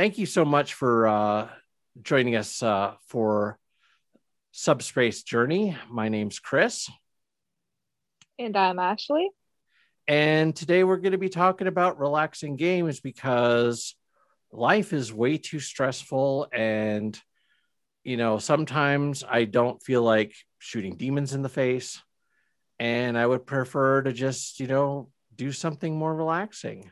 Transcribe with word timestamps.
thank 0.00 0.16
you 0.16 0.24
so 0.24 0.46
much 0.46 0.72
for 0.72 1.06
uh, 1.06 1.46
joining 2.00 2.34
us 2.34 2.62
uh, 2.62 2.94
for 3.08 3.58
Subspace 4.50 5.22
Journey. 5.24 5.76
My 5.90 6.08
name's 6.08 6.38
Chris. 6.38 6.88
And 8.38 8.56
I'm 8.56 8.78
Ashley. 8.78 9.28
And 10.08 10.56
today 10.56 10.84
we're 10.84 10.96
going 10.96 11.12
to 11.12 11.18
be 11.18 11.28
talking 11.28 11.66
about 11.66 11.98
relaxing 11.98 12.56
games 12.56 12.98
because 13.00 13.94
life 14.50 14.94
is 14.94 15.12
way 15.12 15.36
too 15.36 15.60
stressful. 15.60 16.48
And, 16.50 17.20
you 18.02 18.16
know, 18.16 18.38
sometimes 18.38 19.22
I 19.22 19.44
don't 19.44 19.82
feel 19.82 20.02
like 20.02 20.32
shooting 20.60 20.96
demons 20.96 21.34
in 21.34 21.42
the 21.42 21.50
face. 21.50 22.00
And 22.78 23.18
I 23.18 23.26
would 23.26 23.44
prefer 23.44 24.00
to 24.00 24.14
just, 24.14 24.60
you 24.60 24.66
know, 24.66 25.10
do 25.36 25.52
something 25.52 25.94
more 25.94 26.14
relaxing. 26.14 26.90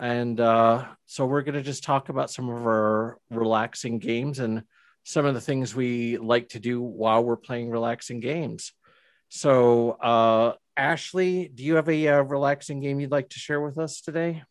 And 0.00 0.40
uh, 0.40 0.86
so 1.04 1.26
we're 1.26 1.42
going 1.42 1.56
to 1.56 1.62
just 1.62 1.84
talk 1.84 2.08
about 2.08 2.30
some 2.30 2.48
of 2.48 2.66
our 2.66 3.18
relaxing 3.30 3.98
games 3.98 4.38
and 4.38 4.62
some 5.04 5.26
of 5.26 5.34
the 5.34 5.42
things 5.42 5.74
we 5.74 6.16
like 6.16 6.48
to 6.50 6.58
do 6.58 6.80
while 6.80 7.22
we're 7.22 7.36
playing 7.36 7.68
relaxing 7.68 8.20
games. 8.20 8.72
So, 9.28 9.90
uh, 9.92 10.54
Ashley, 10.74 11.48
do 11.54 11.62
you 11.62 11.74
have 11.74 11.88
a 11.90 12.08
uh, 12.08 12.22
relaxing 12.22 12.80
game 12.80 12.98
you'd 12.98 13.10
like 13.10 13.28
to 13.28 13.38
share 13.38 13.60
with 13.60 13.76
us 13.76 14.00
today? 14.00 14.42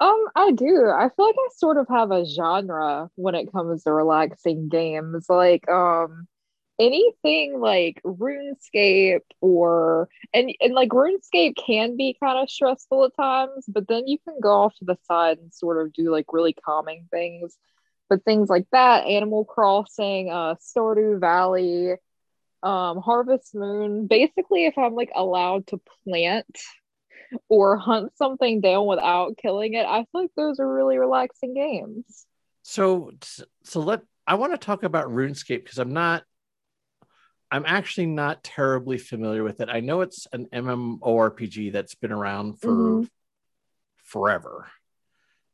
Um, 0.00 0.24
I 0.34 0.52
do. 0.52 0.90
I 0.96 1.10
feel 1.14 1.26
like 1.26 1.36
I 1.38 1.48
sort 1.56 1.76
of 1.76 1.86
have 1.90 2.10
a 2.10 2.24
genre 2.24 3.10
when 3.16 3.34
it 3.34 3.52
comes 3.52 3.84
to 3.84 3.92
relaxing 3.92 4.68
games. 4.68 5.26
Like, 5.28 5.68
um, 5.68 6.26
anything 6.78 7.60
like 7.60 8.00
RuneScape 8.04 9.20
or 9.40 10.08
and 10.32 10.54
and 10.60 10.74
like 10.74 10.90
RuneScape 10.90 11.56
can 11.56 11.96
be 11.96 12.16
kind 12.22 12.38
of 12.38 12.50
stressful 12.50 13.04
at 13.06 13.16
times, 13.16 13.64
but 13.68 13.88
then 13.88 14.06
you 14.06 14.18
can 14.26 14.38
go 14.40 14.50
off 14.50 14.74
to 14.76 14.84
the 14.84 14.98
side 15.06 15.38
and 15.38 15.52
sort 15.52 15.84
of 15.84 15.92
do 15.92 16.10
like 16.10 16.32
really 16.32 16.52
calming 16.52 17.08
things. 17.10 17.56
But 18.08 18.24
things 18.24 18.48
like 18.48 18.66
that, 18.72 19.06
Animal 19.06 19.44
Crossing, 19.44 20.30
uh, 20.30 20.54
Stardew 20.54 21.20
Valley, 21.20 21.96
um, 22.62 22.98
Harvest 22.98 23.54
Moon. 23.54 24.06
Basically, 24.06 24.64
if 24.64 24.78
I'm 24.78 24.94
like 24.94 25.10
allowed 25.14 25.66
to 25.68 25.80
plant 26.04 26.46
or 27.50 27.76
hunt 27.76 28.12
something 28.16 28.62
down 28.62 28.86
without 28.86 29.36
killing 29.36 29.74
it, 29.74 29.84
I 29.84 30.06
feel 30.10 30.22
like 30.22 30.30
those 30.36 30.58
are 30.58 30.72
really 30.72 30.96
relaxing 30.96 31.52
games. 31.52 32.26
So, 32.62 33.10
so 33.64 33.80
let 33.80 34.00
I 34.26 34.34
want 34.34 34.52
to 34.52 34.58
talk 34.58 34.82
about 34.82 35.08
RuneScape 35.08 35.64
because 35.64 35.78
I'm 35.78 35.92
not 35.92 36.22
I'm 37.50 37.64
actually 37.66 38.06
not 38.06 38.44
terribly 38.44 38.98
familiar 38.98 39.42
with 39.42 39.60
it. 39.60 39.68
I 39.70 39.80
know 39.80 40.02
it's 40.02 40.26
an 40.32 40.46
MMORPG 40.52 41.72
that's 41.72 41.94
been 41.94 42.12
around 42.12 42.60
for 42.60 42.68
mm-hmm. 42.68 43.04
forever. 44.04 44.66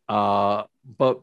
Uh, 0.08 0.64
but 0.84 1.20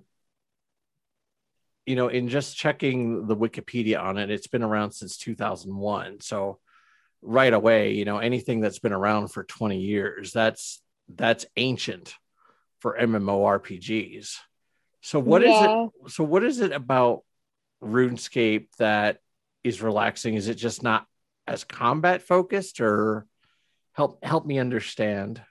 you 1.85 1.95
know, 1.95 2.07
in 2.07 2.29
just 2.29 2.55
checking 2.55 3.27
the 3.27 3.35
Wikipedia 3.35 4.01
on 4.01 4.17
it, 4.17 4.29
it's 4.29 4.47
been 4.47 4.63
around 4.63 4.91
since 4.91 5.17
2001. 5.17 6.21
So 6.21 6.59
right 7.21 7.53
away, 7.53 7.93
you 7.93 8.05
know, 8.05 8.19
anything 8.19 8.61
that's 8.61 8.79
been 8.79 8.93
around 8.93 9.29
for 9.29 9.43
20 9.43 9.77
years, 9.77 10.31
that's 10.31 10.81
that's 11.13 11.45
ancient 11.57 12.15
for 12.79 12.97
MMORPGs. 12.97 14.37
So 15.01 15.19
what 15.19 15.41
yeah. 15.41 15.49
is 15.49 15.89
it? 16.05 16.11
So 16.11 16.23
what 16.23 16.43
is 16.43 16.61
it 16.61 16.71
about 16.71 17.23
RuneScape 17.83 18.67
that 18.77 19.17
is 19.63 19.81
relaxing? 19.81 20.35
Is 20.35 20.47
it 20.47 20.55
just 20.55 20.83
not 20.83 21.05
as 21.47 21.63
combat 21.63 22.21
focused 22.21 22.81
or 22.81 23.25
help 23.93 24.23
help 24.23 24.45
me 24.45 24.59
understand? 24.59 25.41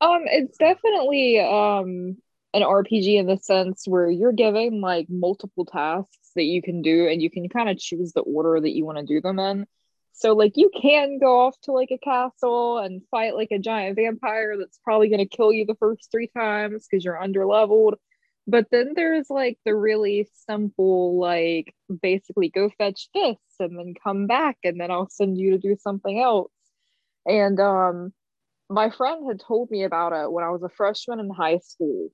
Um, 0.00 0.22
it's 0.24 0.58
definitely 0.58 1.40
um 1.40 2.16
an 2.54 2.62
RPG 2.62 3.18
in 3.18 3.26
the 3.26 3.38
sense 3.38 3.86
where 3.86 4.10
you're 4.10 4.32
given 4.32 4.80
like 4.80 5.06
multiple 5.08 5.64
tasks 5.64 6.30
that 6.34 6.44
you 6.44 6.60
can 6.60 6.82
do 6.82 7.08
and 7.08 7.22
you 7.22 7.30
can 7.30 7.48
kind 7.48 7.70
of 7.70 7.78
choose 7.78 8.12
the 8.12 8.20
order 8.20 8.60
that 8.60 8.74
you 8.74 8.84
want 8.84 8.98
to 8.98 9.04
do 9.04 9.20
them 9.20 9.38
in. 9.38 9.66
So 10.12 10.34
like 10.34 10.56
you 10.56 10.70
can 10.80 11.18
go 11.18 11.40
off 11.40 11.58
to 11.62 11.72
like 11.72 11.90
a 11.90 11.98
castle 11.98 12.78
and 12.78 13.02
fight 13.10 13.34
like 13.34 13.50
a 13.50 13.58
giant 13.58 13.96
vampire 13.96 14.56
that's 14.58 14.78
probably 14.84 15.08
going 15.08 15.26
to 15.26 15.36
kill 15.36 15.52
you 15.52 15.64
the 15.64 15.76
first 15.76 16.10
3 16.12 16.28
times 16.36 16.86
because 16.86 17.04
you're 17.04 17.20
under 17.20 17.46
leveled 17.46 17.94
but 18.46 18.66
then 18.70 18.92
there's 18.94 19.30
like 19.30 19.58
the 19.64 19.74
really 19.74 20.28
simple, 20.46 21.18
like 21.18 21.74
basically 22.02 22.48
go 22.48 22.70
fetch 22.76 23.08
this 23.14 23.36
and 23.60 23.78
then 23.78 23.94
come 24.02 24.26
back 24.26 24.58
and 24.64 24.80
then 24.80 24.90
I'll 24.90 25.08
send 25.08 25.38
you 25.38 25.52
to 25.52 25.58
do 25.58 25.76
something 25.80 26.20
else. 26.20 26.52
And 27.26 27.60
um 27.60 28.12
my 28.70 28.90
friend 28.90 29.26
had 29.28 29.40
told 29.40 29.70
me 29.70 29.84
about 29.84 30.12
it 30.12 30.32
when 30.32 30.44
I 30.44 30.50
was 30.50 30.62
a 30.62 30.68
freshman 30.70 31.20
in 31.20 31.30
high 31.30 31.58
school. 31.58 32.10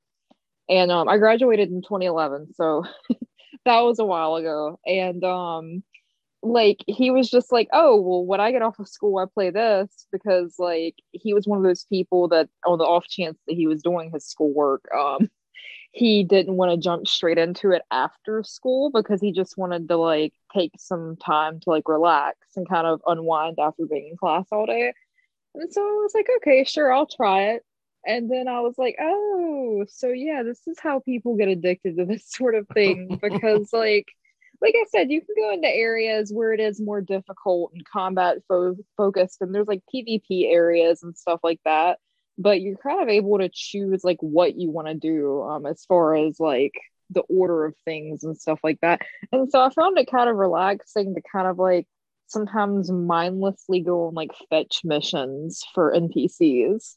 And 0.69 0.93
um 0.93 1.09
I 1.09 1.19
graduated 1.19 1.71
in 1.71 1.83
2011, 1.83 2.55
so 2.55 2.84
that 3.65 3.81
was 3.81 3.99
a 3.99 4.05
while 4.05 4.37
ago. 4.37 4.78
And 4.87 5.25
um 5.25 5.83
like 6.43 6.78
he 6.87 7.11
was 7.11 7.31
just 7.31 7.53
like, 7.53 7.69
oh 7.72 8.00
well, 8.00 8.25
when 8.27 8.41
I 8.41 8.53
get 8.53 8.62
off 8.62 8.78
of 8.78 8.88
school, 8.88 9.19
I 9.19 9.25
play 9.33 9.50
this 9.50 10.06
because 10.12 10.56
like 10.59 10.94
he 11.12 11.34
was 11.34 11.47
one 11.47 11.59
of 11.59 11.65
those 11.65 11.84
people 11.87 12.28
that 12.28 12.49
on 12.67 12.78
the 12.78 12.84
off 12.84 13.06
chance 13.09 13.38
that 13.49 13.55
he 13.56 13.67
was 13.67 13.83
doing 13.83 14.11
his 14.12 14.27
schoolwork, 14.27 14.84
um, 14.97 15.28
he 15.99 16.23
didn't 16.23 16.57
want 16.57 16.71
to 16.71 16.77
jump 16.77 17.09
straight 17.09 17.39
into 17.39 17.73
it 17.73 17.83
after 17.91 18.45
school 18.45 18.91
because 18.91 19.21
he 19.21 19.33
just 19.33 19.59
wanted 19.59 19.89
to 19.89 19.97
like 19.97 20.33
take 20.55 20.71
some 20.79 21.17
time 21.17 21.59
to 21.59 21.71
like 21.71 21.89
relax 21.89 22.39
and 22.55 22.69
kind 22.69 22.87
of 22.87 23.01
unwind 23.05 23.59
after 23.59 23.85
being 23.85 24.11
in 24.11 24.17
class 24.17 24.47
all 24.53 24.65
day. 24.65 24.93
And 25.57 25.73
so 25.73 25.81
I 25.81 25.85
was 25.85 26.13
like, 26.15 26.29
okay, 26.37 26.63
sure, 26.63 26.93
I'll 26.93 27.07
try 27.07 27.51
it. 27.51 27.65
And 28.07 28.31
then 28.31 28.47
I 28.47 28.61
was 28.61 28.77
like, 28.79 28.95
oh, 29.01 29.87
so 29.89 30.09
yeah, 30.11 30.45
this 30.45 30.61
is 30.69 30.79
how 30.81 31.01
people 31.01 31.37
get 31.37 31.49
addicted 31.49 31.97
to 31.97 32.05
this 32.05 32.25
sort 32.31 32.55
of 32.55 32.69
thing 32.69 33.19
because 33.23 33.73
like 33.73 34.07
like 34.61 34.75
I 34.77 34.85
said, 34.91 35.11
you 35.11 35.21
can 35.21 35.35
go 35.37 35.53
into 35.53 35.69
areas 35.69 36.33
where 36.33 36.53
it 36.53 36.59
is 36.59 36.81
more 36.81 37.01
difficult 37.01 37.73
and 37.75 37.85
combat 37.85 38.39
fo- 38.49 38.75
focused, 38.97 39.41
and 39.41 39.55
there's 39.55 39.69
like 39.69 39.83
PvP 39.95 40.53
areas 40.53 41.05
and 41.05 41.17
stuff 41.17 41.41
like 41.45 41.61
that 41.65 41.99
but 42.38 42.60
you're 42.60 42.76
kind 42.76 43.03
of 43.03 43.09
able 43.09 43.38
to 43.38 43.50
choose 43.53 44.04
like 44.04 44.19
what 44.21 44.56
you 44.56 44.71
want 44.71 44.88
to 44.88 44.94
do 44.94 45.43
um, 45.43 45.66
as 45.66 45.84
far 45.84 46.15
as 46.15 46.38
like 46.38 46.72
the 47.10 47.22
order 47.22 47.65
of 47.65 47.75
things 47.84 48.22
and 48.25 48.38
stuff 48.38 48.60
like 48.62 48.81
that. 48.81 49.03
And 49.32 49.50
so 49.50 49.60
I 49.60 49.71
found 49.71 49.99
it 49.99 50.10
kind 50.10 50.31
of 50.31 50.37
relaxing 50.37 51.15
to 51.15 51.21
kind 51.32 51.49
of 51.49 51.59
like 51.59 51.87
sometimes 52.28 52.91
mindlessly 52.91 53.81
go 53.81 54.06
on 54.06 54.15
like 54.15 54.31
fetch 54.50 54.82
missions 54.84 55.65
for 55.75 55.93
NPCs. 55.93 56.94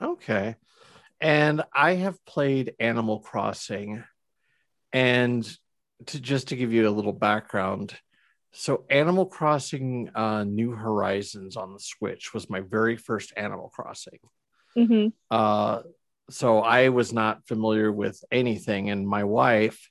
Okay. 0.00 0.56
And 1.20 1.62
I 1.74 1.94
have 1.94 2.24
played 2.24 2.74
Animal 2.78 3.20
Crossing 3.20 4.04
and 4.92 5.44
to 6.06 6.20
just 6.20 6.48
to 6.48 6.56
give 6.56 6.72
you 6.72 6.88
a 6.88 6.90
little 6.90 7.12
background, 7.12 7.96
so 8.52 8.84
Animal 8.90 9.26
Crossing 9.26 10.10
uh, 10.14 10.44
New 10.44 10.72
Horizons 10.72 11.56
on 11.56 11.72
the 11.72 11.80
Switch 11.80 12.34
was 12.34 12.50
my 12.50 12.60
very 12.60 12.96
first 12.96 13.32
Animal 13.36 13.70
Crossing. 13.70 14.18
Mm-hmm. 14.76 15.08
Uh, 15.30 15.82
so 16.30 16.60
I 16.60 16.88
was 16.88 17.12
not 17.12 17.46
familiar 17.46 17.92
with 17.92 18.22
anything, 18.30 18.90
and 18.90 19.06
my 19.06 19.24
wife 19.24 19.90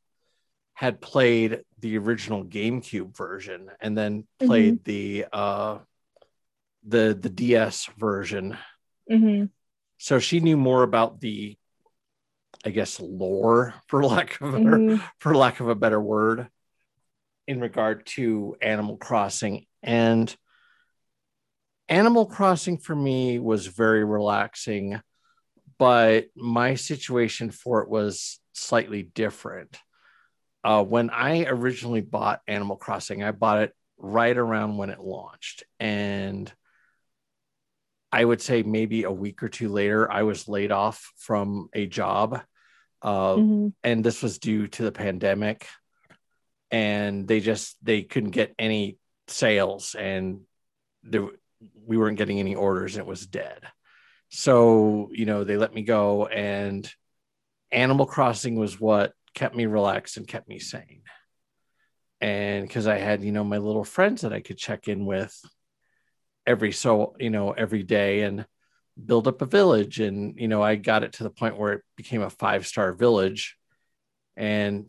had 0.73 1.01
played 1.01 1.61
the 1.79 1.97
original 1.97 2.43
GameCube 2.43 3.15
version 3.15 3.69
and 3.79 3.97
then 3.97 4.27
played 4.39 4.83
mm-hmm. 4.83 4.91
the 4.91 5.25
uh, 5.31 5.77
the 6.87 7.17
the 7.19 7.29
DS 7.29 7.87
version. 7.97 8.57
Mm-hmm. 9.09 9.45
So 9.97 10.17
she 10.17 10.39
knew 10.39 10.57
more 10.57 10.81
about 10.81 11.19
the, 11.19 11.55
I 12.65 12.71
guess, 12.71 12.99
lore 12.99 13.75
for 13.87 14.03
lack 14.03 14.41
of 14.41 14.53
a 14.53 14.57
better, 14.57 14.77
mm-hmm. 14.77 15.05
for 15.19 15.35
lack 15.35 15.59
of 15.59 15.67
a 15.69 15.75
better 15.75 16.01
word, 16.01 16.47
in 17.47 17.59
regard 17.59 18.05
to 18.07 18.55
Animal 18.61 18.97
Crossing 18.97 19.65
and 19.83 20.35
Animal 21.91 22.25
Crossing 22.25 22.77
for 22.77 22.95
me 22.95 23.37
was 23.37 23.67
very 23.67 24.05
relaxing, 24.05 25.01
but 25.77 26.27
my 26.37 26.75
situation 26.75 27.51
for 27.51 27.81
it 27.81 27.89
was 27.89 28.39
slightly 28.53 29.03
different. 29.03 29.77
Uh, 30.63 30.85
when 30.85 31.09
I 31.09 31.43
originally 31.43 31.99
bought 31.99 32.39
Animal 32.47 32.77
Crossing, 32.77 33.23
I 33.23 33.31
bought 33.31 33.63
it 33.63 33.75
right 33.97 34.37
around 34.37 34.77
when 34.77 34.89
it 34.89 35.01
launched. 35.01 35.65
And 35.81 36.49
I 38.09 38.23
would 38.23 38.41
say 38.41 38.63
maybe 38.63 39.03
a 39.03 39.11
week 39.11 39.43
or 39.43 39.49
two 39.49 39.67
later, 39.67 40.09
I 40.09 40.23
was 40.23 40.47
laid 40.47 40.71
off 40.71 41.11
from 41.17 41.67
a 41.73 41.87
job. 41.87 42.41
Uh, 43.01 43.35
mm-hmm. 43.35 43.67
And 43.83 44.01
this 44.01 44.23
was 44.23 44.39
due 44.39 44.67
to 44.67 44.83
the 44.83 44.93
pandemic. 44.93 45.67
And 46.71 47.27
they 47.27 47.41
just 47.41 47.75
they 47.83 48.03
couldn't 48.03 48.31
get 48.31 48.55
any 48.57 48.97
sales 49.27 49.93
and 49.93 50.41
there 51.03 51.27
we 51.85 51.97
weren't 51.97 52.17
getting 52.17 52.39
any 52.39 52.55
orders 52.55 52.95
and 52.95 53.01
it 53.01 53.09
was 53.09 53.25
dead. 53.25 53.61
So, 54.29 55.09
you 55.11 55.25
know, 55.25 55.43
they 55.43 55.57
let 55.57 55.73
me 55.73 55.83
go 55.83 56.25
and 56.25 56.89
Animal 57.71 58.05
Crossing 58.05 58.55
was 58.55 58.79
what 58.79 59.13
kept 59.33 59.55
me 59.55 59.65
relaxed 59.65 60.17
and 60.17 60.27
kept 60.27 60.47
me 60.47 60.59
sane. 60.59 61.01
And 62.19 62.67
because 62.67 62.87
I 62.87 62.97
had, 62.97 63.23
you 63.23 63.31
know, 63.31 63.43
my 63.43 63.57
little 63.57 63.83
friends 63.83 64.21
that 64.21 64.33
I 64.33 64.41
could 64.41 64.57
check 64.57 64.87
in 64.87 65.05
with 65.05 65.35
every 66.45 66.71
so, 66.71 67.15
you 67.19 67.29
know, 67.29 67.51
every 67.51 67.83
day 67.83 68.21
and 68.21 68.45
build 69.03 69.27
up 69.27 69.41
a 69.41 69.45
village. 69.45 69.99
And, 69.99 70.37
you 70.37 70.47
know, 70.47 70.61
I 70.61 70.75
got 70.75 71.03
it 71.03 71.13
to 71.13 71.23
the 71.23 71.29
point 71.29 71.57
where 71.57 71.73
it 71.73 71.81
became 71.95 72.21
a 72.21 72.29
five 72.29 72.67
star 72.67 72.93
village 72.93 73.57
and 74.35 74.85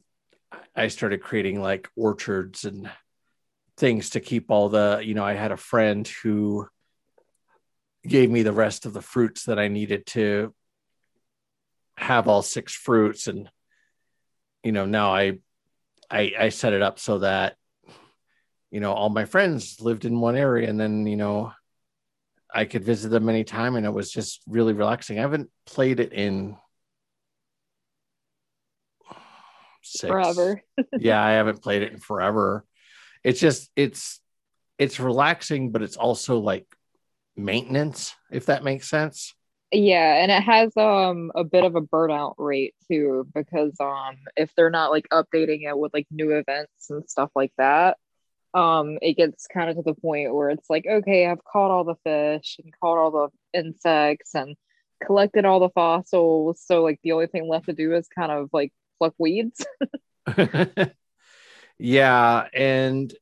I 0.75 0.89
started 0.89 1.23
creating 1.23 1.61
like 1.61 1.89
orchards 1.97 2.65
and 2.65 2.91
things 3.77 4.11
to 4.11 4.21
keep 4.21 4.51
all 4.51 4.69
the, 4.69 5.01
you 5.05 5.15
know, 5.15 5.25
I 5.25 5.35
had 5.35 5.53
a 5.53 5.57
friend 5.57 6.07
who 6.23 6.69
gave 8.07 8.31
me 8.31 8.43
the 8.43 8.53
rest 8.53 8.87
of 8.87 8.93
the 8.93 9.03
fruits 9.03 9.45
that 9.45 9.59
I 9.59 9.69
needed 9.69 10.07
to 10.07 10.55
have 11.97 12.27
all 12.27 12.43
six 12.43 12.75
fruits 12.75 13.29
and 13.29 13.49
you 14.65 14.73
know 14.73 14.87
now 14.87 15.15
I 15.15 15.39
I 16.11 16.33
I 16.39 16.49
set 16.49 16.73
it 16.73 16.83
up 16.83 16.99
so 16.99 17.19
that 17.19 17.57
you 18.71 18.81
know 18.81 18.93
all 18.93 19.09
my 19.09 19.25
friends 19.25 19.81
lived 19.81 20.05
in 20.05 20.19
one 20.19 20.37
area 20.37 20.69
and 20.69 20.81
then 20.81 21.07
you 21.07 21.17
know 21.17 21.53
I 22.53 22.65
could 22.65 22.85
visit 22.85 23.11
them 23.11 23.29
anytime 23.29 23.77
and 23.77 23.87
it 23.87 23.93
was 23.93 24.11
just 24.11 24.43
really 24.47 24.75
relaxing. 24.75 25.19
I 25.19 25.23
haven't 25.23 25.51
played 25.65 26.01
it 26.01 26.13
in 26.13 26.57
six. 29.83 30.11
forever. 30.11 30.63
yeah, 30.99 31.23
I 31.23 31.33
haven't 31.33 31.63
played 31.63 31.83
it 31.83 31.93
in 31.93 31.99
forever. 31.99 32.67
It's 33.25 33.41
just 33.41 33.71
it's 33.77 34.21
it's 34.79 35.01
relaxing, 35.01 35.71
but 35.71 35.83
it's 35.83 35.97
also 35.97 36.39
like 36.39 36.67
maintenance, 37.37 38.15
if 38.31 38.47
that 38.47 38.65
makes 38.65 38.89
sense. 38.89 39.35
Yeah, 39.71 40.23
and 40.23 40.31
it 40.31 40.43
has 40.43 40.77
um 40.77 41.33
a 41.35 41.45
bit 41.45 41.65
of 41.65 41.77
a 41.77 41.81
burnout 41.81 42.35
rate 42.39 42.75
too, 42.91 43.27
because 43.35 43.75
um 43.81 44.17
if 44.37 44.55
they're 44.55 44.71
not 44.71 44.91
like 44.91 45.09
updating 45.11 45.67
it 45.69 45.79
with 45.79 45.95
like 45.95 46.07
new 46.11 46.33
events 46.33 46.91
and 46.91 47.09
stuff 47.09 47.31
like 47.35 47.53
that, 47.59 47.97
um 48.55 48.99
it 49.03 49.17
gets 49.17 49.47
kind 49.47 49.71
of 49.71 49.77
to 49.77 49.83
the 49.83 49.95
point 49.95 50.35
where 50.35 50.51
it's 50.51 50.69
like, 50.69 50.87
okay, 50.87 51.27
I've 51.27 51.45
caught 51.45 51.71
all 51.71 51.85
the 51.85 51.97
fish 52.05 52.59
and 52.63 52.73
caught 52.81 52.99
all 52.99 53.11
the 53.11 53.59
insects 53.59 54.35
and 54.35 54.57
collected 55.05 55.45
all 55.47 55.61
the 55.61 55.71
fossils. 55.71 56.61
So 56.65 56.83
like 56.83 57.01
the 57.03 57.13
only 57.13 57.27
thing 57.29 57.49
left 57.49 57.67
to 57.67 57.73
do 57.73 57.95
is 57.95 58.09
kind 58.09 58.33
of 58.33 58.51
like 58.53 58.73
pluck 58.99 59.15
weeds. 59.19 59.65
yeah, 61.83 62.47
and 62.55 63.13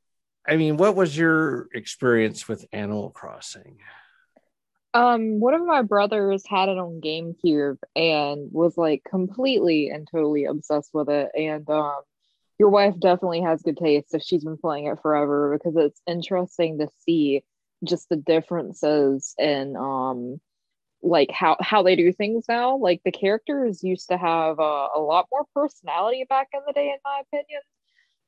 I 0.47 0.55
mean, 0.55 0.77
what 0.77 0.95
was 0.95 1.17
your 1.17 1.67
experience 1.73 2.47
with 2.47 2.63
Animal 2.71 3.09
Crossing? 3.09 3.79
Um, 4.93 5.39
one 5.39 5.55
of 5.55 5.65
my 5.65 5.81
brothers 5.81 6.43
had 6.47 6.69
it 6.69 6.77
on 6.77 7.01
GameCube 7.03 7.77
and 7.95 8.51
was 8.51 8.77
like 8.77 9.01
completely 9.09 9.89
and 9.89 10.07
totally 10.11 10.45
obsessed 10.45 10.91
with 10.93 11.09
it. 11.09 11.31
And 11.35 11.67
um, 11.71 12.01
your 12.59 12.69
wife 12.69 12.93
definitely 12.99 13.41
has 13.41 13.63
good 13.63 13.77
taste 13.77 14.13
if 14.13 14.21
she's 14.21 14.43
been 14.43 14.57
playing 14.57 14.85
it 14.85 14.99
forever 15.01 15.57
because 15.57 15.75
it's 15.75 16.01
interesting 16.05 16.77
to 16.79 16.87
see 16.99 17.43
just 17.83 18.09
the 18.09 18.15
differences 18.15 19.33
in 19.39 19.75
um 19.75 20.39
like 21.01 21.31
how 21.31 21.57
how 21.61 21.81
they 21.81 21.95
do 21.95 22.13
things 22.13 22.45
now. 22.47 22.77
Like 22.77 23.01
the 23.03 23.11
characters 23.11 23.83
used 23.83 24.09
to 24.09 24.17
have 24.17 24.59
uh, 24.59 24.89
a 24.95 24.99
lot 24.99 25.29
more 25.31 25.45
personality 25.55 26.27
back 26.29 26.49
in 26.53 26.59
the 26.67 26.73
day, 26.73 26.89
in 26.89 26.97
my 27.03 27.21
opinion 27.21 27.61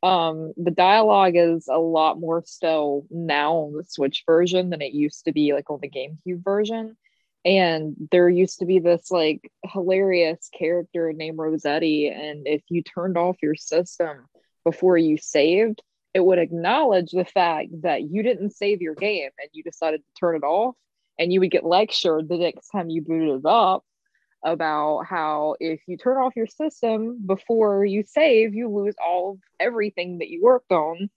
um 0.04 0.54
the 0.58 0.72
dialogue 0.72 1.34
is 1.36 1.68
a 1.68 1.80
lot 1.80 2.20
more 2.20 2.44
still 2.46 3.06
now 3.10 3.56
on 3.56 3.74
the 3.74 3.86
switch 3.88 4.24
version 4.28 4.70
than 4.70 4.82
it 4.82 4.94
used 4.94 5.26
to 5.26 5.32
be 5.32 5.54
like 5.54 5.70
on 5.70 5.80
the 5.82 5.90
gamecube 5.90 6.44
version. 6.44 6.98
And 7.46 7.96
there 8.12 8.30
used 8.30 8.60
to 8.60 8.66
be 8.66 8.80
this 8.80 9.12
like 9.12 9.52
hilarious 9.66 10.50
character 10.58 11.12
named 11.14 11.38
Resetti 11.38 12.12
and 12.12 12.48
if 12.48 12.62
you 12.70 12.84
turned 12.84 13.18
off 13.18 13.38
your 13.42 13.56
system 13.56 14.26
before 14.66 14.98
you 14.98 15.18
saved 15.18 15.82
it 16.14 16.24
would 16.24 16.38
acknowledge 16.40 17.12
the 17.12 17.26
fact 17.26 17.70
that 17.82 18.04
you 18.04 18.24
didn't 18.24 18.52
save 18.52 18.82
your 18.82 18.96
game 18.96 19.32
and 19.40 19.50
you 19.52 19.64
decided 19.64 20.02
to 20.02 20.20
turn 20.20 20.36
it 20.36 20.44
off 20.44 20.76
and 21.18 21.34
you 21.34 21.40
would 21.40 21.52
get 21.52 21.66
lectured 21.66 22.30
the 22.30 22.38
next 22.38 22.70
time 22.70 22.90
you 22.90 23.02
booted 23.02 23.40
it 23.40 23.46
up 23.46 23.84
about 24.44 25.06
how 25.06 25.56
if 25.60 25.82
you 25.88 25.98
turn 25.98 26.18
off 26.18 26.36
your 26.36 26.48
system 26.48 27.20
before 27.26 27.86
you 27.86 28.04
save, 28.06 28.54
you 28.54 28.70
lose 28.70 28.96
all 29.04 29.32
of 29.32 29.40
everything 29.60 30.20
that 30.20 30.30
you 30.30 30.42
worked 30.44 30.72
on. 30.72 31.10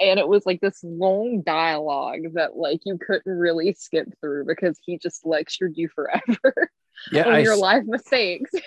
And 0.00 0.18
it 0.18 0.26
was 0.26 0.44
like 0.46 0.60
this 0.60 0.80
long 0.82 1.42
dialogue 1.42 2.34
that 2.34 2.56
like 2.56 2.80
you 2.84 2.98
couldn't 2.98 3.32
really 3.32 3.72
skip 3.72 4.08
through 4.20 4.46
because 4.46 4.78
he 4.84 4.98
just 4.98 5.24
lectured 5.24 5.74
you 5.76 5.88
forever 5.88 6.70
yeah, 7.12 7.24
on 7.24 7.34
I, 7.34 7.38
your 7.40 7.56
life 7.56 7.84
mistakes. 7.86 8.52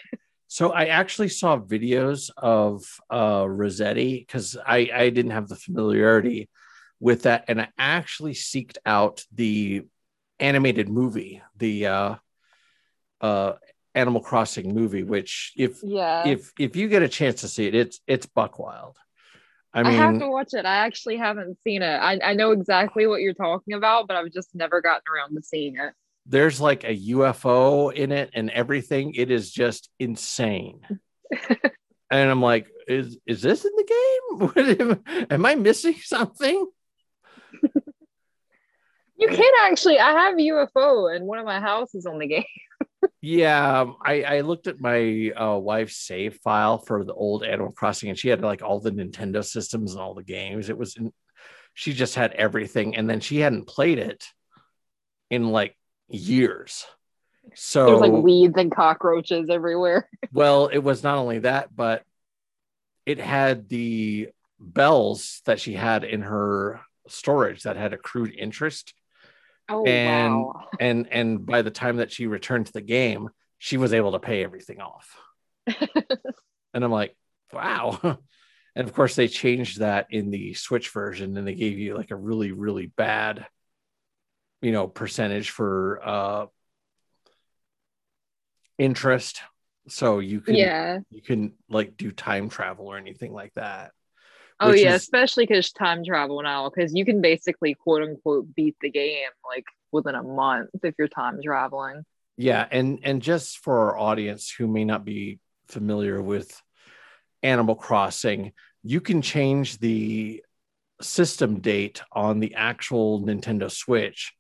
So 0.48 0.72
I 0.72 0.86
actually 0.86 1.30
saw 1.30 1.58
videos 1.58 2.30
of 2.38 2.86
uh 3.10 3.42
Resetti 3.42 4.20
because 4.20 4.56
I, 4.56 4.90
I 4.94 5.10
didn't 5.10 5.32
have 5.32 5.50
the 5.50 5.56
familiarity 5.56 6.50
with 7.00 7.24
that. 7.24 7.46
And 7.48 7.60
I 7.60 7.70
actually 7.78 8.36
seeked 8.36 8.78
out 8.86 9.26
the 9.34 9.84
animated 10.40 10.88
movie, 10.88 11.42
the 11.58 11.88
uh 11.88 12.16
uh 13.20 13.54
Animal 13.96 14.22
Crossing 14.22 14.76
movie, 14.76 15.04
which 15.04 15.54
if 15.56 15.82
yeah 15.82 16.28
if 16.28 16.52
if 16.60 16.76
you 16.76 16.88
get 16.90 17.02
a 17.02 17.08
chance 17.08 17.42
to 17.42 17.48
see 17.48 17.66
it, 17.66 17.74
it's 17.74 18.02
it's 18.08 18.26
buck 18.26 18.60
wild. 18.60 18.98
I 19.74 19.84
mean, 19.84 19.94
I 19.94 19.96
have 19.96 20.20
to 20.20 20.30
watch 20.30 20.54
it. 20.54 20.66
I 20.66 20.76
actually 20.86 21.18
haven't 21.18 21.58
seen 21.66 21.82
it. 21.82 21.96
I, 21.96 22.20
I 22.24 22.34
know 22.34 22.52
exactly 22.52 23.08
what 23.08 23.22
you're 23.22 23.34
talking 23.34 23.74
about, 23.74 24.08
but 24.08 24.16
I've 24.16 24.32
just 24.32 24.56
never 24.56 24.82
gotten 24.82 25.04
around 25.14 25.36
to 25.36 25.42
seeing 25.42 25.76
it. 25.76 25.94
There's 26.26 26.62
like 26.62 26.86
a 26.86 26.98
UFO 26.98 27.94
in 27.94 28.14
it 28.14 28.30
and 28.34 28.50
everything. 28.50 29.14
It 29.16 29.32
is 29.32 29.52
just 29.52 29.90
insane. 30.00 30.80
and 31.50 32.30
I'm 32.30 32.42
like, 32.42 32.68
is 32.88 33.18
is 33.26 33.42
this 33.42 33.66
in 33.66 33.72
the 33.76 34.54
game? 34.56 35.26
Am 35.30 35.46
I 35.46 35.56
missing 35.56 35.96
something? 36.02 36.68
you 39.18 39.28
can 39.28 39.52
actually. 39.62 40.00
I 40.00 40.12
have 40.12 40.36
UFO 40.36 41.16
in 41.16 41.26
one 41.26 41.40
of 41.40 41.46
my 41.46 41.60
houses 41.60 42.06
on 42.06 42.20
the 42.20 42.28
game 42.28 42.44
yeah, 43.26 43.82
um, 43.82 43.96
I, 44.04 44.22
I 44.22 44.42
looked 44.42 44.68
at 44.68 44.80
my 44.80 45.32
uh, 45.32 45.58
wife's 45.58 45.98
save 45.98 46.36
file 46.44 46.78
for 46.78 47.04
the 47.04 47.14
old 47.14 47.44
Animal 47.44 47.72
Crossing, 47.72 48.10
and 48.10 48.20
she 48.20 48.30
had 48.30 48.42
like 48.42 48.62
all 48.62 48.80
the 48.80 48.92
Nintendo 48.92 49.44
systems 49.44 49.94
and 49.94 50.02
all 50.02 50.14
the 50.14 50.24
games. 50.24 50.70
It 50.70 50.78
was, 50.78 50.96
in, 50.96 51.12
she 51.74 51.94
just 51.94 52.14
had 52.14 52.34
everything, 52.34 52.96
and 52.96 53.10
then 53.10 53.20
she 53.20 53.40
hadn't 53.40 53.66
played 53.66 53.98
it 53.98 54.24
in 55.32 55.50
like 55.50 55.76
years. 56.08 56.86
So 57.56 57.88
there's 57.88 58.02
like 58.02 58.24
weeds 58.24 58.58
and 58.58 58.72
cockroaches 58.72 59.50
everywhere. 59.50 60.08
well, 60.32 60.68
it 60.68 60.80
was 60.80 61.02
not 61.02 61.18
only 61.18 61.40
that, 61.40 61.76
but 61.76 62.04
it 63.08 63.20
had 63.20 63.70
the 63.70 64.30
bells 64.60 65.42
that 65.46 65.60
she 65.60 65.74
had 65.74 66.04
in 66.04 66.22
her 66.22 66.82
storage 67.08 67.64
that 67.64 67.76
had 67.76 67.94
accrued 67.94 68.36
interest 68.38 68.94
Oh, 69.70 69.86
and 69.86 70.34
wow. 70.34 70.68
and 70.80 71.08
and 71.12 71.46
by 71.46 71.62
the 71.62 71.72
time 71.72 71.98
that 71.98 72.12
she 72.12 72.28
returned 72.28 72.68
to 72.68 72.74
the 72.74 72.82
game, 72.82 73.30
she 73.58 73.78
was 73.78 73.94
able 73.94 74.14
to 74.14 74.20
pay 74.20 74.44
everything 74.44 74.80
off. 74.82 75.16
and 76.74 76.84
I'm 76.84 76.92
like, 76.92 77.16
wow. 77.54 78.20
And 78.78 78.86
of 78.86 78.94
course, 78.94 79.16
they 79.16 79.30
changed 79.30 79.80
that 79.80 80.08
in 80.10 80.32
the 80.32 80.54
Switch 80.54 80.90
version, 80.90 81.38
and 81.38 81.48
they 81.48 81.56
gave 81.56 81.80
you 81.80 81.96
like 81.96 82.12
a 82.12 82.16
really, 82.18 82.52
really 82.52 82.88
bad, 82.88 83.48
you 84.62 84.74
know, 84.74 84.86
percentage 84.86 85.50
for 85.50 86.02
uh 86.04 86.46
interest. 88.78 89.42
So 89.88 90.20
you 90.20 90.42
can 90.42 90.56
yeah 90.56 91.00
you 91.10 91.22
can 91.22 91.54
like 91.70 91.96
do 91.96 92.12
time 92.12 92.50
travel 92.50 92.88
or 92.88 92.98
anything 92.98 93.32
like 93.32 93.54
that. 93.56 93.92
Oh 94.60 94.72
yeah, 94.72 94.96
is, 94.96 95.02
especially 95.02 95.46
because 95.46 95.72
time 95.72 96.04
travel 96.06 96.42
now, 96.42 96.70
because 96.70 96.94
you 96.94 97.06
can 97.06 97.22
basically 97.22 97.74
quote 97.74 98.04
unquote 98.04 98.54
beat 98.56 98.76
the 98.82 98.90
game 98.90 99.30
like 99.48 99.66
within 99.92 100.16
a 100.16 100.24
month 100.24 100.70
if 100.84 100.96
you're 100.98 101.08
time 101.08 101.40
traveling. 101.44 102.06
Yeah, 102.38 102.66
and 102.70 103.00
and 103.04 103.22
just 103.22 103.60
for 103.60 103.80
our 103.80 103.98
audience 103.98 104.50
who 104.50 104.68
may 104.68 104.86
not 104.86 105.04
be 105.04 105.40
familiar 105.68 106.22
with 106.22 106.62
Animal 107.44 107.76
Crossing, 107.76 108.54
you 108.84 109.02
can 109.02 109.22
change 109.22 109.80
the 109.80 110.44
system 111.02 111.60
date 111.60 112.02
on 112.12 112.40
the 112.40 112.56
actual 112.56 113.22
Nintendo 113.22 113.70
Switch, 113.70 114.34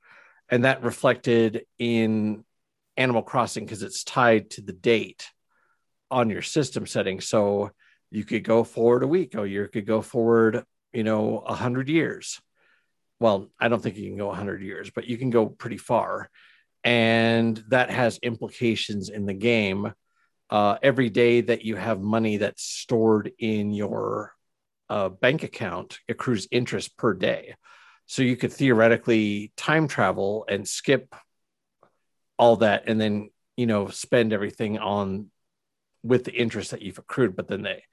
and 0.49 0.63
that 0.63 0.83
reflected 0.83 1.65
in 1.77 2.45
Animal 2.95 3.23
Crossing 3.23 3.65
because 3.65 3.83
it's 3.83 4.03
tied 4.03 4.49
to 4.51 4.61
the 4.61 4.73
date 4.73 5.27
on 6.09 6.29
your 6.29 6.41
system 6.41 6.85
setting. 6.85 7.19
So 7.19 7.71
you 8.11 8.23
could 8.23 8.43
go 8.43 8.63
forward 8.63 9.03
a 9.03 9.07
week 9.07 9.35
or 9.35 9.45
you 9.45 9.67
could 9.67 9.85
go 9.85 10.01
forward 10.01 10.63
you 10.93 11.03
know 11.03 11.39
a 11.39 11.53
hundred 11.53 11.89
years. 11.89 12.39
Well 13.19 13.49
i 13.59 13.67
don't 13.67 13.81
think 13.81 13.97
you 13.97 14.09
can 14.09 14.17
go 14.17 14.29
a 14.29 14.35
hundred 14.35 14.61
years 14.61 14.91
but 14.93 15.05
you 15.05 15.17
can 15.17 15.29
go 15.29 15.47
pretty 15.47 15.77
far. 15.77 16.29
And 16.83 17.63
that 17.69 17.89
has 17.89 18.19
implications 18.21 19.09
in 19.09 19.25
the 19.25 19.33
game. 19.33 19.91
Uh, 20.51 20.77
every 20.83 21.09
day 21.09 21.41
that 21.41 21.65
you 21.65 21.75
have 21.75 21.99
money 21.99 22.37
that's 22.37 22.61
stored 22.61 23.31
in 23.39 23.71
your 23.71 24.35
uh, 24.89 25.09
bank 25.09 25.41
account 25.41 25.99
accrues 26.07 26.47
interest 26.51 26.95
per 26.97 27.15
day. 27.15 27.55
So 28.05 28.21
you 28.21 28.35
could 28.35 28.53
theoretically 28.53 29.51
time 29.57 29.87
travel 29.87 30.45
and 30.47 30.67
skip 30.67 31.15
all 32.37 32.57
that 32.57 32.83
and 32.87 32.99
then 32.99 33.29
you 33.57 33.65
know 33.65 33.87
spend 33.87 34.33
everything 34.33 34.77
on 34.77 35.27
with 36.05 36.23
the 36.23 36.33
interest 36.33 36.71
that 36.71 36.81
you've 36.81 36.99
accrued, 36.99 37.35
but 37.35 37.47
then 37.47 37.63
they 37.63 37.83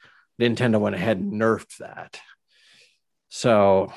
Nintendo 0.41 0.79
went 0.79 0.95
ahead 0.95 1.19
and 1.19 1.33
nerfed 1.33 1.79
that. 1.79 2.21
So, 3.29 3.93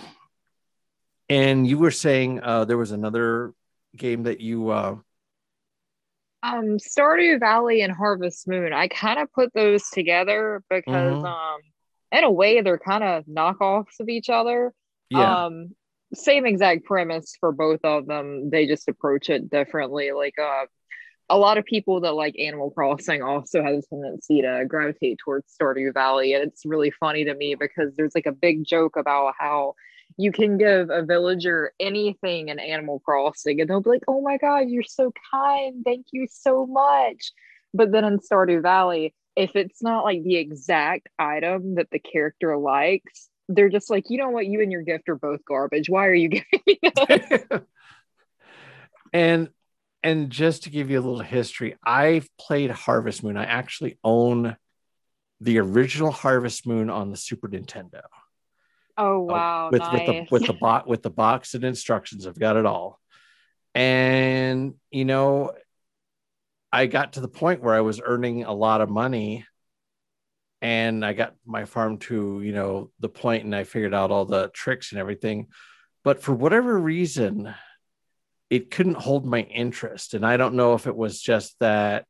and 1.30 1.68
you 1.68 1.78
were 1.78 1.92
saying 1.92 2.42
uh, 2.42 2.66
there 2.66 2.78
was 2.78 2.92
another 2.92 3.54
game 3.96 4.24
that 4.24 4.40
you. 4.40 4.70
Uh... 4.70 4.98
Um, 6.44 6.78
Stardew 6.78 7.40
Valley 7.40 7.82
and 7.82 7.94
Harvest 7.94 8.48
Moon. 8.48 8.72
I 8.72 8.88
kind 8.88 9.20
of 9.20 9.32
put 9.34 9.54
those 9.54 9.90
together 9.90 10.64
because, 10.70 11.16
Mhm. 11.16 11.26
um, 11.26 11.62
in 12.12 12.24
a 12.24 12.32
way, 12.32 12.62
they're 12.62 12.78
kind 12.78 13.04
of 13.04 13.26
knockoffs 13.26 14.00
of 14.00 14.10
each 14.10 14.30
other. 14.30 14.74
Yeah. 15.10 15.46
Um, 15.46 15.76
same 16.14 16.46
exact 16.46 16.86
premise 16.86 17.36
for 17.40 17.52
both 17.52 17.80
of 17.84 18.06
them. 18.06 18.50
They 18.52 18.68
just 18.68 18.88
approach 18.88 19.30
it 19.30 19.50
differently. 19.50 20.12
Like, 20.12 20.38
uh, 20.40 20.66
a 21.30 21.38
lot 21.38 21.58
of 21.58 21.66
people 21.66 22.02
that 22.02 22.14
like 22.14 22.38
Animal 22.40 22.72
Crossing 22.72 23.22
also 23.22 23.64
have 23.64 23.74
a 23.74 23.82
tendency 23.82 24.42
to 24.42 24.66
gravitate 24.68 25.20
towards 25.24 25.56
Stardew 25.60 25.94
Valley, 25.94 26.34
and 26.34 26.44
it's 26.44 26.66
really 26.66 26.92
funny 26.92 27.26
to 27.26 27.34
me 27.34 27.56
because 27.56 27.96
there's 27.96 28.16
like 28.16 28.28
a 28.28 28.32
big 28.32 28.64
joke 28.66 28.96
about 28.96 29.34
how 29.38 29.74
you 30.18 30.32
can 30.32 30.58
give 30.58 30.90
a 30.92 31.04
villager 31.04 31.72
anything 31.80 32.50
in 32.50 32.60
Animal 32.60 33.00
Crossing, 33.00 33.60
and 33.60 33.70
they'll 33.70 33.82
be 33.82 33.90
like, 33.90 34.04
"Oh 34.08 34.22
my 34.22 34.38
god, 34.38 34.70
you're 34.70 34.84
so 34.84 35.12
kind, 35.32 35.84
thank 35.84 36.08
you 36.12 36.28
so 36.30 36.66
much." 36.66 37.32
But 37.74 37.92
then 37.92 38.06
in 38.06 38.20
Stardew 38.20 38.62
Valley, 38.62 39.14
if 39.36 39.56
it's 39.56 39.82
not 39.84 40.04
like 40.04 40.24
the 40.24 40.38
exact 40.38 41.10
item 41.20 41.76
that 41.76 41.90
the 41.92 42.00
character 42.00 42.58
likes, 42.58 43.30
they're 43.50 43.70
just 43.70 43.90
like, 43.90 44.06
you 44.10 44.18
know 44.18 44.30
what, 44.30 44.46
you 44.46 44.62
and 44.62 44.72
your 44.72 44.82
gift 44.82 45.10
are 45.10 45.16
both 45.16 45.44
garbage. 45.46 45.90
Why 45.90 46.08
are 46.08 46.14
you 46.14 46.30
giving 46.30 46.62
me 46.66 46.80
this? 46.82 47.44
and 49.14 49.50
and 50.06 50.30
just 50.30 50.64
to 50.64 50.70
give 50.70 50.90
you 50.90 51.00
a 51.00 51.02
little 51.02 51.20
history, 51.20 51.76
I've 51.84 52.30
played 52.38 52.70
Harvest 52.70 53.24
Moon. 53.24 53.38
I 53.38 53.46
actually 53.46 53.98
own 54.04 54.56
the 55.42 55.60
original 55.60 56.12
Harvest 56.12 56.66
Moon 56.68 56.90
on 56.90 57.12
the 57.12 57.18
Super 57.18 57.50
Nintendo. 57.50 58.02
Oh 58.98 59.28
Uh, 59.28 59.34
wow, 59.34 59.70
with 59.72 59.82
nice. 59.82 59.92
with 59.92 60.06
the 60.06 60.28
with 60.32 60.46
the 60.46 60.54
bot 60.54 60.88
with 60.88 61.02
the 61.04 61.10
box 61.10 61.54
and 61.56 61.64
instructions. 61.64 62.26
I've 62.28 62.40
got 62.40 62.56
it 62.56 62.66
all. 62.66 63.00
And 63.74 64.76
you 64.92 65.04
know, 65.06 65.52
I 66.72 66.86
got 66.86 67.14
to 67.14 67.20
the 67.22 67.28
point 67.28 67.62
where 67.62 67.74
I 67.76 67.82
was 67.82 68.00
earning 68.04 68.44
a 68.46 68.54
lot 68.54 68.82
of 68.82 68.90
money 68.90 69.46
and 70.62 71.06
I 71.06 71.14
got 71.14 71.36
my 71.46 71.66
farm 71.66 71.98
to, 72.00 72.42
you 72.42 72.54
know, 72.54 72.92
the 73.00 73.10
point 73.10 73.44
and 73.44 73.56
I 73.56 73.64
figured 73.66 73.94
out 73.94 74.12
all 74.12 74.26
the 74.26 74.50
tricks 74.50 74.92
and 74.92 75.00
everything. 75.00 75.48
But 76.04 76.22
for 76.22 76.34
whatever 76.34 76.78
reason, 76.78 77.54
it 78.50 78.72
couldn't 78.72 78.98
hold 78.98 79.26
my 79.26 79.42
interest. 79.42 80.14
And 80.14 80.26
I 80.26 80.38
don't 80.38 80.56
know 80.56 80.74
if 80.76 80.88
it 80.88 80.96
was 80.96 81.22
just 81.22 81.58
that 81.60 82.06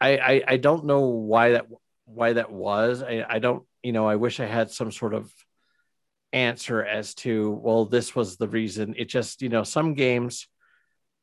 I 0.00 0.18
I, 0.18 0.42
I 0.48 0.56
don't 0.56 0.84
know 0.86 1.00
why 1.08 1.50
that 1.52 1.66
why 2.04 2.32
that 2.34 2.50
was. 2.50 3.02
I, 3.02 3.24
I 3.28 3.38
don't, 3.38 3.64
you 3.82 3.92
know, 3.92 4.08
I 4.08 4.16
wish 4.16 4.40
I 4.40 4.46
had 4.46 4.70
some 4.70 4.90
sort 4.90 5.14
of 5.14 5.30
answer 6.32 6.82
as 6.84 7.14
to, 7.14 7.50
well, 7.50 7.84
this 7.84 8.14
was 8.14 8.36
the 8.36 8.48
reason. 8.48 8.94
It 8.96 9.06
just, 9.08 9.42
you 9.42 9.48
know, 9.48 9.62
some 9.62 9.94
games 9.94 10.46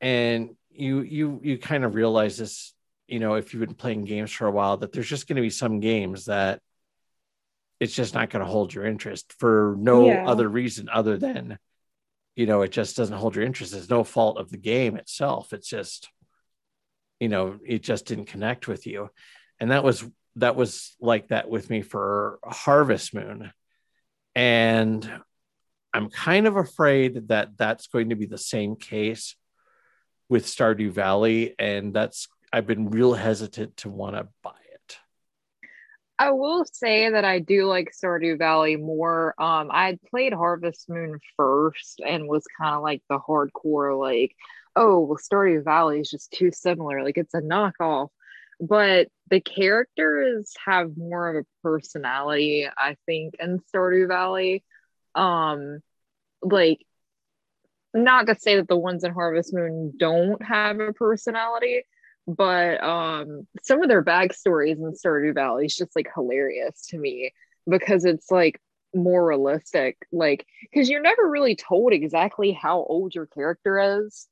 and 0.01 0.55
you 0.71 1.01
you 1.01 1.39
you 1.43 1.57
kind 1.57 1.85
of 1.85 1.95
realize 1.95 2.37
this, 2.37 2.73
you 3.07 3.19
know, 3.19 3.35
if 3.35 3.53
you've 3.53 3.65
been 3.65 3.75
playing 3.75 4.05
games 4.05 4.31
for 4.31 4.47
a 4.47 4.51
while, 4.51 4.77
that 4.77 4.91
there's 4.91 5.07
just 5.09 5.27
going 5.27 5.37
to 5.37 5.41
be 5.41 5.49
some 5.49 5.79
games 5.79 6.25
that 6.25 6.61
it's 7.79 7.93
just 7.93 8.13
not 8.13 8.29
going 8.29 8.43
to 8.43 8.51
hold 8.51 8.73
your 8.73 8.85
interest 8.85 9.33
for 9.37 9.75
no 9.77 10.07
Yeah. 10.07 10.23
other 10.25 10.47
reason 10.47 10.89
other 10.89 11.17
than 11.17 11.57
you 12.35 12.45
know 12.45 12.61
it 12.61 12.71
just 12.71 12.97
doesn't 12.97 13.17
hold 13.17 13.35
your 13.35 13.45
interest. 13.45 13.73
It's 13.73 13.89
no 13.89 14.03
fault 14.03 14.37
of 14.37 14.49
the 14.49 14.57
game 14.57 14.97
itself. 14.97 15.53
It's 15.53 15.67
just 15.67 16.09
you 17.19 17.29
know 17.29 17.59
it 17.65 17.81
just 17.81 18.05
didn't 18.05 18.25
connect 18.25 18.67
with 18.67 18.85
you. 18.85 19.09
And 19.59 19.71
that 19.71 19.83
was 19.83 20.03
that 20.37 20.55
was 20.55 20.95
like 20.99 21.29
that 21.29 21.49
with 21.49 21.69
me 21.69 21.81
for 21.81 22.39
harvest 22.43 23.13
moon. 23.13 23.51
And 24.35 25.09
i'm 25.93 26.09
kind 26.09 26.45
of 26.45 26.57
afraid 26.57 27.29
that 27.29 27.57
that's 27.57 27.87
going 27.87 28.09
to 28.09 28.17
be 28.17 28.25
the 28.25 28.37
same 28.37 28.75
case 28.75 29.37
with 30.27 30.45
stardew 30.45 30.91
valley. 30.91 31.55
And 31.57 31.93
that's 31.93 32.27
i've 32.51 32.67
been 32.67 32.89
real 32.89 33.13
hesitant 33.13 33.77
to 33.77 33.89
want 33.89 34.17
to 34.17 34.27
buy 34.43 34.51
I 36.17 36.31
will 36.31 36.65
say 36.65 37.09
that 37.09 37.25
I 37.25 37.39
do 37.39 37.65
like 37.65 37.91
Stardew 37.91 38.37
Valley 38.37 38.77
more. 38.77 39.35
Um, 39.37 39.69
I 39.71 39.99
played 40.09 40.33
Harvest 40.33 40.89
Moon 40.89 41.19
first 41.35 42.01
and 42.05 42.27
was 42.27 42.45
kind 42.59 42.75
of 42.75 42.83
like 42.83 43.03
the 43.09 43.19
hardcore, 43.19 43.99
like, 43.99 44.33
oh, 44.75 45.01
well, 45.01 45.17
Stardew 45.17 45.63
Valley 45.63 45.99
is 45.99 46.09
just 46.09 46.31
too 46.31 46.51
similar. 46.53 47.03
Like 47.03 47.17
it's 47.17 47.33
a 47.33 47.41
knockoff. 47.41 48.09
But 48.61 49.09
the 49.29 49.41
characters 49.41 50.53
have 50.65 50.95
more 50.95 51.35
of 51.35 51.43
a 51.43 51.67
personality, 51.67 52.67
I 52.77 52.95
think, 53.05 53.35
in 53.39 53.59
Stardew 53.59 54.07
Valley. 54.07 54.63
Um, 55.15 55.79
like, 56.41 56.85
not 57.93 58.27
to 58.27 58.35
say 58.35 58.57
that 58.57 58.67
the 58.67 58.77
ones 58.77 59.03
in 59.03 59.11
Harvest 59.13 59.53
Moon 59.53 59.93
don't 59.97 60.41
have 60.43 60.79
a 60.79 60.93
personality, 60.93 61.83
but 62.27 62.83
um 62.83 63.47
some 63.61 63.81
of 63.81 63.89
their 63.89 64.03
backstories 64.03 64.77
in 64.77 64.93
Stardew 64.93 65.33
Valley 65.33 65.65
is 65.65 65.75
just 65.75 65.95
like 65.95 66.07
hilarious 66.13 66.87
to 66.87 66.97
me 66.97 67.31
because 67.69 68.05
it's 68.05 68.31
like 68.31 68.59
more 68.95 69.25
realistic 69.25 69.97
like 70.11 70.45
because 70.61 70.89
you're 70.89 71.01
never 71.01 71.29
really 71.29 71.55
told 71.55 71.93
exactly 71.93 72.51
how 72.51 72.77
old 72.83 73.13
your 73.13 73.25
character 73.25 74.05
is 74.07 74.27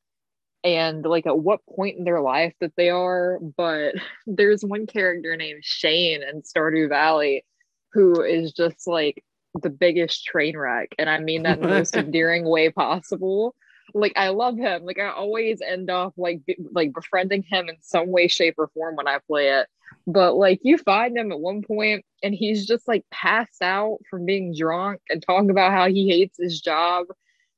and 0.64 1.06
like 1.06 1.28
at 1.28 1.38
what 1.38 1.60
point 1.66 1.98
in 1.98 2.06
their 2.06 2.22
life 2.22 2.54
that 2.62 2.72
they 2.78 2.90
are 2.90 3.40
but 3.58 3.94
there's 4.28 4.64
one 4.64 4.88
character 4.88 5.36
named 5.36 5.64
Shane 5.64 6.24
in 6.24 6.42
Stardew 6.42 6.90
Valley 6.90 7.46
who 7.92 8.22
is 8.24 8.54
just 8.54 8.88
like 8.88 9.24
the 9.62 9.70
biggest 9.70 10.26
train 10.26 10.58
wreck 10.58 10.96
and 10.98 11.10
I 11.10 11.20
mean 11.20 11.44
that 11.44 11.58
in 11.58 11.64
the 11.64 11.68
most 11.68 11.96
endearing 11.98 12.46
way 12.46 12.72
possible 12.72 13.54
like 13.94 14.14
I 14.16 14.30
love 14.30 14.58
him. 14.58 14.86
Like 14.86 15.00
I 15.00 15.10
always 15.10 15.62
end 15.62 15.90
up 15.90 16.14
like 16.18 16.46
be- 16.46 16.58
like 16.72 16.94
befriending 16.94 17.44
him 17.44 17.70
in 17.70 17.78
some 17.82 18.08
way, 18.08 18.28
shape, 18.28 18.56
or 18.58 18.70
form 18.74 18.96
when 18.96 19.08
I 19.08 19.20
play 19.28 19.50
it. 19.50 19.68
But 20.08 20.36
like 20.36 20.60
you 20.64 20.78
find 20.78 21.18
him 21.18 21.32
at 21.32 21.40
one 21.40 21.62
point 21.62 22.06
and 22.24 22.34
he's 22.34 22.66
just 22.66 22.88
like 22.88 23.06
passed 23.12 23.62
out 23.62 24.00
from 24.10 24.26
being 24.26 24.56
drunk 24.58 25.02
and 25.10 25.22
talking 25.22 25.50
about 25.50 25.72
how 25.72 25.88
he 25.88 26.10
hates 26.10 26.38
his 26.40 26.62
job. 26.62 27.08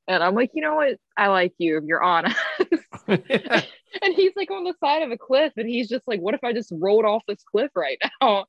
And 0.07 0.23
I'm 0.23 0.35
like, 0.35 0.51
you 0.53 0.61
know 0.61 0.75
what? 0.75 0.97
I 1.17 1.27
like 1.27 1.53
you 1.57 1.77
if 1.77 1.83
you're 1.85 2.03
honest. 2.03 2.37
and 3.07 4.13
he's 4.13 4.33
like 4.35 4.51
on 4.51 4.63
the 4.63 4.75
side 4.79 5.03
of 5.03 5.11
a 5.11 5.17
cliff 5.17 5.53
and 5.57 5.67
he's 5.67 5.87
just 5.87 6.07
like, 6.07 6.19
what 6.19 6.35
if 6.35 6.43
I 6.43 6.53
just 6.53 6.71
rolled 6.75 7.05
off 7.05 7.23
this 7.27 7.43
cliff 7.43 7.71
right 7.75 7.97
now? 8.21 8.45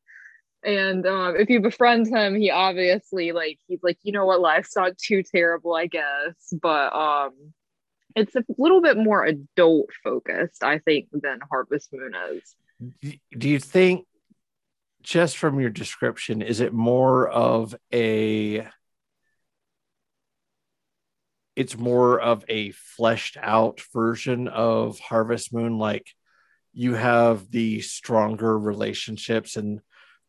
And 0.65 1.07
um, 1.07 1.37
if 1.37 1.49
you 1.49 1.61
befriend 1.61 2.09
him, 2.09 2.35
he 2.35 2.51
obviously 2.51 3.33
like 3.33 3.59
he's 3.69 3.83
like, 3.83 3.99
you 4.03 4.13
know 4.13 4.27
what, 4.27 4.41
life's 4.41 4.75
not 4.75 4.99
too 4.99 5.23
terrible, 5.23 5.75
I 5.75 5.87
guess. 5.87 6.35
But 6.61 6.93
um 6.95 7.33
it's 8.17 8.35
a 8.35 8.43
little 8.57 8.81
bit 8.81 8.97
more 8.97 9.25
adult 9.25 9.91
focused, 10.03 10.65
I 10.65 10.79
think, 10.79 11.09
than 11.13 11.39
Harvest 11.51 11.93
Moon 11.93 12.15
is. 12.33 12.57
do 13.39 13.49
you 13.49 13.59
think 13.59 14.07
just 15.03 15.37
from 15.37 15.61
your 15.61 15.71
description 15.71 16.43
is 16.43 16.61
it 16.61 16.73
more 16.73 17.29
of 17.29 17.75
a 17.95 18.67
it's 21.55 21.79
more 21.79 22.21
of 22.21 22.45
a 22.49 22.73
fleshed 22.73 23.39
out 23.41 23.81
version 23.95 24.47
of 24.49 24.99
harvest 24.99 25.55
moon 25.55 25.79
like 25.79 26.11
you 26.75 26.93
have 26.95 27.51
the 27.51 27.81
stronger 27.81 28.59
relationships 28.59 29.57
and 29.57 29.81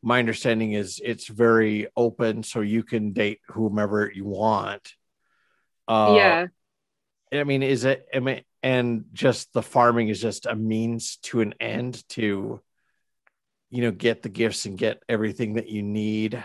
my 0.01 0.19
understanding 0.19 0.73
is 0.73 1.01
it's 1.03 1.27
very 1.27 1.87
open 1.97 2.43
so 2.43 2.61
you 2.61 2.83
can 2.83 3.11
date 3.11 3.41
whomever 3.49 4.09
you 4.13 4.25
want 4.25 4.93
uh 5.87 6.13
yeah. 6.15 6.45
I 7.33 7.43
mean, 7.43 7.63
is 7.63 7.85
it? 7.85 8.05
I 8.13 8.19
mean, 8.19 8.41
and 8.63 9.05
just 9.13 9.53
the 9.53 9.61
farming 9.61 10.09
is 10.09 10.21
just 10.21 10.45
a 10.45 10.55
means 10.55 11.17
to 11.23 11.41
an 11.41 11.53
end 11.59 12.07
to, 12.09 12.61
you 13.69 13.81
know, 13.81 13.91
get 13.91 14.21
the 14.21 14.29
gifts 14.29 14.65
and 14.65 14.77
get 14.77 15.03
everything 15.09 15.55
that 15.55 15.69
you 15.69 15.83
need 15.83 16.43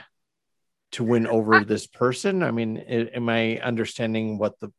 to 0.93 1.05
win 1.05 1.27
over 1.27 1.65
this 1.65 1.87
person. 1.87 2.43
I 2.43 2.51
mean, 2.51 2.77
am 2.79 3.29
I 3.29 3.59
understanding 3.59 4.39
what 4.39 4.59
the 4.61 4.73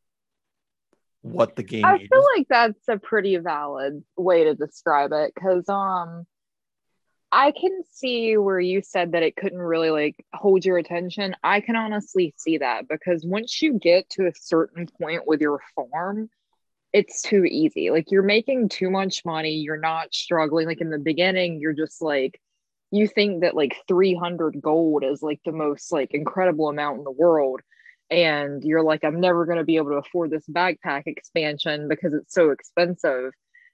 what 1.21 1.55
the 1.55 1.63
game 1.63 1.85
I 1.85 1.95
is? 1.95 2.07
feel 2.09 2.25
like 2.35 2.47
that's 2.49 2.87
a 2.89 2.97
pretty 2.97 3.37
valid 3.37 4.03
way 4.17 4.43
to 4.43 4.55
describe 4.55 5.11
it 5.13 5.33
because 5.33 5.67
um 5.69 6.25
I 7.35 7.51
can 7.51 7.81
see 7.91 8.37
where 8.37 8.59
you 8.59 8.83
said 8.83 9.13
that 9.13 9.23
it 9.23 9.35
couldn't 9.35 9.57
really 9.57 9.89
like 9.89 10.23
hold 10.35 10.63
your 10.63 10.77
attention. 10.77 11.35
I 11.43 11.61
can 11.61 11.75
honestly 11.75 12.31
see 12.37 12.59
that 12.59 12.87
because 12.87 13.25
once 13.25 13.59
you 13.59 13.79
get 13.79 14.07
to 14.11 14.27
a 14.27 14.33
certain 14.39 14.87
point 15.01 15.23
with 15.25 15.41
your 15.41 15.59
farm, 15.75 16.29
it's 16.93 17.23
too 17.23 17.43
easy. 17.43 17.89
Like 17.89 18.11
you're 18.11 18.21
making 18.21 18.69
too 18.69 18.91
much 18.91 19.25
money, 19.25 19.55
you're 19.55 19.77
not 19.77 20.13
struggling. 20.13 20.67
Like 20.67 20.79
in 20.79 20.91
the 20.91 20.99
beginning, 20.99 21.59
you're 21.59 21.73
just 21.73 22.03
like 22.03 22.39
you 22.91 23.07
think 23.07 23.41
that 23.41 23.55
like 23.55 23.77
300 23.87 24.61
gold 24.61 25.03
is 25.03 25.23
like 25.23 25.39
the 25.43 25.51
most 25.51 25.91
like 25.91 26.11
incredible 26.13 26.69
amount 26.69 26.99
in 26.99 27.03
the 27.03 27.11
world 27.11 27.61
and 28.11 28.63
you're 28.63 28.83
like 28.83 29.03
I'm 29.03 29.19
never 29.19 29.47
going 29.47 29.57
to 29.57 29.63
be 29.63 29.77
able 29.77 29.89
to 29.89 29.95
afford 29.95 30.29
this 30.29 30.45
backpack 30.47 31.03
expansion 31.07 31.87
because 31.87 32.13
it's 32.13 32.35
so 32.35 32.51
expensive 32.51 33.31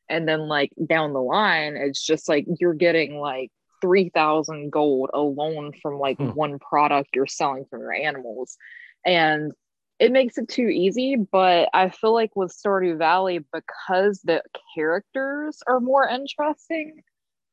and 0.09 0.27
then 0.27 0.41
like 0.47 0.71
down 0.87 1.13
the 1.13 1.21
line 1.21 1.75
it's 1.77 2.05
just 2.05 2.27
like 2.29 2.45
you're 2.59 2.73
getting 2.73 3.17
like 3.19 3.51
3000 3.81 4.71
gold 4.71 5.09
alone 5.13 5.71
from 5.81 5.97
like 5.99 6.17
Hmm. 6.17 6.31
one 6.33 6.59
product 6.59 7.09
you're 7.15 7.27
selling 7.27 7.65
from 7.69 7.81
your 7.81 7.93
animals 7.93 8.57
and 9.05 9.51
it 9.99 10.11
makes 10.13 10.37
it 10.37 10.47
too 10.47 10.67
easy, 10.67 11.15
but 11.17 11.69
I 11.73 11.89
feel 11.89 12.13
like 12.13 12.33
with 12.35 12.55
Stardew 12.55 12.97
Valley, 12.97 13.39
because 13.51 14.21
the 14.23 14.41
characters 14.75 15.59
are 15.67 15.81
more 15.81 16.07
interesting, 16.07 17.01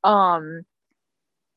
um, 0.04 0.62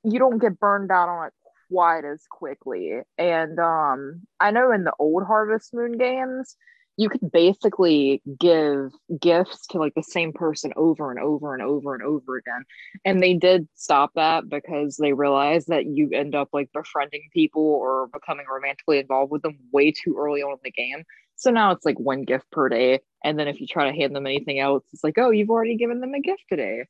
you 0.03 0.19
don't 0.19 0.39
get 0.39 0.59
burned 0.59 0.91
out 0.91 1.09
on 1.09 1.27
it 1.27 1.33
quite 1.69 2.05
as 2.05 2.25
quickly. 2.29 3.01
And 3.17 3.59
um, 3.59 4.21
I 4.39 4.51
know 4.51 4.71
in 4.71 4.83
the 4.83 4.93
old 4.99 5.23
Harvest 5.25 5.73
Moon 5.73 5.97
games, 5.97 6.55
you 6.99 7.07
could 7.07 7.31
basically 7.31 8.21
give 8.37 8.91
gifts 9.21 9.67
to 9.67 9.77
like 9.77 9.93
the 9.95 10.03
same 10.03 10.33
person 10.33 10.73
over 10.75 11.11
and 11.11 11.19
over 11.19 11.53
and 11.53 11.63
over 11.63 11.95
and 11.95 12.03
over 12.03 12.35
again. 12.35 12.65
And 13.05 13.23
they 13.23 13.35
did 13.35 13.69
stop 13.73 14.11
that 14.15 14.49
because 14.49 14.97
they 14.97 15.13
realized 15.13 15.69
that 15.69 15.85
you 15.85 16.09
end 16.13 16.35
up 16.35 16.49
like 16.51 16.69
befriending 16.73 17.29
people 17.33 17.63
or 17.63 18.07
becoming 18.07 18.45
romantically 18.51 18.99
involved 18.99 19.31
with 19.31 19.43
them 19.43 19.57
way 19.71 19.93
too 19.93 20.17
early 20.19 20.41
on 20.41 20.51
in 20.51 20.57
the 20.61 20.71
game. 20.71 21.05
So 21.37 21.51
now 21.51 21.71
it's 21.71 21.85
like 21.85 21.97
one 21.97 22.23
gift 22.23 22.51
per 22.51 22.67
day. 22.67 22.99
And 23.23 23.39
then 23.39 23.47
if 23.47 23.61
you 23.61 23.67
try 23.67 23.89
to 23.89 23.95
hand 23.95 24.13
them 24.13 24.27
anything 24.27 24.59
else, 24.59 24.83
it's 24.91 25.01
like, 25.01 25.17
oh, 25.17 25.29
you've 25.29 25.51
already 25.51 25.77
given 25.77 26.01
them 26.01 26.13
a 26.13 26.19
gift 26.19 26.43
today. 26.49 26.83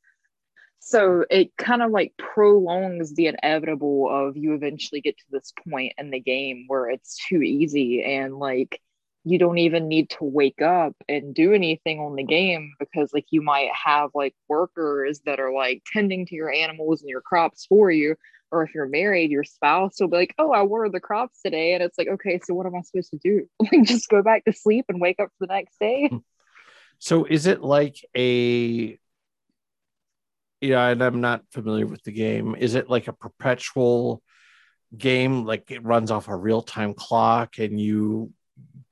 So 0.79 1.23
it 1.29 1.55
kind 1.55 1.83
of 1.83 1.91
like 1.91 2.13
prolongs 2.17 3.13
the 3.13 3.27
inevitable 3.27 4.09
of 4.09 4.37
you 4.37 4.55
eventually 4.55 5.01
get 5.01 5.19
to 5.19 5.25
this 5.29 5.53
point 5.71 5.93
in 5.99 6.09
the 6.09 6.19
game 6.19 6.63
where 6.65 6.89
it's 6.89 7.23
too 7.27 7.43
easy 7.43 8.03
and 8.03 8.39
like 8.39 8.81
you 9.29 9.37
don't 9.37 9.59
even 9.59 9.87
need 9.87 10.09
to 10.09 10.23
wake 10.23 10.61
up 10.61 10.95
and 11.07 11.35
do 11.35 11.53
anything 11.53 11.99
on 11.99 12.15
the 12.15 12.23
game 12.23 12.73
because 12.79 13.13
like 13.13 13.27
you 13.29 13.43
might 13.43 13.69
have 13.71 14.09
like 14.15 14.33
workers 14.47 15.21
that 15.25 15.39
are 15.39 15.53
like 15.53 15.83
tending 15.93 16.25
to 16.25 16.33
your 16.35 16.51
animals 16.51 17.01
and 17.01 17.09
your 17.09 17.21
crops 17.21 17.67
for 17.67 17.91
you. 17.91 18.15
Or 18.51 18.63
if 18.63 18.73
you're 18.73 18.87
married 18.87 19.29
your 19.29 19.43
spouse 19.43 19.99
will 19.99 20.07
be 20.07 20.17
like 20.17 20.35
oh 20.39 20.51
i 20.51 20.63
watered 20.63 20.93
the 20.93 20.99
crops 20.99 21.43
today. 21.43 21.75
And 21.75 21.83
it's 21.83 21.97
like 21.99 22.07
okay 22.07 22.39
so 22.43 22.55
what 22.55 22.65
am 22.65 22.75
i 22.75 22.81
supposed 22.81 23.11
to 23.11 23.17
do? 23.17 23.47
Like 23.71 23.83
just 23.83 24.09
go 24.09 24.23
back 24.23 24.45
to 24.45 24.53
sleep 24.53 24.85
and 24.89 24.99
wake 24.99 25.19
up 25.19 25.29
for 25.37 25.45
the 25.45 25.53
next 25.53 25.79
day. 25.79 26.07
Hmm. 26.07 26.17
so 26.97 27.25
is 27.25 27.45
it 27.45 27.61
like 27.61 27.97
a 28.17 28.97
yeah 30.61 30.87
and 30.87 31.03
i'm 31.03 31.21
not 31.21 31.43
familiar 31.51 31.85
with 31.85 32.01
the 32.01 32.11
game. 32.11 32.55
Is 32.55 32.73
it 32.73 32.89
like 32.89 33.07
a 33.07 33.13
perpetual 33.13 34.23
game? 34.97 35.45
Like 35.45 35.69
it 35.69 35.85
runs 35.85 36.09
off 36.09 36.27
a 36.27 36.35
real-time 36.35 36.95
clock 36.95 37.59
and 37.59 37.79
you 37.79 38.33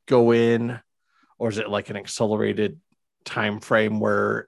go 0.08 0.32
in 0.32 0.80
or 1.38 1.50
is 1.50 1.58
it 1.58 1.70
like 1.70 1.90
an 1.90 1.98
accelerated 1.98 2.80
time 3.26 3.60
frame 3.60 4.00
where 4.00 4.48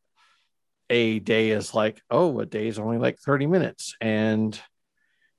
a 0.90 1.20
day 1.20 1.52
is 1.52 1.74
like 1.74 2.02
oh 2.10 2.40
a 2.40 2.46
day 2.46 2.68
is 2.68 2.80
only 2.80 2.98
like 2.98 3.20
30 3.20 3.46
minutes 3.46 3.96
and 4.02 4.60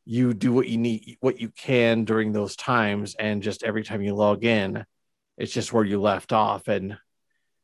you 0.04 0.32
do 0.32 0.52
what 0.52 0.68
you 0.68 0.78
need 0.78 1.16
what 1.20 1.40
you 1.40 1.48
can 1.48 2.04
during 2.04 2.32
those 2.32 2.56
times 2.56 3.16
and 3.18 3.42
just 3.42 3.62
every 3.62 3.82
time 3.82 4.02
you 4.02 4.14
log 4.14 4.44
in 4.44 4.84
it's 5.36 5.52
just 5.52 5.72
where 5.72 5.84
you 5.84 6.00
left 6.00 6.32
off 6.32 6.68
and 6.68 6.98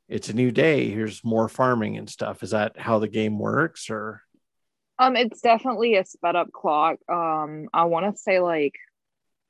it's 0.08 0.28
a 0.28 0.34
new 0.34 0.50
day. 0.50 0.88
Here's 0.88 1.24
more 1.24 1.48
farming 1.48 1.96
and 1.96 2.08
stuff. 2.08 2.42
Is 2.42 2.50
that 2.50 2.78
how 2.78 2.98
the 2.98 3.08
game 3.08 3.38
works 3.38 3.90
or? 3.90 4.22
Um 4.98 5.16
it's 5.16 5.40
definitely 5.40 5.96
a 5.96 6.04
sped 6.04 6.36
up 6.36 6.50
clock. 6.52 6.96
Um 7.08 7.68
i 7.74 7.84
want 7.84 8.14
to 8.14 8.20
say 8.20 8.40
like 8.40 8.74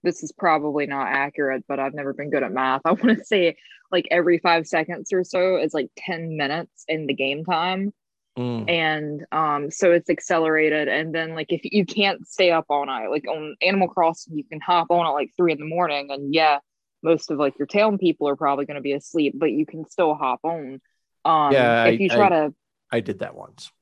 this 0.07 0.23
is 0.23 0.31
probably 0.33 0.87
not 0.87 1.09
accurate, 1.09 1.65
but 1.67 1.81
I've 1.81 1.93
never 1.93 2.15
been 2.15 2.31
good 2.31 2.45
at 2.45 2.53
math. 2.53 2.83
I 2.87 2.93
want 2.93 3.19
to 3.19 3.25
say 3.25 3.57
like 3.91 4.07
every 4.11 4.39
five 4.39 4.67
seconds 4.67 5.13
or 5.13 5.25
so 5.25 5.57
is 5.57 5.75
like 5.75 5.91
10 5.99 6.37
minutes 6.37 6.85
in 6.89 7.07
the 7.07 7.15
game 7.15 7.45
time. 7.45 7.93
Mm. 8.39 8.71
And 8.71 9.27
um, 9.33 9.71
so 9.71 9.93
it's 9.93 10.11
accelerated. 10.11 10.89
And 10.89 11.15
then 11.15 11.35
like 11.35 11.47
if 11.51 11.63
you 11.65 11.85
can't 11.85 12.27
stay 12.27 12.51
up 12.51 12.67
all 12.69 12.87
night, 12.87 13.09
like 13.09 13.27
on 13.27 13.57
Animal 13.61 13.89
Crossing, 13.89 14.37
you 14.37 14.45
can 14.45 14.61
hop 14.61 14.91
on 14.91 15.07
at 15.07 15.11
like 15.11 15.31
three 15.37 15.53
in 15.53 15.59
the 15.59 15.67
morning. 15.67 16.09
And 16.11 16.33
yeah, 16.33 16.59
most 17.03 17.31
of 17.31 17.39
like 17.39 17.59
your 17.59 17.67
town 17.67 17.99
people 17.99 18.29
are 18.29 18.37
probably 18.37 18.67
going 18.67 18.77
to 18.77 18.83
be 18.83 18.93
asleep, 18.93 19.35
but 19.37 19.51
you 19.51 19.67
can 19.67 19.89
still 19.89 20.15
hop 20.15 20.41
on. 20.45 20.81
Um, 21.25 21.53
yeah, 21.53 21.87
if 21.87 22.01
you 22.01 22.09
try 22.09 22.27
I, 22.27 22.29
to, 22.29 22.55
I 22.93 23.01
did 23.01 23.21
that 23.21 23.35
once, 23.35 23.73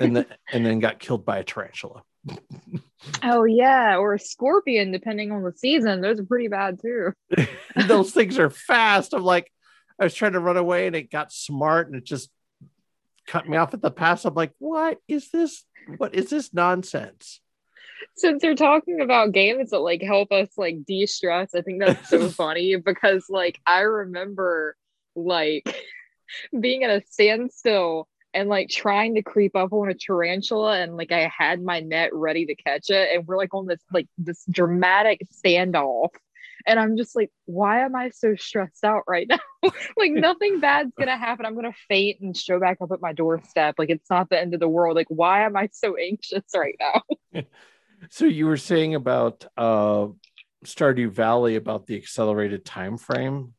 and 0.00 0.16
then 0.16 0.26
and 0.50 0.64
then 0.64 0.78
got 0.78 0.98
killed 0.98 1.26
by 1.26 1.38
a 1.38 1.44
tarantula 1.44 2.02
oh 3.22 3.44
yeah, 3.44 3.96
or 3.96 4.14
a 4.14 4.18
scorpion, 4.18 4.92
depending 4.92 5.32
on 5.32 5.42
the 5.42 5.52
season. 5.52 6.00
Those 6.00 6.20
are 6.20 6.24
pretty 6.24 6.48
bad 6.48 6.80
too. 6.80 7.12
Those 7.86 8.12
things 8.12 8.38
are 8.38 8.50
fast. 8.50 9.14
I'm 9.14 9.24
like, 9.24 9.50
I 10.00 10.04
was 10.04 10.14
trying 10.14 10.32
to 10.32 10.40
run 10.40 10.56
away 10.56 10.86
and 10.86 10.96
it 10.96 11.10
got 11.10 11.32
smart 11.32 11.86
and 11.86 11.96
it 11.96 12.04
just 12.04 12.30
cut 13.26 13.48
me 13.48 13.56
off 13.56 13.74
at 13.74 13.82
the 13.82 13.90
pass. 13.90 14.24
I'm 14.24 14.34
like, 14.34 14.52
what 14.58 14.98
is 15.08 15.30
this? 15.30 15.64
What 15.96 16.14
is 16.14 16.30
this 16.30 16.52
nonsense? 16.52 17.40
Since 18.16 18.42
you're 18.42 18.54
talking 18.54 19.00
about 19.00 19.32
games 19.32 19.70
that 19.70 19.78
like 19.78 20.02
help 20.02 20.32
us 20.32 20.48
like 20.56 20.84
de-stress, 20.84 21.54
I 21.54 21.62
think 21.62 21.82
that's 21.82 22.08
so 22.08 22.28
funny 22.30 22.76
because 22.76 23.26
like 23.28 23.60
I 23.66 23.80
remember 23.80 24.76
like 25.14 25.74
being 26.60 26.84
at 26.84 26.90
a 26.90 27.02
standstill 27.08 28.08
and 28.36 28.50
like 28.50 28.68
trying 28.68 29.14
to 29.14 29.22
creep 29.22 29.56
up 29.56 29.72
on 29.72 29.88
a 29.88 29.94
tarantula 29.94 30.78
and 30.78 30.94
like 30.94 31.10
I 31.10 31.32
had 31.36 31.62
my 31.62 31.80
net 31.80 32.10
ready 32.12 32.44
to 32.44 32.54
catch 32.54 32.90
it 32.90 33.08
and 33.14 33.26
we're 33.26 33.38
like 33.38 33.54
on 33.54 33.66
this 33.66 33.80
like 33.90 34.06
this 34.18 34.44
dramatic 34.50 35.22
standoff 35.34 36.10
and 36.66 36.78
I'm 36.78 36.98
just 36.98 37.16
like 37.16 37.30
why 37.46 37.80
am 37.80 37.96
I 37.96 38.10
so 38.10 38.36
stressed 38.36 38.84
out 38.84 39.04
right 39.08 39.26
now? 39.62 39.70
Like 39.96 40.10
nothing 40.12 40.60
bad's 40.60 40.92
gonna 40.98 41.16
happen. 41.16 41.46
I'm 41.46 41.54
gonna 41.54 41.74
faint 41.88 42.20
and 42.20 42.36
show 42.36 42.60
back 42.60 42.76
up 42.82 42.92
at 42.92 43.00
my 43.00 43.14
doorstep. 43.14 43.76
Like 43.78 43.88
it's 43.88 44.10
not 44.10 44.28
the 44.28 44.38
end 44.38 44.52
of 44.52 44.60
the 44.60 44.68
world. 44.68 44.96
Like 44.96 45.08
why 45.08 45.46
am 45.46 45.56
I 45.56 45.70
so 45.72 45.96
anxious 45.96 46.44
right 46.54 46.76
now? 46.78 47.42
So 48.10 48.26
you 48.26 48.44
were 48.44 48.58
saying 48.58 48.94
about 48.94 49.46
uh 49.56 50.08
Stardew 50.66 51.10
Valley 51.10 51.56
about 51.56 51.86
the 51.86 51.96
accelerated 51.96 52.62
time 52.62 52.98
frame 52.98 53.54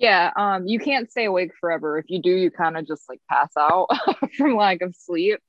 yeah, 0.00 0.30
um, 0.34 0.66
you 0.66 0.78
can't 0.78 1.10
stay 1.10 1.26
awake 1.26 1.52
forever. 1.60 1.98
If 1.98 2.06
you 2.08 2.22
do, 2.22 2.30
you 2.30 2.50
kind 2.50 2.78
of 2.78 2.86
just 2.86 3.06
like 3.06 3.20
pass 3.28 3.50
out 3.56 3.88
from 4.36 4.56
lack 4.56 4.80
of 4.80 4.96
sleep. 4.96 5.40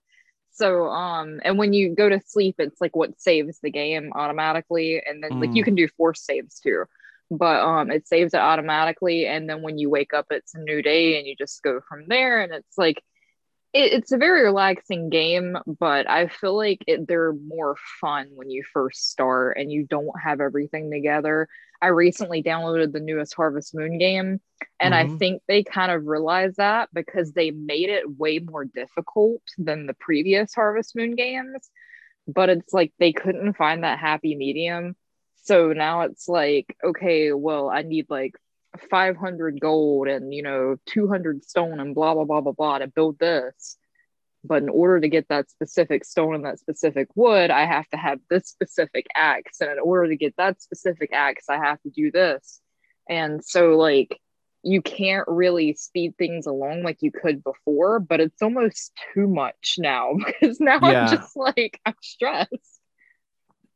So, 0.52 0.88
um, 0.88 1.40
and 1.46 1.58
when 1.58 1.72
you 1.72 1.96
go 1.96 2.10
to 2.10 2.20
sleep, 2.26 2.56
it's 2.60 2.82
like 2.82 2.94
what 2.94 3.20
saves 3.20 3.60
the 3.62 3.72
game 3.72 4.12
automatically, 4.14 5.02
and 5.04 5.24
then 5.24 5.32
mm. 5.32 5.40
like 5.40 5.56
you 5.56 5.64
mm. 5.64 5.66
can 5.66 5.76
do 5.76 5.88
force 5.88 6.22
saves 6.22 6.60
too, 6.60 6.84
but 7.32 7.62
um, 7.62 7.90
it 7.90 8.06
saves 8.10 8.34
it 8.34 8.42
automatically, 8.42 9.26
and 9.26 9.50
then 9.50 9.62
when 9.62 9.78
you 9.78 9.90
wake 9.90 10.14
up, 10.14 10.26
it's 10.30 10.54
a 10.54 10.60
new 10.60 10.82
day, 10.82 11.18
and 11.18 11.26
you 11.26 11.36
just 11.38 11.64
go 11.64 11.80
from 11.88 12.04
there, 12.10 12.42
and 12.42 12.54
it's 12.54 12.78
like 12.78 13.02
it, 13.74 13.94
it's 13.94 14.12
a 14.12 14.18
very 14.18 14.44
relaxing 14.44 15.10
game, 15.10 15.58
but 15.80 16.10
I 16.10 16.28
feel 16.28 16.58
like 16.58 16.84
it, 16.88 17.08
they're 17.08 17.32
more 17.32 17.78
fun 18.02 18.32
when 18.36 18.50
you 18.50 18.64
first 18.74 19.10
start 19.10 19.58
and 19.58 19.72
you 19.72 19.86
don't 19.86 20.20
have 20.22 20.42
everything 20.42 20.92
together. 20.92 21.48
I 21.82 21.88
recently 21.88 22.44
downloaded 22.44 22.92
the 22.92 23.00
newest 23.00 23.34
Harvest 23.34 23.74
Moon 23.74 23.98
game, 23.98 24.40
and 24.80 24.94
mm-hmm. 24.94 25.16
I 25.16 25.18
think 25.18 25.42
they 25.48 25.64
kind 25.64 25.92
of 25.92 26.06
realized 26.06 26.58
that 26.58 26.90
because 26.94 27.34
they 27.34 27.52
made 27.52 27.90
it 27.90 28.10
way 28.10 28.40
more 28.40 28.66
difficult 28.66 29.42
than 29.58 29.88
the 29.88 29.96
previous 29.96 30.54
Harvest 30.54 30.96
Moon 30.96 31.16
games. 31.16 31.70
But 32.28 32.50
it's 32.50 32.74
like 32.74 32.94
they 33.00 33.14
couldn't 33.14 33.58
find 33.58 33.84
that 33.84 34.00
happy 34.00 34.36
medium. 34.36 34.96
So 35.44 35.74
now 35.74 36.02
it's 36.02 36.28
like, 36.28 36.78
okay, 36.84 37.34
well, 37.34 37.70
I 37.70 37.82
need 37.82 38.06
like 38.10 38.36
500 38.90 39.60
gold 39.60 40.08
and 40.08 40.34
you 40.34 40.44
know 40.44 40.78
200 40.88 41.44
stone 41.44 41.80
and 41.80 41.94
blah 41.94 42.14
blah 42.14 42.24
blah 42.24 42.42
blah 42.42 42.54
blah 42.54 42.78
to 42.80 42.88
build 42.88 43.20
this 43.20 43.78
but 44.44 44.64
in 44.64 44.70
order 44.70 45.00
to 45.00 45.08
get 45.08 45.28
that 45.30 45.50
specific 45.50 46.04
stone 46.04 46.36
and 46.36 46.46
that 46.46 46.60
specific 46.60 47.08
wood 47.16 47.52
i 47.52 47.66
have 47.66 47.88
to 47.90 47.98
have 47.98 48.20
this 48.30 48.48
specific 48.48 49.06
axe. 49.16 49.62
And 49.62 49.72
in 49.72 49.80
order 49.80 50.10
to 50.10 50.16
get 50.16 50.36
that 50.38 50.62
specific 50.62 51.12
axe 51.14 51.46
i 51.50 51.58
have 51.58 51.82
to 51.82 51.90
do 51.90 52.12
this. 52.12 52.62
And 53.10 53.44
so 53.44 53.78
like 53.78 54.20
you 54.64 54.82
can't 54.82 55.28
really 55.28 55.74
speed 55.74 56.16
things 56.18 56.46
along 56.46 56.84
like 56.84 56.98
you 57.02 57.12
could 57.12 57.44
before 57.44 58.00
but 58.00 58.20
it's 58.20 58.44
almost 58.44 58.92
too 59.12 59.28
much 59.28 59.76
now 59.80 60.14
because 60.26 60.60
now 60.60 60.78
yeah. 60.84 61.06
i'm 61.06 61.18
just 61.18 61.36
like 61.36 61.80
i'm 61.86 61.96
stressed. 62.02 62.80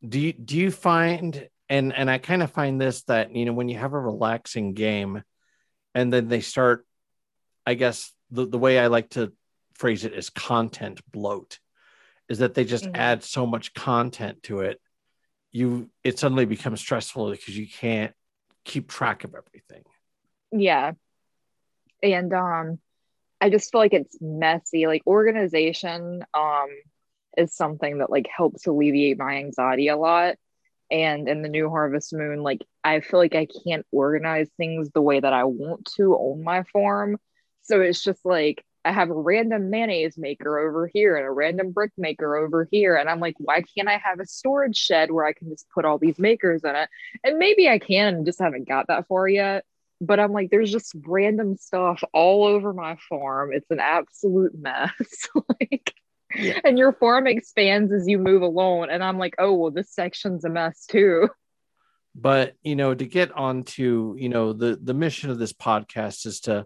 Do 0.08 0.20
you 0.20 0.34
do 0.34 0.58
you 0.58 0.70
find 0.70 1.50
and 1.70 1.94
and 1.94 2.10
I 2.10 2.18
kind 2.18 2.44
of 2.44 2.52
find 2.52 2.80
this 2.80 3.04
that 3.04 3.36
you 3.36 3.46
know 3.46 3.54
when 3.54 3.70
you 3.70 3.78
have 3.78 3.94
a 3.94 4.00
relaxing 4.00 4.74
game, 4.74 5.24
and 5.94 6.12
then 6.12 6.28
they 6.28 6.42
start, 6.42 6.86
I 7.66 7.74
guess 7.74 8.12
the 8.32 8.46
the 8.46 8.60
way 8.60 8.80
I 8.80 8.88
like 8.88 9.10
to 9.12 9.34
phrase 9.76 10.06
it 10.06 10.14
as 10.14 10.30
content 10.30 11.02
bloat, 11.12 11.60
is 12.30 12.40
that 12.40 12.54
they 12.54 12.66
just 12.66 12.86
mm-hmm. 12.86 12.96
add 12.96 13.24
so 13.24 13.46
much 13.46 13.74
content 13.74 14.44
to 14.44 14.62
it, 14.62 14.80
you 15.52 15.90
it 16.04 16.20
suddenly 16.20 16.46
becomes 16.46 16.80
stressful 16.80 17.32
because 17.32 17.58
you 17.58 17.68
can't 17.68 18.14
keep 18.64 18.90
track 18.90 19.24
of 19.24 19.36
everything. 19.36 19.84
Yeah, 20.52 20.94
and 22.02 22.34
um, 22.34 22.80
I 23.40 23.50
just 23.50 23.72
feel 23.72 23.82
like 23.82 23.94
it's 23.94 24.18
messy. 24.20 24.88
Like 24.88 25.04
organization 25.08 26.26
um 26.34 26.68
is 27.38 27.54
something 27.56 28.00
that 28.00 28.10
like 28.10 28.28
helps 28.36 28.68
alleviate 28.68 29.18
my 29.18 29.38
anxiety 29.38 29.88
a 29.88 29.98
lot 29.98 30.36
and 30.92 31.28
in 31.28 31.42
the 31.42 31.50
new 31.50 31.70
harvest 31.70 32.14
moon 32.14 32.42
like 32.42 32.64
i 32.84 33.00
feel 33.00 33.20
like 33.20 33.36
i 33.36 33.48
can't 33.66 33.86
organize 33.92 34.50
things 34.58 34.90
the 34.92 35.02
way 35.02 35.20
that 35.20 35.34
i 35.34 35.44
want 35.44 35.86
to 35.96 36.14
on 36.14 36.44
my 36.44 36.64
farm 36.72 37.18
so 37.64 37.82
it's 37.82 38.04
just 38.04 38.24
like 38.24 38.64
i 38.86 38.92
have 38.92 39.10
a 39.10 39.14
random 39.14 39.70
mayonnaise 39.70 40.18
maker 40.18 40.60
over 40.60 40.88
here 40.88 41.18
and 41.18 41.26
a 41.26 41.32
random 41.32 41.72
brick 41.72 41.92
maker 41.98 42.38
over 42.38 42.68
here 42.72 42.96
and 42.96 43.10
i'm 43.10 43.20
like 43.20 43.36
why 43.40 43.62
can't 43.76 43.90
i 43.90 43.98
have 43.98 44.20
a 44.20 44.26
storage 44.26 44.78
shed 44.78 45.12
where 45.12 45.26
i 45.26 45.34
can 45.34 45.50
just 45.50 45.68
put 45.74 45.86
all 45.86 45.98
these 45.98 46.20
makers 46.20 46.64
in 46.64 46.76
it 46.76 46.90
and 47.24 47.38
maybe 47.38 47.68
i 47.68 47.78
can 47.80 48.16
and 48.16 48.26
just 48.26 48.40
haven't 48.40 48.68
got 48.68 48.88
that 48.88 49.08
far 49.08 49.28
yet 49.28 49.66
but 50.02 50.20
I'm 50.20 50.32
like, 50.32 50.50
there's 50.50 50.72
just 50.72 50.94
random 51.06 51.58
stuff 51.58 52.04
all 52.14 52.44
over 52.44 52.74
my 52.74 52.98
farm. 53.10 53.52
It's 53.54 53.70
an 53.72 53.80
absolute 53.80 54.54
mess. 54.58 54.92
like, 55.62 55.94
yeah. 56.36 56.60
and 56.64 56.78
your 56.78 56.94
farm 56.94 57.28
expands 57.28 57.92
as 57.92 58.08
you 58.08 58.20
move 58.20 58.42
along. 58.42 58.90
And 58.90 59.04
I'm 59.04 59.18
like, 59.18 59.36
oh, 59.40 59.54
well, 59.54 59.72
this 59.72 59.92
section's 59.92 60.46
a 60.46 60.50
mess 60.50 60.86
too. 60.86 61.30
But, 62.18 62.54
you 62.64 62.78
know, 62.78 62.96
to 62.96 63.06
get 63.06 63.34
on 63.34 63.64
to, 63.64 64.16
you 64.18 64.30
know, 64.30 64.54
the, 64.54 64.80
the 64.82 64.94
mission 64.94 65.32
of 65.32 65.38
this 65.38 65.52
podcast 65.52 66.26
is 66.26 66.40
to 66.42 66.66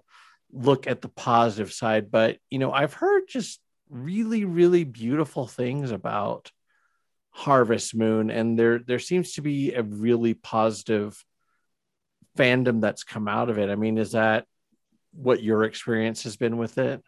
look 0.51 0.87
at 0.87 1.01
the 1.01 1.09
positive 1.09 1.71
side. 1.71 2.11
But, 2.11 2.37
you 2.49 2.59
know, 2.59 2.71
I've 2.71 2.93
heard 2.93 3.23
just 3.27 3.59
really, 3.89 4.45
really 4.45 4.83
beautiful 4.83 5.47
things 5.47 5.91
about 5.91 6.51
Harvest 7.31 7.95
Moon. 7.95 8.29
And 8.29 8.57
there, 8.57 8.79
there 8.79 8.99
seems 8.99 9.33
to 9.33 9.41
be 9.41 9.73
a 9.73 9.83
really 9.83 10.33
positive 10.33 11.23
fandom 12.37 12.81
that's 12.81 13.03
come 13.03 13.27
out 13.27 13.49
of 13.49 13.57
it. 13.57 13.69
I 13.69 13.75
mean, 13.75 13.97
is 13.97 14.13
that 14.13 14.45
what 15.13 15.43
your 15.43 15.63
experience 15.63 16.23
has 16.23 16.37
been 16.37 16.57
with 16.57 16.77
it? 16.77 17.01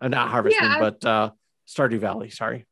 Uh, 0.00 0.08
not 0.08 0.30
Harvest 0.30 0.56
yeah, 0.60 0.68
Moon, 0.68 0.78
but 0.80 1.04
uh, 1.04 1.30
Stardew 1.68 1.98
Valley. 1.98 2.30
Sorry. 2.30 2.66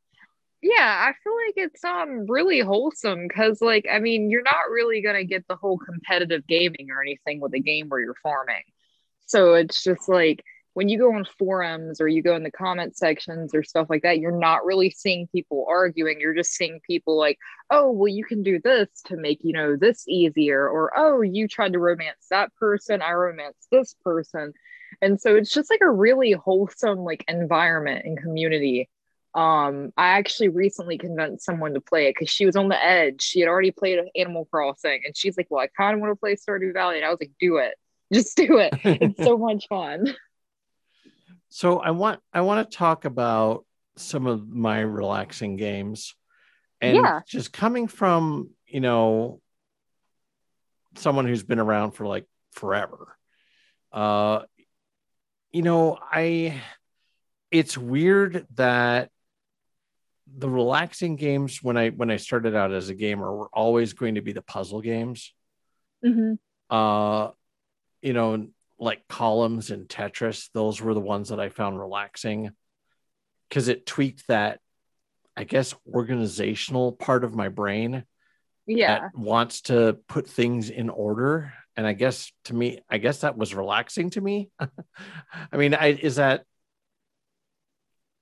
Yeah, 0.60 1.06
I 1.08 1.12
feel 1.22 1.36
like 1.46 1.54
it's 1.56 1.84
um 1.84 2.26
really 2.26 2.60
wholesome 2.60 3.28
because, 3.28 3.60
like, 3.60 3.86
I 3.90 3.98
mean, 3.98 4.30
you're 4.30 4.42
not 4.42 4.70
really 4.70 5.02
gonna 5.02 5.24
get 5.24 5.46
the 5.46 5.56
whole 5.56 5.76
competitive 5.76 6.46
gaming 6.46 6.88
or 6.90 7.02
anything 7.02 7.38
with 7.38 7.52
a 7.54 7.60
game 7.60 7.88
where 7.88 8.00
you're 8.00 8.16
farming. 8.22 8.62
So 9.26 9.54
it's 9.54 9.82
just 9.82 10.08
like 10.08 10.44
when 10.74 10.88
you 10.88 10.98
go 10.98 11.14
on 11.14 11.24
forums 11.38 12.00
or 12.00 12.08
you 12.08 12.20
go 12.20 12.34
in 12.34 12.42
the 12.42 12.50
comment 12.50 12.96
sections 12.96 13.54
or 13.54 13.62
stuff 13.62 13.86
like 13.88 14.02
that, 14.02 14.18
you're 14.18 14.38
not 14.38 14.64
really 14.64 14.90
seeing 14.90 15.28
people 15.28 15.64
arguing. 15.68 16.20
You're 16.20 16.34
just 16.34 16.52
seeing 16.52 16.80
people 16.84 17.16
like, 17.16 17.38
oh, 17.70 17.92
well, 17.92 18.08
you 18.08 18.24
can 18.24 18.42
do 18.42 18.60
this 18.62 18.88
to 19.06 19.16
make, 19.16 19.38
you 19.42 19.52
know, 19.52 19.76
this 19.76 20.06
easier. 20.08 20.68
Or, 20.68 20.92
oh, 20.96 21.22
you 21.22 21.46
tried 21.46 21.72
to 21.74 21.78
romance 21.78 22.26
that 22.30 22.52
person. 22.56 23.02
I 23.02 23.12
romance 23.12 23.56
this 23.70 23.94
person. 24.04 24.52
And 25.00 25.20
so 25.20 25.36
it's 25.36 25.50
just 25.50 25.70
like 25.70 25.80
a 25.80 25.90
really 25.90 26.32
wholesome 26.32 26.98
like 26.98 27.24
environment 27.28 28.04
and 28.04 28.18
community. 28.18 28.88
Um, 29.34 29.92
I 29.96 30.18
actually 30.18 30.48
recently 30.48 30.98
convinced 30.98 31.44
someone 31.44 31.74
to 31.74 31.80
play 31.80 32.06
it 32.06 32.14
because 32.14 32.30
she 32.30 32.46
was 32.46 32.56
on 32.56 32.68
the 32.68 32.82
edge. 32.82 33.22
She 33.22 33.40
had 33.40 33.48
already 33.48 33.72
played 33.72 34.00
Animal 34.16 34.46
Crossing 34.46 35.02
and 35.04 35.16
she's 35.16 35.36
like, 35.36 35.48
Well, 35.50 35.62
I 35.62 35.68
kind 35.76 35.94
of 35.94 36.00
want 36.00 36.12
to 36.12 36.16
play 36.16 36.36
Stardew 36.36 36.72
Valley. 36.72 36.96
And 36.96 37.04
I 37.04 37.10
was 37.10 37.18
like, 37.20 37.32
Do 37.40 37.56
it. 37.56 37.74
Just 38.12 38.36
do 38.36 38.58
it. 38.58 38.74
It's 38.84 39.24
so 39.24 39.38
much 39.38 39.66
fun. 39.68 40.14
So 41.48 41.78
I 41.78 41.90
want 41.92 42.20
I 42.32 42.42
want 42.42 42.68
to 42.68 42.76
talk 42.76 43.04
about 43.04 43.64
some 43.96 44.26
of 44.26 44.48
my 44.48 44.80
relaxing 44.80 45.56
games. 45.56 46.14
And 46.80 46.96
yeah. 46.96 47.20
just 47.26 47.52
coming 47.52 47.86
from, 47.86 48.50
you 48.66 48.80
know, 48.80 49.40
someone 50.96 51.26
who's 51.26 51.42
been 51.42 51.60
around 51.60 51.92
for 51.92 52.06
like 52.06 52.26
forever. 52.52 53.16
Uh 53.92 54.42
you 55.52 55.62
know, 55.62 55.98
I 56.02 56.60
it's 57.52 57.78
weird 57.78 58.46
that 58.56 59.10
the 60.36 60.48
relaxing 60.48 61.14
games 61.14 61.62
when 61.62 61.76
I 61.76 61.90
when 61.90 62.10
I 62.10 62.16
started 62.16 62.56
out 62.56 62.72
as 62.72 62.88
a 62.88 62.94
gamer 62.94 63.32
were 63.32 63.48
always 63.52 63.92
going 63.92 64.16
to 64.16 64.22
be 64.22 64.32
the 64.32 64.42
puzzle 64.42 64.80
games. 64.80 65.32
Mm-hmm. 66.04 66.34
Uh, 66.68 67.30
you 68.04 68.12
know, 68.12 68.46
like 68.78 69.08
columns 69.08 69.70
and 69.70 69.88
Tetris, 69.88 70.50
those 70.52 70.80
were 70.80 70.94
the 70.94 71.00
ones 71.00 71.30
that 71.30 71.40
I 71.40 71.48
found 71.48 71.78
relaxing 71.78 72.50
because 73.48 73.68
it 73.68 73.86
tweaked 73.86 74.28
that, 74.28 74.60
I 75.36 75.44
guess, 75.44 75.74
organizational 75.92 76.92
part 76.92 77.24
of 77.24 77.34
my 77.34 77.48
brain. 77.48 78.04
Yeah. 78.66 79.08
wants 79.14 79.62
to 79.62 79.98
put 80.08 80.28
things 80.28 80.70
in 80.70 80.88
order. 80.90 81.52
And 81.76 81.86
I 81.86 81.92
guess 81.92 82.32
to 82.44 82.54
me, 82.54 82.80
I 82.88 82.98
guess 82.98 83.20
that 83.20 83.36
was 83.36 83.54
relaxing 83.54 84.10
to 84.10 84.20
me. 84.20 84.50
I 84.60 85.56
mean, 85.56 85.74
I 85.74 85.88
is 85.88 86.16
that 86.16 86.44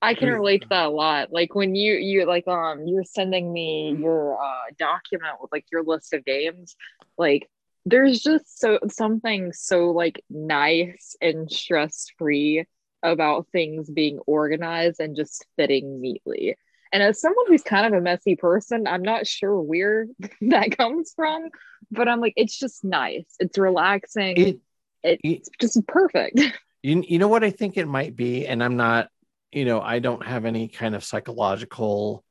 I 0.01 0.15
can 0.15 0.29
relate 0.29 0.63
to 0.63 0.67
that 0.69 0.87
a 0.87 0.89
lot. 0.89 1.31
Like 1.31 1.55
when 1.55 1.75
you 1.75 1.93
you 1.93 2.25
like 2.25 2.47
um 2.47 2.85
you're 2.87 3.05
sending 3.05 3.53
me 3.53 3.95
your 3.97 4.37
uh 4.37 4.71
document 4.77 5.35
with 5.39 5.51
like 5.53 5.65
your 5.71 5.83
list 5.83 6.13
of 6.13 6.25
games, 6.25 6.75
like 7.17 7.49
there's 7.85 8.21
just 8.21 8.59
so 8.59 8.79
something 8.89 9.51
so 9.51 9.91
like 9.91 10.23
nice 10.29 11.15
and 11.21 11.51
stress 11.51 12.07
free 12.17 12.65
about 13.01 13.47
things 13.51 13.89
being 13.89 14.19
organized 14.25 14.99
and 14.99 15.15
just 15.15 15.45
fitting 15.57 15.99
neatly. 16.01 16.55
And 16.93 17.03
as 17.03 17.19
someone 17.19 17.45
who's 17.47 17.63
kind 17.63 17.87
of 17.87 17.93
a 17.93 18.01
messy 18.01 18.35
person, 18.35 18.87
I'm 18.87 19.01
not 19.01 19.27
sure 19.27 19.59
where 19.59 20.05
that 20.41 20.77
comes 20.77 21.11
from, 21.15 21.49
but 21.91 22.07
I'm 22.07 22.21
like, 22.21 22.33
it's 22.37 22.57
just 22.57 22.83
nice. 22.83 23.25
It's 23.39 23.57
relaxing. 23.57 24.37
It, 24.37 24.59
it's 25.03 25.49
it, 25.49 25.59
just 25.59 25.85
perfect. 25.87 26.39
You, 26.85 27.01
you 27.07 27.17
know 27.17 27.29
what 27.29 27.45
I 27.45 27.49
think 27.49 27.77
it 27.77 27.87
might 27.87 28.13
be? 28.13 28.45
And 28.45 28.61
I'm 28.61 28.75
not, 28.75 29.07
you 29.53 29.63
know, 29.63 29.79
I 29.79 29.99
don't 29.99 30.25
have 30.25 30.43
any 30.43 30.67
kind 30.67 30.95
of 30.95 31.03
psychological, 31.05 32.25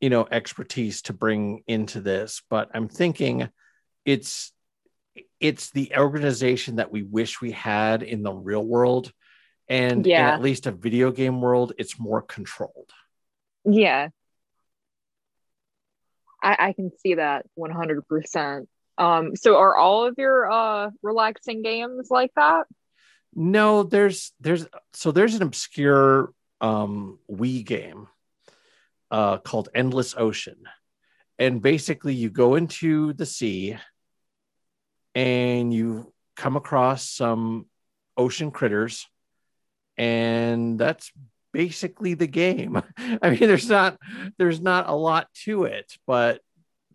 you 0.00 0.10
know, 0.10 0.26
expertise 0.28 1.02
to 1.02 1.12
bring 1.12 1.62
into 1.68 2.00
this, 2.00 2.42
but 2.50 2.70
I'm 2.74 2.88
thinking 2.88 3.48
it's 4.04 4.52
it's 5.40 5.70
the 5.70 5.92
organization 5.96 6.76
that 6.76 6.90
we 6.90 7.02
wish 7.02 7.40
we 7.40 7.52
had 7.52 8.02
in 8.02 8.22
the 8.22 8.32
real 8.32 8.64
world. 8.64 9.12
And 9.68 10.06
yeah. 10.06 10.28
in 10.28 10.34
at 10.34 10.42
least 10.42 10.66
a 10.66 10.72
video 10.72 11.10
game 11.10 11.40
world 11.40 11.72
it's 11.78 11.98
more 11.98 12.22
controlled. 12.22 12.90
Yeah. 13.64 14.08
I, 16.42 16.56
I 16.58 16.72
can 16.72 16.90
see 16.98 17.14
that 17.14 17.46
100% 17.58 18.66
um 18.96 19.36
so 19.36 19.56
are 19.56 19.76
all 19.76 20.06
of 20.06 20.14
your 20.18 20.50
uh 20.50 20.90
relaxing 21.02 21.62
games 21.62 22.08
like 22.10 22.32
that? 22.34 22.66
No 23.34 23.82
there's 23.82 24.32
there's 24.40 24.66
so 24.92 25.12
there's 25.12 25.34
an 25.34 25.42
obscure 25.42 26.32
um 26.60 27.18
wii 27.30 27.64
game 27.64 28.08
uh 29.10 29.38
called 29.38 29.68
endless 29.74 30.14
ocean. 30.16 30.56
And 31.38 31.62
basically 31.62 32.14
you 32.14 32.30
go 32.30 32.56
into 32.56 33.12
the 33.12 33.26
sea 33.26 33.76
and 35.14 35.72
you 35.72 36.12
come 36.36 36.56
across 36.56 37.08
some 37.08 37.66
ocean 38.16 38.50
critters 38.50 39.06
and 39.96 40.78
that's 40.78 41.10
basically 41.52 42.14
the 42.14 42.26
game. 42.26 42.80
I 42.98 43.30
mean 43.30 43.40
there's 43.40 43.68
not 43.68 43.98
there's 44.38 44.60
not 44.60 44.88
a 44.88 44.94
lot 44.94 45.28
to 45.44 45.64
it 45.64 45.92
but 46.06 46.40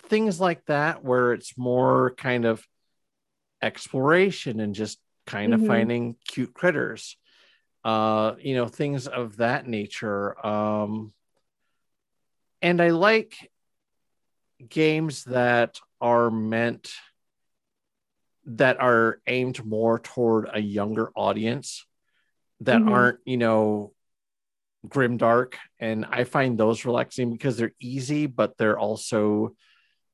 things 0.04 0.40
like 0.40 0.66
that 0.66 1.04
where 1.04 1.34
it's 1.34 1.58
more 1.58 2.14
kind 2.18 2.46
of 2.46 2.66
exploration 3.62 4.60
and 4.60 4.76
just 4.76 5.00
kind 5.26 5.54
mm-hmm. 5.54 5.64
of 5.64 5.68
finding 5.68 6.16
cute 6.28 6.54
critters. 6.54 7.18
Uh 7.84 8.34
you 8.40 8.56
know 8.56 8.68
things 8.68 9.08
of 9.08 9.38
that 9.38 9.68
nature. 9.68 10.46
Um 10.46 11.14
and 12.62 12.82
i 12.82 12.90
like 12.90 13.52
games 14.68 15.26
that 15.26 15.80
are 16.02 16.32
meant 16.32 16.94
that 18.46 18.80
are 18.80 19.20
aimed 19.28 19.66
more 19.66 20.00
toward 20.00 20.50
a 20.52 20.60
younger 20.60 21.12
audience 21.16 21.86
that 22.62 22.80
mm-hmm. 22.80 22.90
aren't, 22.90 23.20
you 23.26 23.38
know, 23.38 23.94
grim 24.88 25.18
dark. 25.18 25.58
And 25.80 26.06
I 26.06 26.24
find 26.24 26.58
those 26.58 26.86
relaxing 26.86 27.32
because 27.32 27.58
they're 27.58 27.74
easy, 27.80 28.26
but 28.26 28.58
they're 28.58 28.80
also 28.80 29.56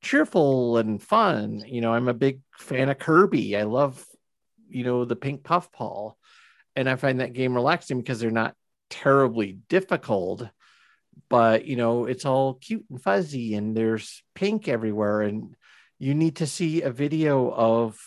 cheerful 0.02 0.78
and 0.78 1.02
fun. 1.02 1.62
You 1.66 1.80
know, 1.80 1.92
I'm 1.92 2.08
a 2.08 2.14
big 2.14 2.40
fan 2.56 2.88
of 2.88 2.98
Kirby. 2.98 3.56
I 3.56 3.64
love, 3.64 4.04
you 4.68 4.84
know, 4.84 5.04
the 5.04 5.16
pink 5.16 5.42
puffball. 5.42 6.16
And 6.76 6.88
I 6.88 6.96
find 6.96 7.20
that 7.20 7.32
game 7.32 7.54
relaxing 7.54 7.98
because 7.98 8.20
they're 8.20 8.30
not 8.30 8.54
terribly 8.90 9.58
difficult, 9.68 10.46
but 11.28 11.64
you 11.64 11.76
know, 11.76 12.06
it's 12.06 12.24
all 12.24 12.54
cute 12.54 12.84
and 12.90 13.02
fuzzy 13.02 13.54
and 13.54 13.76
there's 13.76 14.22
pink 14.34 14.68
everywhere. 14.68 15.22
And 15.22 15.54
you 15.98 16.14
need 16.14 16.36
to 16.36 16.46
see 16.46 16.82
a 16.82 16.90
video 16.90 17.50
of 17.50 17.98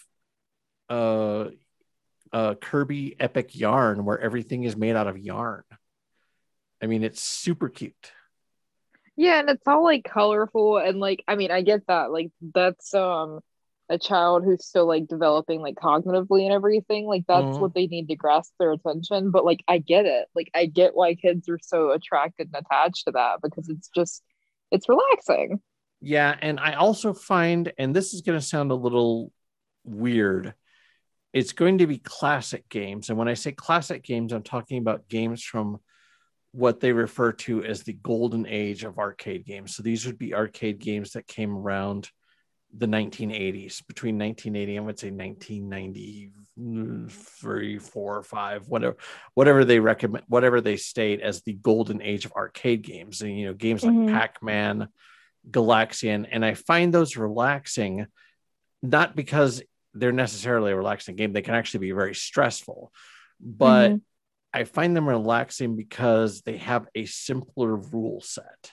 uh, 0.89 1.45
uh, 2.31 2.55
Kirby 2.55 3.15
epic 3.19 3.55
yarn 3.55 4.05
where 4.05 4.19
everything 4.19 4.63
is 4.63 4.75
made 4.75 4.95
out 4.95 5.07
of 5.07 5.17
yarn. 5.17 5.63
I 6.81 6.87
mean, 6.87 7.03
it's 7.03 7.21
super 7.21 7.69
cute. 7.69 8.11
Yeah, 9.15 9.39
and 9.39 9.49
it's 9.49 9.67
all 9.67 9.83
like 9.83 10.03
colorful 10.03 10.77
and 10.77 10.99
like 10.99 11.23
I 11.27 11.35
mean, 11.35 11.51
I 11.51 11.61
get 11.61 11.87
that. 11.87 12.11
Like 12.11 12.31
that's 12.53 12.93
um 12.93 13.39
a 13.89 13.97
child 13.97 14.43
who's 14.43 14.65
still 14.65 14.87
like 14.87 15.07
developing 15.07 15.61
like 15.61 15.75
cognitively 15.75 16.43
and 16.43 16.51
everything. 16.51 17.05
Like 17.05 17.25
that's 17.27 17.45
mm-hmm. 17.45 17.59
what 17.59 17.73
they 17.75 17.87
need 17.87 18.07
to 18.07 18.15
grasp 18.15 18.53
their 18.59 18.71
attention. 18.71 19.29
But 19.29 19.45
like 19.45 19.63
I 19.67 19.77
get 19.77 20.05
it. 20.05 20.27
Like 20.33 20.49
I 20.55 20.65
get 20.65 20.95
why 20.95 21.15
kids 21.15 21.47
are 21.47 21.59
so 21.61 21.91
attracted 21.91 22.49
and 22.53 22.65
attached 22.65 23.05
to 23.05 23.11
that 23.11 23.39
because 23.43 23.69
it's 23.69 23.89
just 23.95 24.23
it's 24.71 24.89
relaxing. 24.89 25.61
Yeah, 26.05 26.35
and 26.41 26.59
I 26.59 26.73
also 26.73 27.13
find, 27.13 27.71
and 27.77 27.95
this 27.95 28.13
is 28.13 28.21
going 28.21 28.37
to 28.37 28.45
sound 28.45 28.71
a 28.71 28.75
little 28.75 29.31
weird, 29.85 30.53
it's 31.33 31.51
going 31.51 31.79
to 31.79 31.87
be 31.87 31.97
classic 31.97 32.69
games. 32.69 33.09
And 33.09 33.17
when 33.17 33.27
I 33.27 33.33
say 33.33 33.51
classic 33.51 34.03
games, 34.03 34.31
I'm 34.31 34.43
talking 34.43 34.77
about 34.77 35.09
games 35.09 35.43
from 35.43 35.79
what 36.51 36.79
they 36.79 36.93
refer 36.93 37.31
to 37.31 37.63
as 37.63 37.81
the 37.81 37.93
golden 37.93 38.45
age 38.45 38.83
of 38.83 38.99
arcade 38.99 39.43
games. 39.45 39.75
So 39.75 39.81
these 39.81 40.05
would 40.05 40.19
be 40.19 40.35
arcade 40.35 40.77
games 40.79 41.13
that 41.13 41.25
came 41.25 41.57
around 41.57 42.11
the 42.75 42.87
1980s 42.87 43.85
between 43.85 44.17
1980 44.17 44.79
I 44.79 44.81
would 44.81 44.97
say 44.97 45.11
1993 45.11 47.77
4 47.77 48.17
or 48.17 48.23
5 48.23 48.67
whatever 48.67 48.97
whatever 49.35 49.63
they 49.63 49.79
recommend 49.79 50.25
whatever 50.27 50.59
they 50.59 50.77
state 50.77 51.21
as 51.21 51.43
the 51.43 51.53
golden 51.53 52.01
age 52.01 52.25
of 52.25 52.33
arcade 52.33 52.81
games 52.81 53.21
and 53.21 53.37
you 53.37 53.45
know 53.45 53.53
games 53.53 53.83
like 53.83 53.93
Mhm. 53.93 54.11
Pac-Man 54.11 54.87
Galaxian 55.51 56.27
and 56.31 56.43
I 56.43 56.55
find 56.55 56.91
those 56.91 57.15
relaxing 57.15 58.07
not 58.81 59.15
because 59.15 59.61
they're 59.93 60.11
necessarily 60.11 60.71
a 60.71 60.75
relaxing 60.75 61.15
game 61.15 61.33
they 61.33 61.41
can 61.41 61.55
actually 61.55 61.81
be 61.87 61.91
very 61.91 62.15
stressful 62.15 62.91
but 63.39 63.91
Mhm. 63.91 64.01
I 64.55 64.65
find 64.65 64.95
them 64.95 65.09
relaxing 65.09 65.75
because 65.75 66.41
they 66.41 66.57
have 66.57 66.87
a 66.95 67.05
simpler 67.05 67.75
rule 67.75 68.21
set 68.21 68.71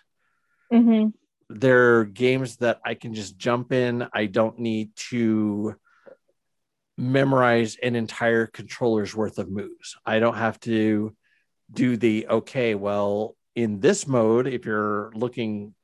Mhm. 0.72 1.12
they're 1.48 2.04
games 2.04 2.56
that 2.59 2.80
I 2.85 2.94
can 2.94 3.12
just 3.14 3.37
jump 3.37 3.72
in. 3.72 4.06
I 4.12 4.26
don't 4.26 4.59
need 4.61 4.94
to 5.11 5.74
memorize 6.96 7.76
an 7.83 7.96
entire 7.96 8.46
controller's 8.46 9.16
worth 9.16 9.38
of 9.38 9.50
moves. 9.50 9.96
I 10.04 10.18
don't 10.18 10.37
have 10.37 10.61
to 10.61 11.16
do 11.72 11.96
the 11.96 12.26
okay, 12.28 12.74
well, 12.74 13.37
in 13.54 13.80
this 13.80 14.06
mode, 14.06 14.46
if 14.46 14.64
you're 14.64 15.11
looking, 15.14 15.74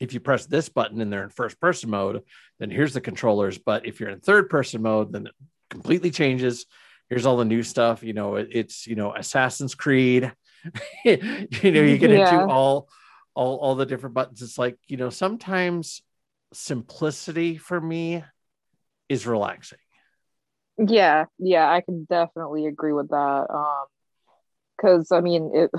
if 0.00 0.12
you 0.12 0.20
press 0.20 0.46
this 0.46 0.68
button 0.68 1.00
and 1.00 1.12
they're 1.12 1.22
in 1.24 1.30
first 1.30 1.60
person 1.60 1.90
mode, 1.90 2.22
then 2.58 2.70
here's 2.70 2.94
the 2.94 3.00
controllers. 3.00 3.58
But 3.58 3.86
if 3.86 4.00
you're 4.00 4.10
in 4.10 4.20
third 4.20 4.50
person 4.50 4.82
mode, 4.82 5.12
then 5.12 5.26
it 5.26 5.34
completely 5.70 6.10
changes. 6.10 6.66
Here's 7.08 7.26
all 7.26 7.36
the 7.36 7.44
new 7.44 7.62
stuff. 7.62 8.02
You 8.02 8.12
know, 8.12 8.36
it- 8.36 8.48
it's, 8.50 8.86
you 8.86 8.96
know, 8.96 9.14
Assassin's 9.14 9.74
Creed. 9.74 10.32
you 11.04 11.16
know, 11.16 11.82
you 11.82 11.98
get 11.98 12.10
Yeah. 12.10 12.40
into 12.42 12.50
all 12.50 12.88
all 13.34 13.56
all 13.58 13.74
the 13.74 13.84
different 13.86 14.14
buttons. 14.14 14.40
It's 14.42 14.56
like, 14.58 14.78
you 14.86 14.96
know, 14.96 15.10
sometimes 15.10 16.02
simplicity 16.52 17.56
for 17.56 17.80
me 17.80 18.24
is 19.08 19.26
relaxing. 19.26 19.78
Yeah, 20.78 21.26
yeah, 21.38 21.70
I 21.70 21.82
can 21.82 22.04
definitely 22.08 22.66
agree 22.66 22.92
with 22.92 23.10
that. 23.10 23.46
Um, 23.50 23.84
because 24.76 25.12
I 25.12 25.20
mean 25.20 25.50
it, 25.54 25.70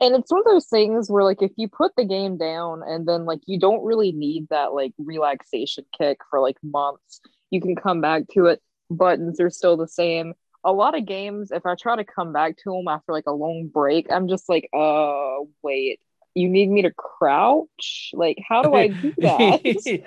and 0.00 0.14
it's 0.14 0.30
one 0.30 0.40
of 0.40 0.46
those 0.46 0.66
things 0.66 1.10
where 1.10 1.24
like 1.24 1.42
if 1.42 1.52
you 1.56 1.68
put 1.68 1.92
the 1.96 2.04
game 2.04 2.36
down 2.36 2.82
and 2.86 3.06
then 3.06 3.24
like 3.24 3.40
you 3.46 3.58
don't 3.58 3.84
really 3.84 4.12
need 4.12 4.48
that 4.50 4.72
like 4.72 4.92
relaxation 4.98 5.84
kick 5.96 6.18
for 6.30 6.40
like 6.40 6.56
months, 6.62 7.20
you 7.50 7.60
can 7.60 7.76
come 7.76 8.00
back 8.00 8.24
to 8.32 8.46
it. 8.46 8.62
Buttons 8.90 9.40
are 9.40 9.50
still 9.50 9.76
the 9.76 9.88
same. 9.88 10.34
A 10.64 10.72
lot 10.72 10.96
of 10.96 11.04
games, 11.04 11.50
if 11.50 11.66
I 11.66 11.74
try 11.74 11.96
to 11.96 12.04
come 12.04 12.32
back 12.32 12.56
to 12.58 12.72
them 12.72 12.88
after 12.88 13.12
like 13.12 13.26
a 13.26 13.32
long 13.32 13.68
break, 13.72 14.10
I'm 14.10 14.28
just 14.28 14.48
like, 14.48 14.68
uh, 14.72 15.40
wait, 15.62 16.00
you 16.34 16.48
need 16.48 16.70
me 16.70 16.82
to 16.82 16.90
crouch? 16.90 18.10
Like, 18.14 18.38
how 18.46 18.62
do 18.62 18.74
I 18.74 18.88
do 18.88 19.14
that? 19.18 19.60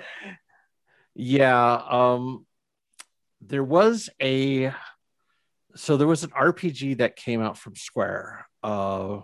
yeah, 1.14 1.82
um 1.88 2.46
there 3.40 3.64
was 3.64 4.10
a 4.20 4.72
so 5.74 5.96
there 5.96 6.06
was 6.06 6.24
an 6.24 6.30
RPG 6.30 6.98
that 6.98 7.16
came 7.16 7.40
out 7.40 7.58
from 7.58 7.76
Square 7.76 8.46
uh 8.62 9.20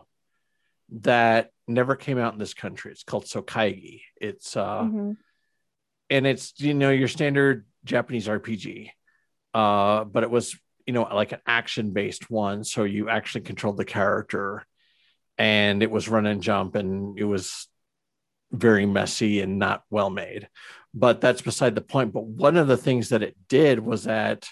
that 1.01 1.51
never 1.67 1.97
came 1.97 2.19
out 2.19 2.35
in 2.35 2.39
this 2.39 2.55
country. 2.55 2.93
It's 2.93 3.03
called 3.05 3.25
Sokaigi. 3.25 4.03
It's 4.21 4.57
uh 4.57 4.83
Mhm. 4.83 5.17
and 6.11 6.27
it's 6.27 6.53
you 6.59 6.75
know 6.75 6.91
your 6.91 7.09
standard 7.09 7.67
Japanese 7.85 8.29
RPG, 8.29 8.91
uh, 9.55 10.05
but 10.05 10.23
it 10.23 10.31
was 10.31 10.57
you 10.87 10.93
know 10.93 11.03
like 11.03 11.33
an 11.33 11.41
action 11.47 11.93
based 11.93 12.31
one, 12.31 12.65
so 12.65 12.85
you 12.85 13.09
actually 13.09 13.41
controlled 13.43 13.79
the 13.79 13.85
character, 13.85 14.67
and 15.39 15.83
it 15.83 15.91
was 15.91 16.09
run 16.09 16.27
and 16.27 16.43
jump, 16.43 16.75
and 16.75 17.19
it 17.19 17.25
was 17.25 17.69
very 18.53 18.87
messy 18.87 19.41
and 19.41 19.59
not 19.59 19.83
well 19.91 20.11
made. 20.11 20.49
But 20.93 21.21
that's 21.21 21.43
beside 21.43 21.75
the 21.75 21.81
point. 21.81 22.13
But 22.13 22.25
one 22.25 22.57
of 22.57 22.69
the 22.69 22.77
things 22.77 23.09
that 23.09 23.23
it 23.23 23.37
did 23.49 23.81
was 23.81 24.05
that 24.05 24.47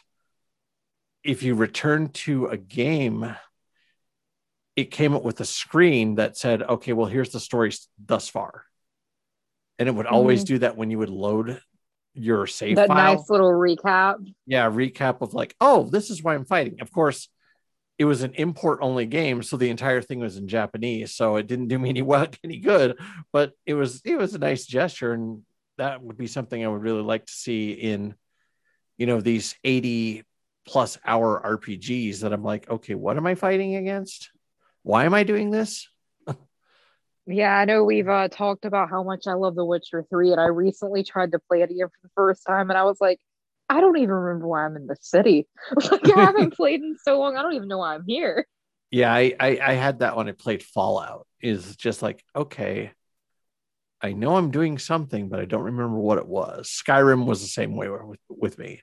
if 1.25 1.43
you 1.43 1.55
return 1.55 2.09
to 2.09 2.47
a 2.47 2.57
game, 2.57 3.37
it 4.77 4.91
came 4.91 5.15
up 5.15 5.23
with 5.23 5.41
a 5.41 5.45
screen 5.45 6.17
that 6.17 6.37
said, 6.37 6.63
"Okay, 6.63 6.93
well 6.93 7.07
here's 7.07 7.31
the 7.31 7.41
story 7.41 7.73
thus 7.99 8.29
far." 8.29 8.65
and 9.83 9.89
it 9.89 9.95
would 9.97 10.07
always 10.07 10.45
mm-hmm. 10.45 10.55
do 10.55 10.59
that 10.61 10.77
when 10.77 10.93
you 10.93 10.99
would 10.99 11.11
load 11.11 11.61
your 12.15 12.47
save 12.47 12.77
that 12.77 12.87
file. 12.87 13.17
nice 13.17 13.29
little 13.29 13.51
recap. 13.51 14.17
Yeah, 14.47 14.71
recap 14.71 15.23
of 15.23 15.35
like, 15.35 15.57
oh, 15.61 15.89
this 15.91 16.09
is 16.09 16.23
why 16.23 16.35
I'm 16.35 16.45
fighting. 16.45 16.81
Of 16.81 16.93
course, 16.93 17.29
it 17.99 18.05
was 18.05 18.23
an 18.23 18.35
import 18.35 18.79
only 18.81 19.07
game, 19.07 19.43
so 19.43 19.57
the 19.57 19.71
entire 19.71 20.01
thing 20.01 20.21
was 20.21 20.37
in 20.37 20.47
Japanese, 20.47 21.15
so 21.15 21.35
it 21.35 21.49
didn't 21.49 21.67
do 21.67 21.81
me 21.81 21.89
any 21.89 22.03
well, 22.03 22.29
any 22.45 22.59
good. 22.59 22.97
But 23.33 23.53
it 23.67 23.75
was 23.75 24.01
it 24.05 24.17
was 24.17 24.35
a 24.35 24.39
nice 24.39 24.67
gesture, 24.67 25.13
and 25.13 25.43
that 25.79 26.01
would 26.01 26.17
be 26.17 26.29
something 26.29 26.63
I 26.63 26.69
would 26.69 26.83
really 26.83 27.03
like 27.03 27.27
to 27.27 27.33
see 27.33 27.73
in, 27.73 28.15
you 28.99 29.07
know, 29.07 29.21
these 29.21 29.57
80 29.65 30.23
plus 30.67 30.99
hour 31.05 31.41
RPGs 31.45 32.21
that 32.21 32.33
I'm 32.33 32.45
like, 32.45 32.69
okay, 32.69 32.95
what 32.95 33.17
am 33.17 33.27
I 33.27 33.35
fighting 33.35 33.77
against? 33.77 34.31
Why 34.83 35.05
am 35.05 35.15
I 35.15 35.23
doing 35.23 35.51
this? 35.51 35.89
Yeah, 37.27 37.57
I 37.57 37.65
know 37.67 37.85
we've 37.85 38.09
uh, 38.09 38.29
talked 38.29 38.65
about 38.65 38.91
how 38.91 39.05
much 39.05 39.29
I 39.29 39.35
love 39.35 39.55
The 39.55 39.65
Witcher 39.65 40.05
3, 40.11 40.33
and 40.33 40.41
I 40.41 40.47
recently 40.47 41.05
tried 41.05 41.33
to 41.33 41.39
play 41.39 41.63
it 41.63 41.71
again 41.71 41.87
for 41.87 41.99
the 42.03 42.11
first 42.17 42.45
time, 42.45 42.69
and 42.69 42.77
I 42.77 42.83
was 42.83 43.01
like, 43.01 43.21
I 43.69 43.81
don't 43.81 43.97
even 43.97 44.11
remember 44.11 44.49
why 44.49 44.65
I'm 44.65 44.75
in 44.75 44.89
the 44.89 44.97
city. 45.01 45.47
like, 45.91 46.11
I 46.17 46.25
haven't 46.25 46.55
played 46.57 46.81
in 46.81 46.97
so 47.01 47.21
long, 47.21 47.37
I 47.37 47.43
don't 47.43 47.55
even 47.55 47.69
know 47.69 47.79
why 47.79 47.95
I'm 47.95 48.05
here. 48.07 48.47
Yeah, 48.91 49.13
I, 49.13 49.35
I 49.41 49.59
I 49.63 49.73
had 49.73 50.01
that 50.01 50.17
when 50.17 50.29
I 50.29 50.33
played 50.33 50.63
Fallout. 50.63 51.27
Is 51.41 51.77
just 51.77 52.03
like 52.03 52.23
okay, 52.37 52.93
I 54.03 54.13
know 54.13 54.37
I'm 54.37 54.51
doing 54.51 54.79
something, 54.79 55.29
but 55.29 55.41
I 55.41 55.45
don't 55.45 55.63
remember 55.63 55.97
what 55.97 56.19
it 56.19 56.27
was. 56.27 56.69
Skyrim 56.69 57.25
was 57.25 57.41
the 57.41 57.49
same 57.49 57.75
way 57.75 57.89
with, 57.89 58.19
with 58.29 58.59
me. 58.59 58.83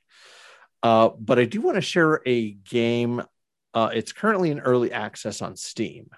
Uh, 0.81 1.09
but 1.19 1.39
I 1.39 1.45
do 1.45 1.61
want 1.61 1.75
to 1.75 1.81
share 1.81 2.21
a 2.25 2.51
game. 2.51 3.21
Uh, 3.73 3.91
it's 3.93 4.13
currently 4.13 4.51
in 4.51 4.59
early 4.59 4.91
access 4.91 5.41
on 5.41 5.55
Steam, 5.55 6.09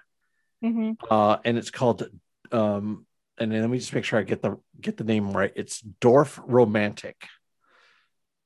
Mm-hmm. 0.64 0.92
uh, 1.10 1.38
and 1.44 1.58
it's 1.58 1.70
called. 1.70 2.08
Um, 2.52 3.06
and 3.38 3.50
then 3.50 3.60
let 3.62 3.70
me 3.70 3.78
just 3.78 3.94
make 3.94 4.04
sure 4.04 4.18
I 4.18 4.22
get 4.22 4.42
the 4.42 4.58
get 4.80 4.96
the 4.96 5.04
name 5.04 5.32
right. 5.32 5.52
It's 5.56 5.82
Dorfromantik, 6.00 7.14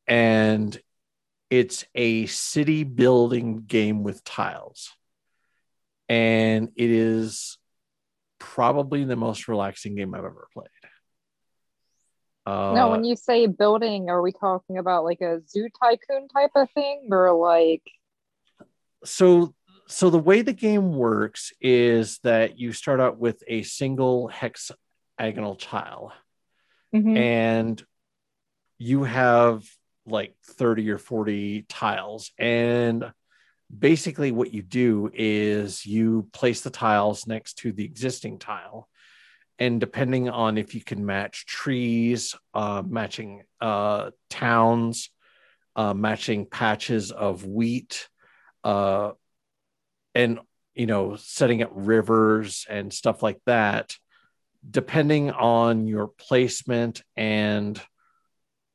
and 0.07 0.79
it's 1.51 1.85
a 1.95 2.27
city 2.27 2.85
building 2.85 3.65
game 3.67 4.03
with 4.03 4.25
tiles, 4.25 4.91
and 6.09 6.71
it 6.77 6.91
is 6.91 7.59
probably 8.39 9.05
the 9.05 9.17
most 9.17 9.49
relaxing 9.49 9.95
game 9.95 10.15
I've 10.15 10.21
ever 10.25 10.49
played. 10.53 10.69
Uh, 12.47 12.73
no, 12.75 12.91
when 12.91 13.05
you 13.05 13.17
say 13.17 13.47
building, 13.47 14.09
are 14.09 14.23
we 14.23 14.31
talking 14.33 14.79
about 14.79 15.05
like 15.05 15.21
a 15.21 15.41
zoo 15.49 15.69
tycoon 15.83 16.29
type 16.29 16.53
of 16.55 16.71
thing, 16.71 17.09
or 17.11 17.33
like? 17.33 17.83
so 19.05 19.55
so 19.89 20.11
the 20.11 20.19
way 20.19 20.43
the 20.43 20.53
game 20.53 20.93
works 20.97 21.53
is 21.61 22.19
that 22.25 22.59
you 22.59 22.73
start 22.73 22.99
out 23.01 23.19
with 23.19 23.43
a 23.47 23.63
single 23.63 24.27
hexagonal 24.29 25.55
tile 25.55 26.13
Mhm. 26.93 27.17
and 27.17 27.87
you 28.79 29.05
have 29.05 29.65
like 30.07 30.35
30 30.45 30.91
or 30.91 30.99
40 30.99 31.63
tiles 31.69 32.33
and 32.39 33.13
basically 33.77 34.33
what 34.33 34.53
you 34.53 34.63
do 34.63 35.11
is 35.15 35.87
you 35.87 36.29
place 36.33 36.63
the 36.63 36.71
tiles 36.71 37.27
next 37.27 37.59
to 37.59 37.73
the 37.73 37.85
existing 37.85 38.39
tile 38.39 38.89
and 39.59 39.81
depending 39.81 40.29
on 40.29 40.59
if 40.59 40.75
you 40.75 40.83
can 40.83 41.05
match 41.07 41.47
trees 41.47 42.35
uh, 42.55 42.83
matching 42.87 43.43
uh, 43.61 44.11
towns 44.31 45.11
uh, 45.77 45.95
matching 45.95 46.47
patches 46.47 47.13
of 47.13 47.45
wheat 47.45 48.09
uh, 48.65 49.13
and 50.15 50.39
you 50.75 50.87
know 50.87 51.17
setting 51.17 51.63
up 51.63 51.71
rivers 51.73 52.67
and 52.69 52.93
stuff 52.93 53.23
like 53.23 53.39
that 53.47 53.95
depending 54.69 55.31
on 55.31 55.87
your 55.87 56.09
placement 56.09 57.03
and 57.17 57.81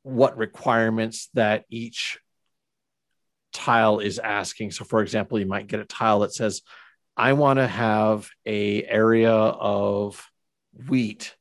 what 0.04 0.38
requirements 0.38 1.28
that 1.34 1.64
each 1.68 2.18
tile 3.52 3.98
is 3.98 4.18
asking. 4.18 4.70
So 4.70 4.84
for 4.84 5.02
example 5.02 5.38
you 5.38 5.46
might 5.46 5.66
get 5.66 5.80
a 5.80 5.84
tile 5.84 6.20
that 6.20 6.32
says 6.32 6.62
i 7.16 7.34
want 7.34 7.58
to 7.58 7.66
have 7.66 8.28
a 8.46 8.84
area 8.84 9.32
of 9.32 10.26
wheat 10.88 11.34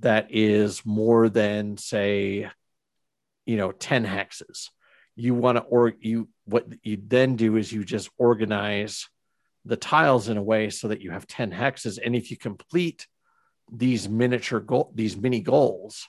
that 0.00 0.28
is 0.30 0.84
more 0.84 1.28
than 1.28 1.76
say 1.76 2.50
you 3.46 3.56
know 3.56 3.72
10 3.72 4.06
hexes. 4.06 4.68
You 5.14 5.34
want 5.34 5.58
to 5.58 5.62
or 5.62 5.92
you 6.00 6.28
what 6.44 6.66
you 6.82 6.98
then 7.06 7.36
do 7.36 7.56
is 7.56 7.72
you 7.72 7.84
just 7.84 8.10
organize 8.18 9.08
the 9.64 9.76
tiles 9.76 10.28
in 10.28 10.36
a 10.36 10.42
way 10.42 10.70
so 10.70 10.88
that 10.88 11.00
you 11.00 11.10
have 11.10 11.26
10 11.26 11.52
hexes. 11.52 11.98
And 12.02 12.16
if 12.16 12.30
you 12.30 12.36
complete 12.36 13.06
these 13.70 14.08
miniature 14.08 14.60
goal 14.60 14.92
these 14.94 15.16
mini 15.16 15.40
goals 15.40 16.06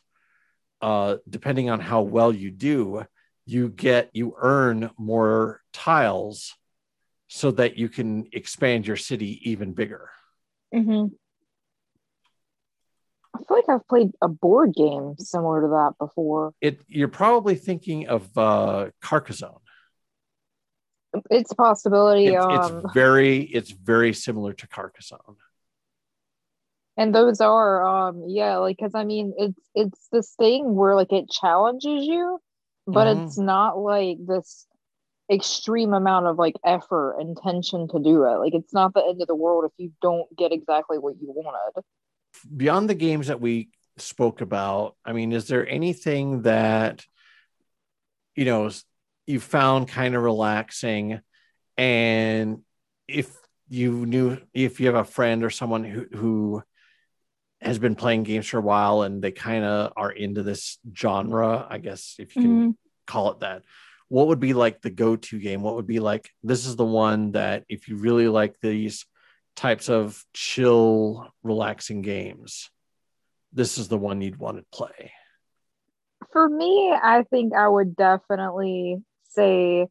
uh 0.81 1.17
depending 1.29 1.69
on 1.69 1.79
how 1.79 2.01
well 2.01 2.33
you 2.33 2.51
do 2.51 3.05
you 3.45 3.69
get 3.69 4.09
you 4.13 4.35
earn 4.37 4.89
more 4.97 5.61
tiles 5.71 6.55
so 7.27 7.51
that 7.51 7.77
you 7.77 7.89
can 7.89 8.27
expand 8.31 8.85
your 8.85 8.95
city 8.95 9.39
even 9.49 9.73
bigger. 9.73 10.09
Mhm. 10.73 11.11
I 13.35 13.39
feel 13.39 13.57
like 13.57 13.69
I've 13.69 13.87
played 13.87 14.11
a 14.21 14.27
board 14.27 14.73
game 14.75 15.15
similar 15.17 15.61
to 15.61 15.67
that 15.69 15.93
before. 15.99 16.53
It 16.61 16.81
you're 16.87 17.07
probably 17.07 17.55
thinking 17.55 18.07
of 18.07 18.35
uh 18.37 18.89
Carcassonne. 19.01 19.59
It's 21.29 21.51
a 21.51 21.55
possibility. 21.55 22.27
It's, 22.27 22.45
um, 22.45 22.81
it's 22.83 22.93
very 22.93 23.39
it's 23.41 23.71
very 23.71 24.13
similar 24.13 24.53
to 24.53 24.67
Carcassonne. 24.67 25.35
and 26.97 27.13
those 27.13 27.41
are, 27.41 27.83
um, 27.85 28.23
yeah, 28.27 28.57
like 28.57 28.77
because 28.77 28.93
I 28.95 29.03
mean, 29.03 29.33
it's 29.37 29.59
it's 29.73 30.07
this 30.11 30.35
thing 30.37 30.75
where 30.75 30.95
like 30.95 31.11
it 31.11 31.29
challenges 31.29 32.05
you, 32.05 32.39
but 32.87 33.07
Mhm. 33.07 33.17
it's 33.23 33.37
not 33.37 33.77
like 33.79 34.17
this 34.25 34.67
extreme 35.31 35.93
amount 35.93 36.27
of 36.27 36.37
like 36.37 36.55
effort 36.65 37.17
and 37.19 37.37
tension 37.37 37.87
to 37.89 37.99
do 37.99 38.25
it. 38.25 38.37
Like 38.39 38.53
it's 38.55 38.73
not 38.73 38.93
the 38.93 39.05
end 39.05 39.21
of 39.21 39.27
the 39.27 39.35
world 39.35 39.65
if 39.65 39.71
you 39.77 39.91
don't 40.01 40.27
get 40.37 40.51
exactly 40.53 40.99
what 40.99 41.15
you 41.21 41.31
wanted. 41.31 41.83
Beyond 42.55 42.89
the 42.89 42.95
games 42.95 43.27
that 43.27 43.41
we 43.41 43.69
spoke 43.97 44.41
about, 44.41 44.95
I 45.05 45.13
mean, 45.13 45.31
is 45.31 45.47
there 45.47 45.67
anything 45.67 46.43
that 46.43 47.05
you 48.35 48.45
know 48.45 48.69
you 49.27 49.39
found 49.39 49.87
kind 49.87 50.15
of 50.15 50.23
relaxing 50.23 51.21
and 51.77 52.61
if 53.07 53.35
you 53.69 54.05
knew 54.05 54.37
if 54.53 54.79
you 54.79 54.87
have 54.87 54.95
a 54.95 55.03
friend 55.03 55.43
or 55.43 55.49
someone 55.49 55.83
who 55.83 56.05
who 56.13 56.63
has 57.61 57.79
been 57.79 57.95
playing 57.95 58.23
games 58.23 58.47
for 58.47 58.57
a 58.57 58.61
while 58.61 59.03
and 59.03 59.21
they 59.21 59.31
kind 59.31 59.63
of 59.63 59.93
are 59.95 60.11
into 60.11 60.43
this 60.43 60.77
genre, 60.95 61.65
I 61.69 61.77
guess 61.77 62.15
if 62.19 62.35
you 62.35 62.41
can 62.41 62.51
mm-hmm. 62.51 62.71
call 63.07 63.31
it 63.31 63.39
that. 63.39 63.63
What 64.09 64.27
would 64.27 64.41
be 64.41 64.53
like 64.53 64.81
the 64.81 64.89
go-to 64.89 65.39
game? 65.39 65.61
What 65.61 65.75
would 65.75 65.87
be 65.87 65.99
like 65.99 66.29
this 66.43 66.65
is 66.65 66.75
the 66.75 66.85
one 66.85 67.31
that 67.31 67.63
if 67.69 67.87
you 67.87 67.95
really 67.95 68.27
like 68.27 68.59
these 68.59 69.05
types 69.55 69.89
of 69.89 70.23
chill, 70.33 71.27
relaxing 71.43 72.01
games, 72.01 72.69
this 73.51 73.77
is 73.77 73.87
the 73.87 73.97
one 73.97 74.21
you'd 74.21 74.39
want 74.39 74.57
to 74.57 74.65
play. 74.71 75.11
For 76.31 76.49
me, 76.49 76.91
I 76.91 77.23
think 77.23 77.53
I 77.53 77.67
would 77.67 77.95
definitely 77.95 78.97
say, 79.29 79.87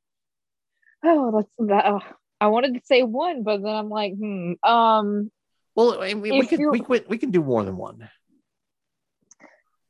oh, 1.04 1.30
that's 1.58 1.68
that. 1.70 1.84
Oh, 1.86 2.00
I 2.40 2.48
wanted 2.48 2.74
to 2.74 2.80
say 2.84 3.02
one, 3.02 3.44
but 3.44 3.62
then 3.62 3.74
I'm 3.74 3.88
like, 3.88 4.14
hmm. 4.14 4.54
Um, 4.64 5.30
Well, 5.76 6.00
we, 6.00 6.14
we 6.14 6.46
can 6.46 6.70
we, 6.70 6.80
can- 6.80 7.04
we 7.08 7.18
can 7.18 7.30
do 7.30 7.42
more 7.42 7.62
than 7.64 7.76
one. 7.76 8.08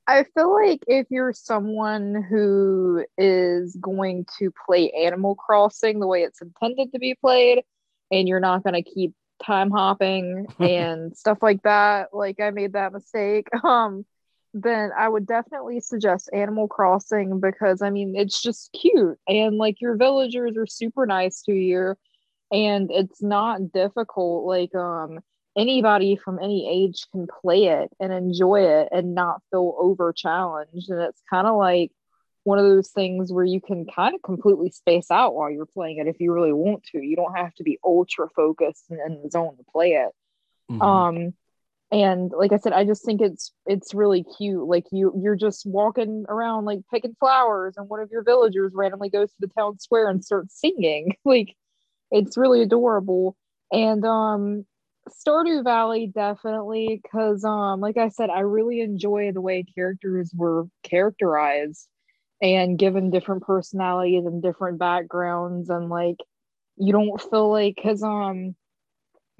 I 0.06 0.24
feel 0.34 0.52
like 0.52 0.80
if 0.88 1.06
you're 1.10 1.32
someone 1.32 2.26
who 2.28 3.06
is 3.16 3.76
going 3.80 4.26
to 4.40 4.52
play 4.66 4.90
Animal 4.90 5.36
Crossing 5.36 6.00
the 6.00 6.08
way 6.08 6.22
it's 6.24 6.42
intended 6.42 6.92
to 6.92 6.98
be 6.98 7.14
played, 7.14 7.62
and 8.10 8.28
you're 8.28 8.40
not 8.40 8.64
going 8.64 8.74
to 8.74 8.82
keep 8.82 9.14
time 9.44 9.70
hopping 9.70 10.46
and 10.58 11.16
stuff 11.16 11.38
like 11.42 11.62
that, 11.62 12.08
like 12.12 12.40
I 12.40 12.50
made 12.50 12.74
that 12.74 12.92
mistake, 12.92 13.48
um, 13.64 14.04
then 14.54 14.90
I 14.96 15.08
would 15.08 15.26
definitely 15.26 15.80
suggest 15.80 16.30
Animal 16.32 16.68
Crossing 16.68 17.40
because 17.40 17.82
I 17.82 17.90
mean, 17.90 18.14
it's 18.16 18.42
just 18.42 18.76
cute 18.78 19.18
and 19.26 19.56
like 19.56 19.80
your 19.80 19.96
villagers 19.96 20.56
are 20.56 20.66
super 20.66 21.06
nice 21.06 21.42
to 21.42 21.52
you, 21.52 21.94
and 22.50 22.90
it's 22.90 23.22
not 23.22 23.72
difficult. 23.72 24.46
Like, 24.46 24.74
um, 24.74 25.20
anybody 25.56 26.16
from 26.16 26.38
any 26.38 26.68
age 26.68 27.06
can 27.12 27.26
play 27.26 27.66
it 27.66 27.90
and 28.00 28.12
enjoy 28.12 28.62
it 28.62 28.88
and 28.92 29.14
not 29.14 29.42
feel 29.50 29.74
over 29.78 30.12
challenged. 30.12 30.90
And 30.90 31.00
it's 31.00 31.22
kind 31.28 31.46
of 31.46 31.56
like 31.56 31.92
one 32.44 32.58
of 32.58 32.64
those 32.64 32.90
things 32.90 33.32
where 33.32 33.44
you 33.44 33.60
can 33.60 33.86
kind 33.86 34.14
of 34.14 34.22
completely 34.22 34.70
space 34.70 35.10
out 35.10 35.34
while 35.34 35.50
you're 35.50 35.66
playing 35.66 35.98
it 35.98 36.08
if 36.08 36.20
you 36.20 36.32
really 36.32 36.52
want 36.52 36.82
to. 36.84 36.98
You 36.98 37.16
don't 37.16 37.36
have 37.36 37.54
to 37.54 37.62
be 37.62 37.78
ultra 37.84 38.28
focused 38.34 38.84
and 38.90 39.00
in 39.06 39.22
the 39.22 39.30
zone 39.30 39.56
to 39.56 39.64
play 39.72 39.92
it. 39.92 40.12
Mhm. 40.70 40.82
Um 40.82 41.34
and 41.92 42.32
like 42.32 42.52
I 42.52 42.56
said, 42.56 42.72
I 42.72 42.84
just 42.84 43.04
think 43.04 43.20
it's 43.20 43.52
it's 43.66 43.94
really 43.94 44.24
cute. 44.38 44.66
Like 44.66 44.86
you 44.92 45.12
you're 45.16 45.36
just 45.36 45.66
walking 45.66 46.24
around 46.28 46.64
like 46.64 46.80
picking 46.90 47.14
flowers 47.20 47.74
and 47.76 47.88
one 47.88 48.00
of 48.00 48.10
your 48.10 48.22
villagers 48.22 48.72
randomly 48.74 49.10
goes 49.10 49.30
to 49.30 49.36
the 49.40 49.48
town 49.48 49.78
square 49.78 50.08
and 50.08 50.24
starts 50.24 50.58
singing. 50.58 51.14
like 51.24 51.54
it's 52.10 52.36
really 52.36 52.62
adorable. 52.62 53.36
And 53.70 54.04
um 54.04 54.66
Stardew 55.08 55.64
Valley 55.64 56.06
definitely 56.06 57.00
because 57.02 57.44
um 57.44 57.80
like 57.80 57.98
I 57.98 58.08
said, 58.08 58.30
I 58.30 58.40
really 58.40 58.80
enjoy 58.80 59.30
the 59.32 59.40
way 59.40 59.64
characters 59.74 60.32
were 60.34 60.66
characterized 60.82 61.88
and 62.42 62.78
given 62.78 63.10
different 63.10 63.44
personalities 63.44 64.26
and 64.26 64.42
different 64.42 64.78
backgrounds 64.78 65.70
and 65.70 65.88
like 65.88 66.16
you 66.76 66.92
don't 66.92 67.20
feel 67.30 67.50
like 67.50 67.76
because 67.76 68.02
um 68.02 68.54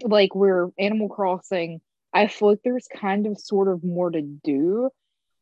like 0.05 0.35
we're 0.35 0.71
Animal 0.79 1.09
Crossing, 1.09 1.81
I 2.15 2.29
feel 2.29 2.51
like 2.51 2.61
there's 2.65 2.89
kind 2.89 3.27
of 3.27 3.39
sort 3.39 3.69
of 3.69 3.85
more 3.85 4.11
to 4.11 4.23
do. 4.23 4.91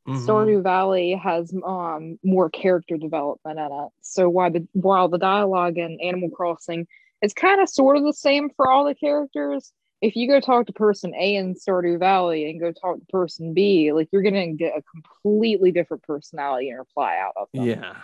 Mhm. 0.09 0.27
Stardew 0.27 0.63
Valley 0.63 1.13
has 1.13 1.53
um 1.65 2.19
more 2.25 2.49
character 2.51 2.97
development 2.97 3.59
in 3.59 3.67
it. 3.67 3.89
So 4.01 4.29
while 4.29 4.51
the 4.51 4.67
while 4.73 5.09
the 5.09 5.19
dialogue 5.19 5.77
in 5.79 6.01
Animal 6.01 6.31
Crossing 6.31 6.87
is 7.23 7.35
kind 7.35 7.61
of 7.61 7.69
sort 7.69 7.97
of 7.99 8.05
the 8.05 8.15
same 8.15 8.49
for 8.57 8.71
all 8.71 8.85
the 8.85 8.95
characters, 8.95 9.73
if 10.01 10.17
you 10.17 10.29
go 10.29 10.41
talk 10.41 10.67
to 10.67 10.73
person 10.73 11.15
A 11.15 11.37
in 11.37 11.55
Stardew 11.55 11.99
Valley 11.99 12.51
and 12.51 12.61
go 12.61 12.73
talk 12.73 12.99
to 12.99 13.07
person 13.07 13.53
B, 13.53 13.93
like 13.93 14.09
you're 14.13 14.23
gonna 14.23 14.53
get 14.55 14.77
a 14.77 14.83
completely 14.83 15.73
different 15.73 16.03
personality 16.05 16.71
and 16.71 16.79
reply 16.79 17.19
out 17.19 17.35
of 17.37 17.49
them. 17.53 17.65
Yeah. 17.65 17.97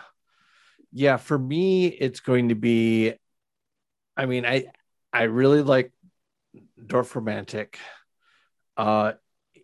Yeah, 0.92 1.16
for 1.16 1.38
me 1.38 1.86
it's 1.86 2.20
going 2.20 2.50
to 2.50 2.54
be 2.54 3.14
I 4.16 4.26
mean, 4.26 4.44
I 4.46 4.66
I 5.12 5.24
really 5.24 5.62
like 5.62 5.92
Dorfromantik. 6.80 7.76
Uh 8.76 9.12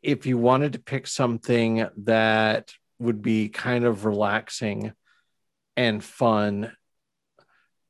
if 0.02 0.26
you 0.26 0.36
wanted 0.36 0.72
to 0.72 0.78
pick 0.78 1.06
something 1.06 1.86
that 1.98 2.72
would 2.98 3.22
be 3.22 3.48
kind 3.48 3.84
of 3.84 4.04
relaxing 4.04 4.92
and 5.76 6.02
fun, 6.02 6.72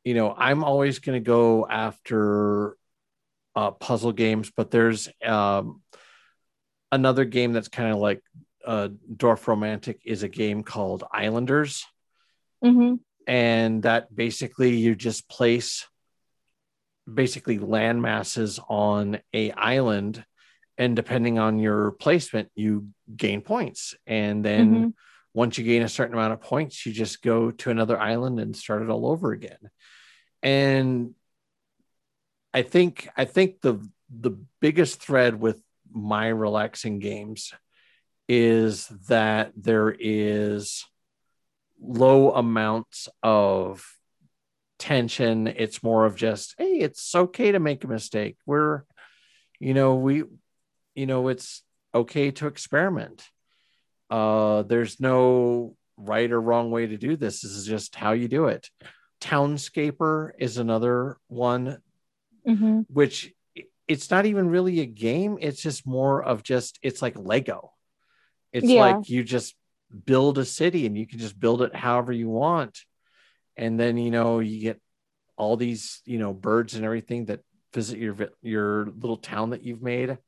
you 0.04 0.14
know, 0.14 0.34
I'm 0.36 0.62
always 0.64 0.98
to 1.20 1.24
go 1.24 1.66
after 1.66 2.76
uh, 3.54 3.70
puzzle 3.72 4.12
games, 4.12 4.50
but 4.56 4.70
there's 4.70 5.08
um, 5.24 5.82
another 6.90 7.24
game 7.24 7.52
that's 7.52 7.68
kind 7.68 7.92
of 7.92 7.98
like 7.98 8.22
uh, 8.64 8.88
Dorfromantik 9.14 10.00
is 10.04 10.22
a 10.22 10.28
game 10.28 10.62
called 10.62 11.04
Islanders 11.12 11.84
Mhm. 12.62 13.00
and 13.26 13.82
that 13.82 14.14
basically 14.14 14.76
you 14.76 14.94
just 14.94 15.28
place 15.28 15.86
basically 17.12 17.58
land 17.58 18.00
masses 18.00 18.60
on 18.68 19.18
a 19.34 19.50
island 19.52 20.24
and 20.78 20.94
depending 20.94 21.38
on 21.38 21.58
your 21.58 21.90
placement 21.92 22.50
you 22.54 22.88
gain 23.16 23.40
points 23.40 23.94
and 24.06 24.44
then 24.44 24.74
Mhm. 24.74 24.94
once 25.34 25.58
you 25.58 25.64
gain 25.64 25.82
a 25.82 25.88
certain 25.88 26.14
amount 26.14 26.32
of 26.32 26.40
points 26.40 26.86
you 26.86 26.92
just 26.92 27.20
go 27.22 27.50
to 27.50 27.70
another 27.70 27.98
island 27.98 28.38
and 28.38 28.56
start 28.56 28.82
it 28.82 28.88
all 28.90 29.06
over 29.06 29.32
again 29.32 29.58
and 30.42 31.14
i 32.52 32.62
think 32.62 33.08
i 33.16 33.24
think 33.24 33.60
the 33.60 33.78
the 34.10 34.36
biggest 34.60 35.02
thread 35.02 35.40
with 35.40 35.60
my 35.90 36.28
relaxing 36.28 36.98
games 36.98 37.52
is 38.28 38.86
that 39.08 39.52
there 39.56 39.94
is 39.98 40.84
low 41.80 42.32
amounts 42.32 43.08
of 43.22 43.84
tension. 44.78 45.46
It's 45.46 45.82
more 45.82 46.04
of 46.06 46.16
just, 46.16 46.54
hey, 46.58 46.78
it's 46.78 47.14
okay 47.14 47.52
to 47.52 47.58
make 47.58 47.84
a 47.84 47.88
mistake. 47.88 48.36
We're, 48.46 48.82
you 49.58 49.74
know, 49.74 49.96
we, 49.96 50.24
you 50.94 51.06
know, 51.06 51.28
it's 51.28 51.62
okay 51.94 52.30
to 52.32 52.46
experiment. 52.46 53.24
Uh, 54.10 54.62
there's 54.62 55.00
no 55.00 55.76
right 55.96 56.30
or 56.30 56.40
wrong 56.40 56.70
way 56.70 56.86
to 56.86 56.96
do 56.96 57.16
this. 57.16 57.42
This 57.42 57.52
is 57.52 57.66
just 57.66 57.94
how 57.94 58.12
you 58.12 58.28
do 58.28 58.46
it. 58.46 58.68
Townscaper 59.20 60.32
is 60.38 60.58
another 60.58 61.16
one, 61.28 61.78
Mhm. 62.46 62.86
which 62.88 63.32
it's 63.88 64.10
not 64.10 64.26
even 64.26 64.48
really 64.48 64.80
a 64.80 64.86
game. 64.86 65.38
It's 65.40 65.60
just 65.60 65.86
more 65.86 66.22
of 66.22 66.42
just, 66.42 66.78
it's 66.82 67.02
like 67.02 67.16
Lego. 67.16 67.72
It's 68.52 68.68
Yeah. 68.68 68.80
like 68.96 69.08
you 69.08 69.24
just 69.24 69.54
build 70.06 70.38
a 70.38 70.44
city 70.44 70.86
and 70.86 70.96
you 70.96 71.06
can 71.06 71.18
just 71.18 71.38
build 71.38 71.62
it 71.62 71.74
however 71.74 72.12
you 72.12 72.28
want. 72.28 72.78
And 73.56 73.78
then, 73.78 73.96
you 73.98 74.10
know, 74.10 74.40
you 74.40 74.60
get 74.60 74.80
all 75.36 75.56
these, 75.56 76.00
you 76.04 76.18
know, 76.18 76.32
birds 76.32 76.74
and 76.74 76.84
everything 76.84 77.26
that 77.26 77.40
visit 77.74 77.98
your 77.98 78.16
your 78.42 78.86
little 78.86 79.16
town 79.16 79.50
that 79.50 79.62
you've 79.62 79.82
made 79.82 80.18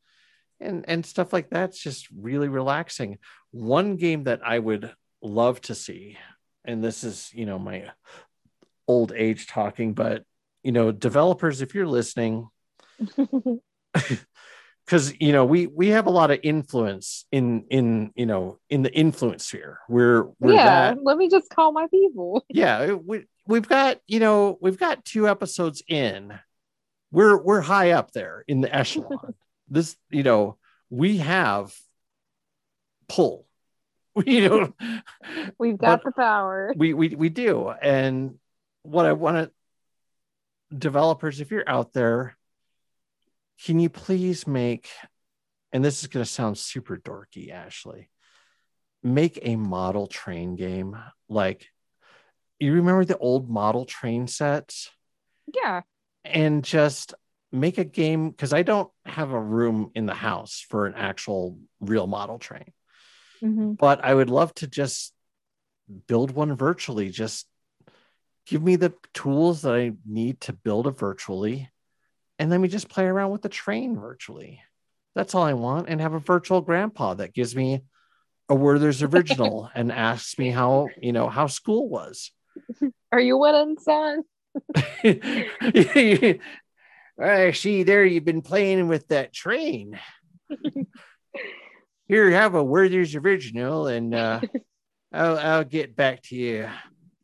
and 0.61 0.85
and 0.89 1.05
stuff 1.05 1.33
like 1.33 1.51
that's 1.51 1.79
just 1.79 2.09
really 2.11 2.49
relaxing. 2.49 3.19
One 3.51 3.97
game 3.97 4.25
that 4.25 4.41
I 4.45 4.59
would 4.59 4.93
love 5.23 5.61
to 5.63 5.75
see 5.75 6.19
and 6.65 6.83
this 6.83 7.05
is, 7.05 7.31
you 7.33 7.47
know, 7.47 7.59
my 7.59 7.91
old 8.89 9.13
age 9.13 9.47
talking, 9.47 9.95
but 9.95 10.25
you 10.65 10.73
know, 10.73 10.91
developers 10.91 11.63
if 11.63 11.75
you're 11.75 11.87
listening, 11.87 12.49
because 14.85 15.15
you 15.21 15.33
know 15.33 15.45
we 15.45 15.67
we 15.67 15.89
have 15.89 16.07
a 16.07 16.11
lot 16.11 16.31
of 16.31 16.41
influence 16.43 17.27
in 17.31 17.65
in 17.71 18.13
you 18.15 18.27
know 18.27 18.59
in 18.69 18.83
the 18.83 18.93
influence 18.93 19.47
sphere 19.47 19.79
we're 19.89 20.25
we're 20.41 20.55
yeah, 20.55 20.95
that 20.95 21.03
let 21.03 21.17
me 21.17 21.29
just 21.29 21.49
call 21.51 21.73
my 21.73 21.87
people. 21.89 22.45
yeah 22.51 22.93
we, 22.93 23.25
we've 23.47 23.69
got 23.69 23.99
you 24.07 24.21
know 24.21 24.59
we've 24.61 24.79
got 24.79 25.05
two 25.05 25.29
episodes 25.29 25.83
in 25.89 26.39
we're 27.11 27.37
we're 27.37 27.61
high 27.61 27.93
up 27.93 28.13
there 28.13 28.45
in 28.47 28.61
the 28.61 28.75
echelon 28.75 29.35
this 29.69 29.97
you 30.11 30.23
know 30.23 30.57
we 30.91 31.19
have 31.19 31.75
pull. 33.09 33.47
you 34.27 34.49
know, 34.49 34.73
we've 35.59 35.79
got 35.79 36.05
the 36.05 36.13
power. 36.13 36.73
We 36.77 36.95
we 36.95 37.09
we 37.17 37.29
do, 37.31 37.69
and 37.69 38.37
what 38.83 39.07
I 39.07 39.13
want 39.13 39.37
to 39.39 39.51
developers, 40.77 41.41
if 41.41 41.51
you're 41.51 41.69
out 41.69 41.93
there, 41.93 42.37
can 43.65 43.79
you 43.79 43.89
please 43.89 44.47
make, 44.47 44.89
and 45.73 45.85
this 45.85 46.03
is 46.03 46.09
going 46.09 46.25
to 46.25 46.31
sound 46.31 46.59
super 46.59 46.97
dorky, 46.97 47.51
Ashley, 47.51 48.11
make 49.03 49.39
a 49.43 49.57
model 49.57 50.07
train 50.07 50.57
game 50.57 50.97
like 51.29 51.69
you 52.59 52.73
remember 52.75 53.05
the 53.05 53.19
old 53.19 53.51
model 53.51 53.85
train 53.85 54.27
sets? 54.27 54.91
Yeah. 55.53 55.83
And 56.25 56.65
just 56.65 57.15
make 57.53 57.79
a 57.79 57.85
game 57.85 58.31
because 58.31 58.53
I 58.53 58.63
don't 58.63 58.91
have 59.05 59.31
a 59.33 59.41
room 59.41 59.91
in 59.95 60.07
the 60.07 60.15
house 60.15 60.65
for 60.69 60.87
an 60.87 60.95
actual 60.95 61.59
real 61.81 62.07
model 62.07 62.39
train. 62.39 62.73
Mm-hmm. 63.43 63.73
But 63.75 64.05
I 64.05 64.15
would 64.15 64.31
love 64.31 64.55
to 64.55 64.67
just 64.67 65.13
build 66.07 66.31
one 66.31 66.57
virtually. 66.57 67.11
Just 67.11 67.47
give 68.47 68.63
me 68.63 68.77
the 68.77 68.93
tools 69.13 69.63
that 69.63 69.75
I 69.75 69.93
need 70.07 70.41
to 70.43 70.53
build 70.53 70.87
it 70.87 70.99
virtually. 70.99 71.71
And 72.39 72.51
let 72.51 72.61
me 72.61 72.69
just 72.69 72.89
play 72.89 73.05
around 73.05 73.31
with 73.31 73.43
the 73.43 73.49
train 73.49 73.99
virtually. 73.99 74.61
That's 75.15 75.35
all 75.35 75.45
I 75.45 75.55
want. 75.55 75.89
And 75.89 76.01
have 76.01 76.15
a 76.15 76.19
virtual 76.19 76.61
grandpa 76.61 77.15
that 77.15 77.35
gives 77.35 77.55
me 77.55 77.83
a 78.49 78.55
Werther's 78.55 79.03
original 79.03 79.71
and 79.75 79.91
asks 79.93 80.39
me 80.39 80.51
how, 80.51 80.89
you 81.01 81.13
know, 81.13 81.29
how 81.29 81.47
school 81.47 81.89
was. 81.89 82.33
Are 83.13 83.21
you 83.21 83.39
winning, 83.39 83.79
son? 83.79 84.23
I 87.21 87.53
see 87.53 87.83
there 87.83 88.05
you've 88.05 88.25
been 88.25 88.43
playing 88.43 88.89
with 88.89 89.09
that 89.09 89.33
train. 89.33 89.99
Here, 92.07 92.29
you 92.29 92.35
have 92.35 92.55
a 92.55 92.63
Werther's 92.63 93.15
original, 93.15 93.87
and 93.87 94.15
uh, 94.15 94.41
I'll 95.13 95.39
I'll 95.39 95.65
get 95.65 95.97
back 95.97 96.23
to 96.25 96.37
you. 96.37 96.69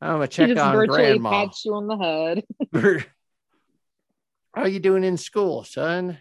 I'm 0.00 0.14
gonna 0.14 0.28
check 0.28 0.56
on 0.56 0.74
virtually 0.74 1.18
grandma. 1.18 1.30
Pats 1.30 1.64
you 1.64 1.74
on 1.74 1.86
the 1.86 1.96
head. 1.96 2.44
How 4.54 4.62
are 4.62 4.68
you 4.68 4.80
doing 4.80 5.04
in 5.04 5.16
school, 5.16 5.62
son? 5.64 6.18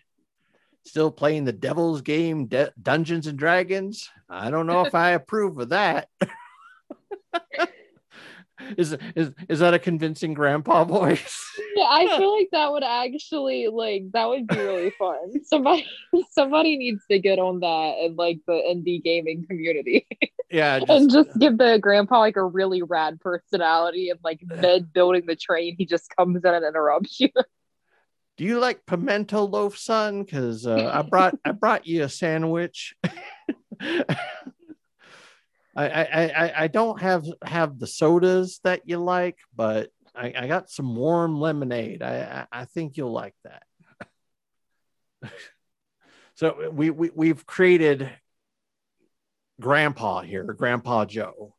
Still 0.85 1.11
playing 1.11 1.45
the 1.45 1.51
devil's 1.53 2.01
game, 2.01 2.47
De- 2.47 2.71
Dungeons 2.81 3.27
and 3.27 3.37
Dragons? 3.37 4.09
I 4.29 4.49
don't 4.51 4.67
know 4.67 4.85
if 4.85 4.93
I 4.93 5.11
approve 5.11 5.57
of 5.59 5.69
that. 5.69 6.09
is 8.77 8.95
is 9.15 9.31
is 9.47 9.59
that 9.59 9.73
a 9.73 9.79
convincing 9.79 10.33
grandpa 10.33 10.83
voice? 10.85 11.58
Yeah, 11.75 11.85
I 11.87 12.17
feel 12.17 12.35
like 12.35 12.49
that 12.51 12.71
would 12.71 12.83
actually 12.83 13.67
like 13.67 14.11
that 14.13 14.27
would 14.27 14.47
be 14.47 14.57
really 14.57 14.91
fun. 14.91 15.43
Somebody 15.43 15.85
somebody 16.31 16.77
needs 16.77 17.03
to 17.09 17.19
get 17.19 17.39
on 17.39 17.59
that 17.61 17.95
in 18.03 18.15
like 18.15 18.39
the 18.47 18.53
indie 18.53 19.03
gaming 19.03 19.45
community. 19.47 20.07
Yeah, 20.49 20.79
just, 20.79 20.91
and 20.91 21.11
just 21.11 21.37
give 21.39 21.57
the 21.57 21.77
grandpa 21.79 22.19
like 22.19 22.35
a 22.35 22.43
really 22.43 22.81
rad 22.81 23.19
personality 23.19 24.09
and 24.09 24.19
like 24.23 24.41
mid 24.43 24.91
building 24.93 25.25
the 25.25 25.35
train, 25.35 25.75
he 25.77 25.85
just 25.85 26.13
comes 26.15 26.43
in 26.43 26.53
and 26.53 26.65
interrupts 26.65 27.19
you. 27.19 27.29
Do 28.37 28.45
you 28.45 28.59
like 28.59 28.85
pimento 28.85 29.45
loaf, 29.45 29.77
son? 29.77 30.23
Because 30.23 30.65
uh, 30.65 30.89
I 30.93 31.01
brought 31.01 31.37
I 31.43 31.51
brought 31.51 31.85
you 31.85 32.03
a 32.03 32.09
sandwich. 32.09 32.95
I, 35.75 35.85
I, 35.85 36.53
I, 36.63 36.67
don't 36.67 37.01
have 37.01 37.25
have 37.41 37.79
the 37.79 37.87
sodas 37.87 38.59
that 38.63 38.81
you 38.85 38.97
like, 38.97 39.37
but 39.55 39.91
I, 40.19 40.33
I 40.37 40.47
got 40.47 40.69
some 40.69 40.95
warm 40.95 41.39
lemonade. 41.39 42.03
I, 42.03 42.45
I, 42.51 42.61
I 42.61 42.65
think 42.65 42.97
you'll 42.97 43.13
like 43.13 43.35
that. 43.45 43.63
so 46.35 46.69
we, 46.71 46.89
we 46.89 47.09
we've 47.15 47.45
created 47.45 48.09
Grandpa 49.61 50.21
here, 50.21 50.43
Grandpa 50.43 51.05
Joe, 51.05 51.55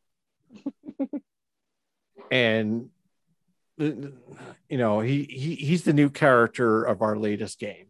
and 2.31 2.89
you 3.79 4.13
know 4.69 4.99
he, 4.99 5.23
he 5.23 5.55
he's 5.55 5.83
the 5.83 5.93
new 5.93 6.11
character 6.11 6.83
of 6.83 7.01
our 7.01 7.17
latest 7.17 7.59
game. 7.59 7.87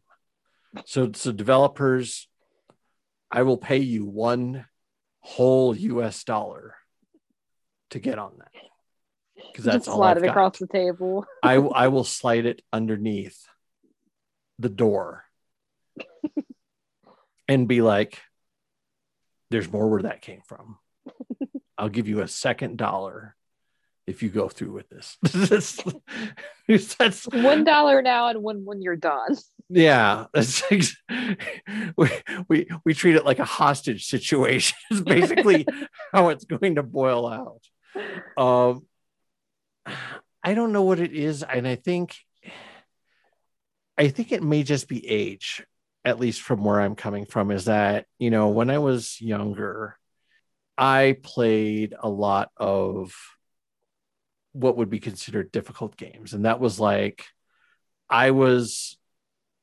So 0.86 1.12
so 1.14 1.34
developers, 1.34 2.30
I 3.30 3.44
will 3.44 3.58
pay 3.58 3.80
you 3.80 4.06
one 4.06 4.66
whole 5.20 5.76
US 5.76 6.24
dollar 6.24 6.76
to 7.90 8.00
get 8.00 8.18
on 8.18 8.32
that. 8.40 8.52
Because 9.48 9.66
that's 9.66 9.88
all 9.88 9.98
slide 9.98 10.18
I've 10.18 10.24
it 10.24 10.28
got. 10.28 10.32
across 10.32 10.60
the 10.60 10.68
table. 10.68 11.26
I 11.44 11.56
I 11.56 11.88
will 11.88 12.04
slide 12.04 12.46
it 12.46 12.62
underneath 12.72 13.46
the 14.60 14.70
door 14.70 15.26
and 17.48 17.68
be 17.68 17.82
like, 17.82 18.22
there's 19.50 19.72
more 19.72 19.90
where 19.90 20.04
that 20.04 20.22
came 20.22 20.42
from. 20.46 20.78
I'll 21.78 21.90
give 21.90 22.08
you 22.08 22.22
a 22.22 22.28
second 22.28 22.78
dollar 22.78 23.36
if 24.08 24.22
you 24.22 24.30
go 24.30 24.50
through 24.50 24.72
with 24.72 24.90
this. 24.90 25.18
that's 26.98 27.26
one 27.26 27.64
dollar 27.64 28.02
now 28.02 28.28
and 28.28 28.44
one 28.44 28.66
when 28.66 28.82
you're 28.82 28.96
done. 28.96 29.38
Yeah, 29.70 30.26
that's 30.34 30.64
we, 31.98 32.10
we 32.48 32.68
we 32.84 32.94
treat 32.94 33.16
it 33.16 33.26
like 33.26 33.40
a 33.40 33.46
hostage 33.46 34.06
situation. 34.06 34.78
Is 34.92 35.02
basically 35.02 35.66
how 36.14 36.30
it's 36.30 36.46
going 36.46 36.76
to 36.76 36.84
boil 36.84 37.28
out. 37.28 37.62
Um, 38.38 38.86
I 40.44 40.56
don't 40.56 40.72
know 40.72 40.82
what 40.82 41.00
it 41.00 41.14
is, 41.14 41.44
and 41.44 41.68
I 41.68 41.76
think 41.76 42.16
I 43.98 44.08
think 44.08 44.32
it 44.32 44.42
may 44.42 44.64
just 44.64 44.88
be 44.88 45.08
age, 45.08 45.64
at 46.04 46.20
least 46.20 46.42
from 46.42 46.64
where 46.64 46.82
I'm 46.82 46.96
coming 46.96 47.26
from. 47.26 47.52
Is 47.52 47.66
that 47.66 48.06
you 48.18 48.32
know 48.32 48.50
when 48.50 48.70
I 48.72 48.80
was 48.80 49.22
younger, 49.22 49.98
I 50.78 51.18
played 51.22 51.94
a 52.00 52.10
lot 52.10 52.50
of 52.58 53.14
what 54.54 54.78
would 54.78 54.90
be 54.90 55.00
considered 55.00 55.52
difficult 55.52 55.98
games. 55.98 56.34
And 56.34 56.46
that 56.46 56.60
was 56.60 56.80
like, 56.80 57.26
I 58.10 58.32
was 58.32 58.98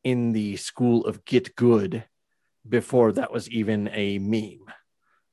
in 0.04 0.32
the 0.32 0.56
school 0.56 1.06
of 1.06 1.24
get 1.24 1.54
good 1.54 2.04
before 2.66 3.12
that 3.12 3.32
was 3.32 3.50
even 3.50 3.90
a 3.92 4.18
meme. 4.18 4.72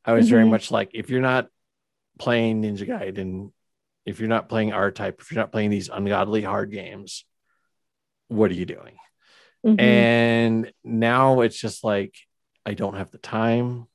I 0.03 0.13
was 0.13 0.25
mm-hmm. 0.25 0.35
very 0.35 0.49
much 0.49 0.71
like, 0.71 0.91
if 0.93 1.09
you're 1.09 1.21
not 1.21 1.47
playing 2.19 2.63
Ninja 2.63 2.87
Gaiden, 2.87 3.51
if 4.05 4.19
you're 4.19 4.29
not 4.29 4.49
playing 4.49 4.73
R 4.73 4.91
Type, 4.91 5.19
if 5.21 5.31
you're 5.31 5.41
not 5.41 5.51
playing 5.51 5.69
these 5.69 5.89
ungodly 5.89 6.41
hard 6.41 6.71
games, 6.71 7.25
what 8.27 8.51
are 8.51 8.55
you 8.55 8.65
doing? 8.65 8.97
Mm-hmm. 9.65 9.79
And 9.79 10.73
now 10.83 11.41
it's 11.41 11.59
just 11.59 11.83
like, 11.83 12.15
I 12.65 12.73
don't 12.73 12.95
have 12.95 13.11
the 13.11 13.17
time. 13.17 13.87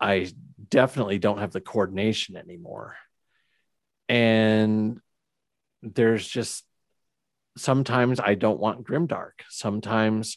I 0.00 0.32
definitely 0.68 1.18
don't 1.18 1.38
have 1.38 1.52
the 1.52 1.60
coordination 1.60 2.36
anymore 2.36 2.96
and 4.12 5.00
there's 5.82 6.28
just 6.28 6.64
sometimes 7.56 8.20
I 8.20 8.34
don't 8.34 8.60
want 8.60 8.86
grimdark. 8.86 9.32
Sometimes 9.48 10.36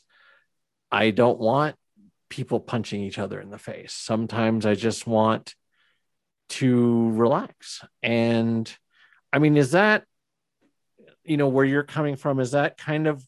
I 0.92 1.12
don't 1.12 1.40
want 1.40 1.76
people 2.30 2.62
punching 2.62 3.02
each 3.02 3.20
other 3.20 3.42
in 3.42 3.50
the 3.50 3.58
face. 3.58 3.92
Sometimes 3.92 4.66
I 4.66 4.76
just 4.76 5.06
want 5.06 5.56
to 6.50 7.12
relax. 7.12 7.84
And 8.04 8.72
I 9.32 9.40
mean, 9.40 9.58
is 9.58 9.72
that, 9.72 10.04
you 11.24 11.38
know, 11.38 11.48
where 11.48 11.66
you're 11.66 11.84
coming 11.84 12.16
from? 12.16 12.40
Is 12.40 12.52
that 12.52 12.78
kind 12.78 13.08
of 13.08 13.26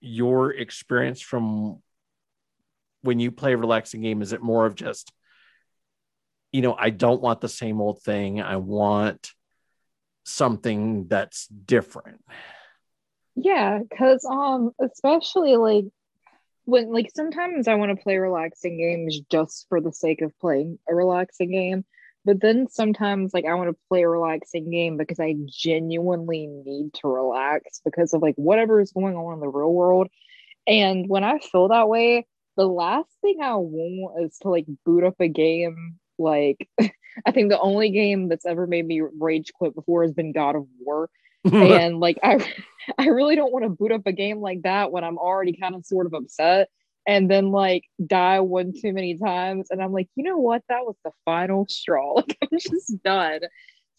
your 0.00 0.52
experience 0.52 1.20
from 1.20 1.82
when 3.02 3.18
you 3.18 3.30
play 3.30 3.52
a 3.52 3.56
relaxing 3.56 4.02
game? 4.02 4.22
Is 4.22 4.32
it 4.32 4.42
more 4.42 4.66
of 4.66 4.74
just, 4.74 5.12
you 6.52 6.62
know, 6.62 6.74
I 6.78 6.90
don't 6.90 7.20
want 7.20 7.40
the 7.40 7.48
same 7.48 7.80
old 7.80 8.02
thing. 8.02 8.40
I 8.40 8.56
want 8.56 9.32
something 10.24 11.08
that's 11.08 11.46
different. 11.46 12.22
Yeah, 13.36 13.78
because 13.78 14.24
um, 14.24 14.72
especially 14.80 15.56
like 15.56 15.84
when 16.64 16.92
like 16.92 17.10
sometimes 17.14 17.68
I 17.68 17.74
want 17.74 17.96
to 17.96 18.02
play 18.02 18.16
relaxing 18.18 18.78
games 18.78 19.20
just 19.30 19.66
for 19.68 19.80
the 19.80 19.92
sake 19.92 20.22
of 20.22 20.38
playing 20.38 20.78
a 20.88 20.94
relaxing 20.94 21.50
game. 21.50 21.84
But 22.24 22.40
then 22.40 22.68
sometimes 22.68 23.32
like 23.32 23.46
I 23.46 23.54
want 23.54 23.70
to 23.70 23.76
play 23.88 24.02
a 24.02 24.08
relaxing 24.08 24.70
game 24.70 24.96
because 24.96 25.18
I 25.18 25.36
genuinely 25.46 26.46
need 26.46 26.92
to 26.94 27.08
relax 27.08 27.80
because 27.84 28.12
of 28.12 28.22
like 28.22 28.34
whatever 28.36 28.80
is 28.80 28.92
going 28.92 29.16
on 29.16 29.34
in 29.34 29.40
the 29.40 29.48
real 29.48 29.72
world. 29.72 30.08
And 30.66 31.08
when 31.08 31.24
I 31.24 31.38
feel 31.38 31.68
that 31.68 31.88
way, 31.88 32.26
the 32.56 32.66
last 32.66 33.10
thing 33.22 33.38
I 33.42 33.54
want 33.56 34.24
is 34.24 34.38
to 34.42 34.50
like 34.50 34.66
boot 34.84 35.04
up 35.04 35.16
a 35.20 35.28
game 35.28 35.98
like 36.18 36.68
I 37.26 37.32
think 37.32 37.50
the 37.50 37.58
only 37.58 37.90
game 37.90 38.28
that's 38.28 38.46
ever 38.46 38.66
made 38.66 38.86
me 38.86 39.02
rage 39.18 39.52
quit 39.52 39.74
before 39.74 40.02
has 40.02 40.12
been 40.12 40.32
God 40.32 40.54
of 40.56 40.66
War. 40.78 41.10
and 41.52 42.00
like 42.00 42.18
I 42.22 42.46
I 42.98 43.06
really 43.06 43.36
don't 43.36 43.52
want 43.52 43.64
to 43.64 43.70
boot 43.70 43.92
up 43.92 44.06
a 44.06 44.12
game 44.12 44.40
like 44.40 44.62
that 44.62 44.92
when 44.92 45.04
I'm 45.04 45.18
already 45.18 45.56
kind 45.56 45.74
of 45.74 45.86
sort 45.86 46.06
of 46.06 46.14
upset 46.14 46.68
and 47.10 47.28
then 47.28 47.50
like 47.50 47.82
die 48.06 48.38
one 48.38 48.72
too 48.72 48.92
many 48.92 49.18
times 49.18 49.66
and 49.72 49.82
I'm 49.82 49.92
like, 49.92 50.08
you 50.14 50.22
know 50.22 50.38
what? 50.38 50.62
That 50.68 50.84
was 50.84 50.94
the 51.04 51.10
final 51.24 51.66
straw. 51.68 52.14
Like 52.20 52.38
I'm 52.40 52.56
just 52.56 53.02
done. 53.02 53.40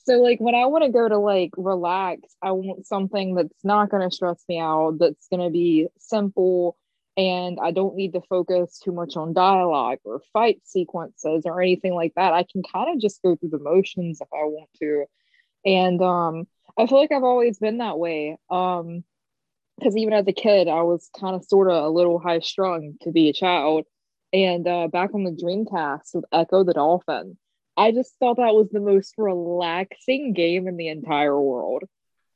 So 0.05 0.21
like 0.21 0.39
when 0.39 0.55
I 0.55 0.65
want 0.67 0.85
to 0.85 0.91
go 0.91 1.09
to 1.09 1.17
like 1.17 1.51
relax, 1.57 2.21
I 2.41 2.51
want 2.51 2.87
something 2.87 3.35
that's 3.35 3.65
not 3.65 3.89
going 3.89 4.09
to 4.09 4.15
stress 4.15 4.41
me 4.47 4.59
out, 4.59 4.95
that's 4.97 5.27
going 5.27 5.41
to 5.41 5.49
be 5.49 5.89
simple 5.99 6.77
and 7.17 7.59
I 7.61 7.71
don't 7.71 7.97
need 7.97 8.13
to 8.13 8.21
focus 8.29 8.79
too 8.79 8.93
much 8.93 9.17
on 9.17 9.33
dialogue 9.33 9.99
or 10.05 10.21
fight 10.31 10.61
sequences 10.63 11.43
or 11.45 11.61
anything 11.61 11.93
like 11.93 12.13
that. 12.15 12.31
I 12.31 12.45
can 12.49 12.63
kind 12.63 12.95
of 12.95 13.01
just 13.01 13.21
go 13.21 13.35
through 13.35 13.49
the 13.49 13.59
motions 13.59 14.21
if 14.21 14.29
I 14.33 14.45
want 14.45 14.69
to. 14.79 15.03
And 15.65 16.01
um, 16.01 16.47
I 16.77 16.87
feel 16.87 16.97
like 16.97 17.11
I've 17.11 17.25
always 17.25 17.59
been 17.59 17.79
that 17.79 17.99
way. 17.99 18.37
Um, 18.49 19.03
because 19.81 19.97
even 19.97 20.13
as 20.13 20.27
a 20.27 20.33
kid, 20.33 20.67
I 20.67 20.83
was 20.83 21.09
kind 21.19 21.35
of 21.35 21.43
sort 21.45 21.69
of 21.69 21.83
a 21.83 21.89
little 21.89 22.19
high 22.19 22.39
strung 22.39 22.95
to 23.01 23.11
be 23.11 23.29
a 23.29 23.33
child. 23.33 23.85
And 24.31 24.67
uh, 24.67 24.87
back 24.87 25.13
on 25.13 25.23
the 25.23 25.31
Dreamcast 25.31 26.13
with 26.13 26.25
Ecco 26.31 26.63
the 26.63 26.73
Dolphin, 26.73 27.37
I 27.75 27.91
just 27.91 28.13
thought 28.19 28.37
that 28.37 28.53
was 28.53 28.69
the 28.69 28.79
most 28.79 29.15
relaxing 29.17 30.33
game 30.33 30.67
in 30.67 30.77
the 30.77 30.89
entire 30.89 31.39
world. 31.39 31.83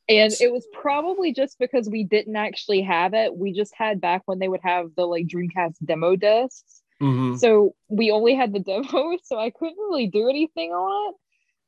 And 0.08 0.34
it 0.40 0.52
was 0.52 0.68
probably 0.74 1.34
just 1.34 1.58
because 1.58 1.90
we 1.90 2.04
didn't 2.04 2.36
actually 2.36 2.82
have 2.82 3.14
it. 3.14 3.36
We 3.36 3.54
just 3.54 3.74
had 3.76 4.02
back 4.02 4.24
when 4.26 4.40
they 4.40 4.48
would 4.48 4.62
have 4.64 4.90
the 4.96 5.06
like 5.06 5.28
Dreamcast 5.28 5.76
demo 5.84 6.16
discs. 6.16 6.82
Mm-hmm. 7.02 7.36
So 7.38 7.76
we 7.90 8.12
only 8.12 8.36
had 8.36 8.54
the 8.54 8.60
demo, 8.60 9.18
so 9.24 9.38
I 9.38 9.52
couldn't 9.52 9.78
really 9.78 10.08
do 10.08 10.30
anything 10.30 10.72
on 10.72 11.10
it. 11.10 11.16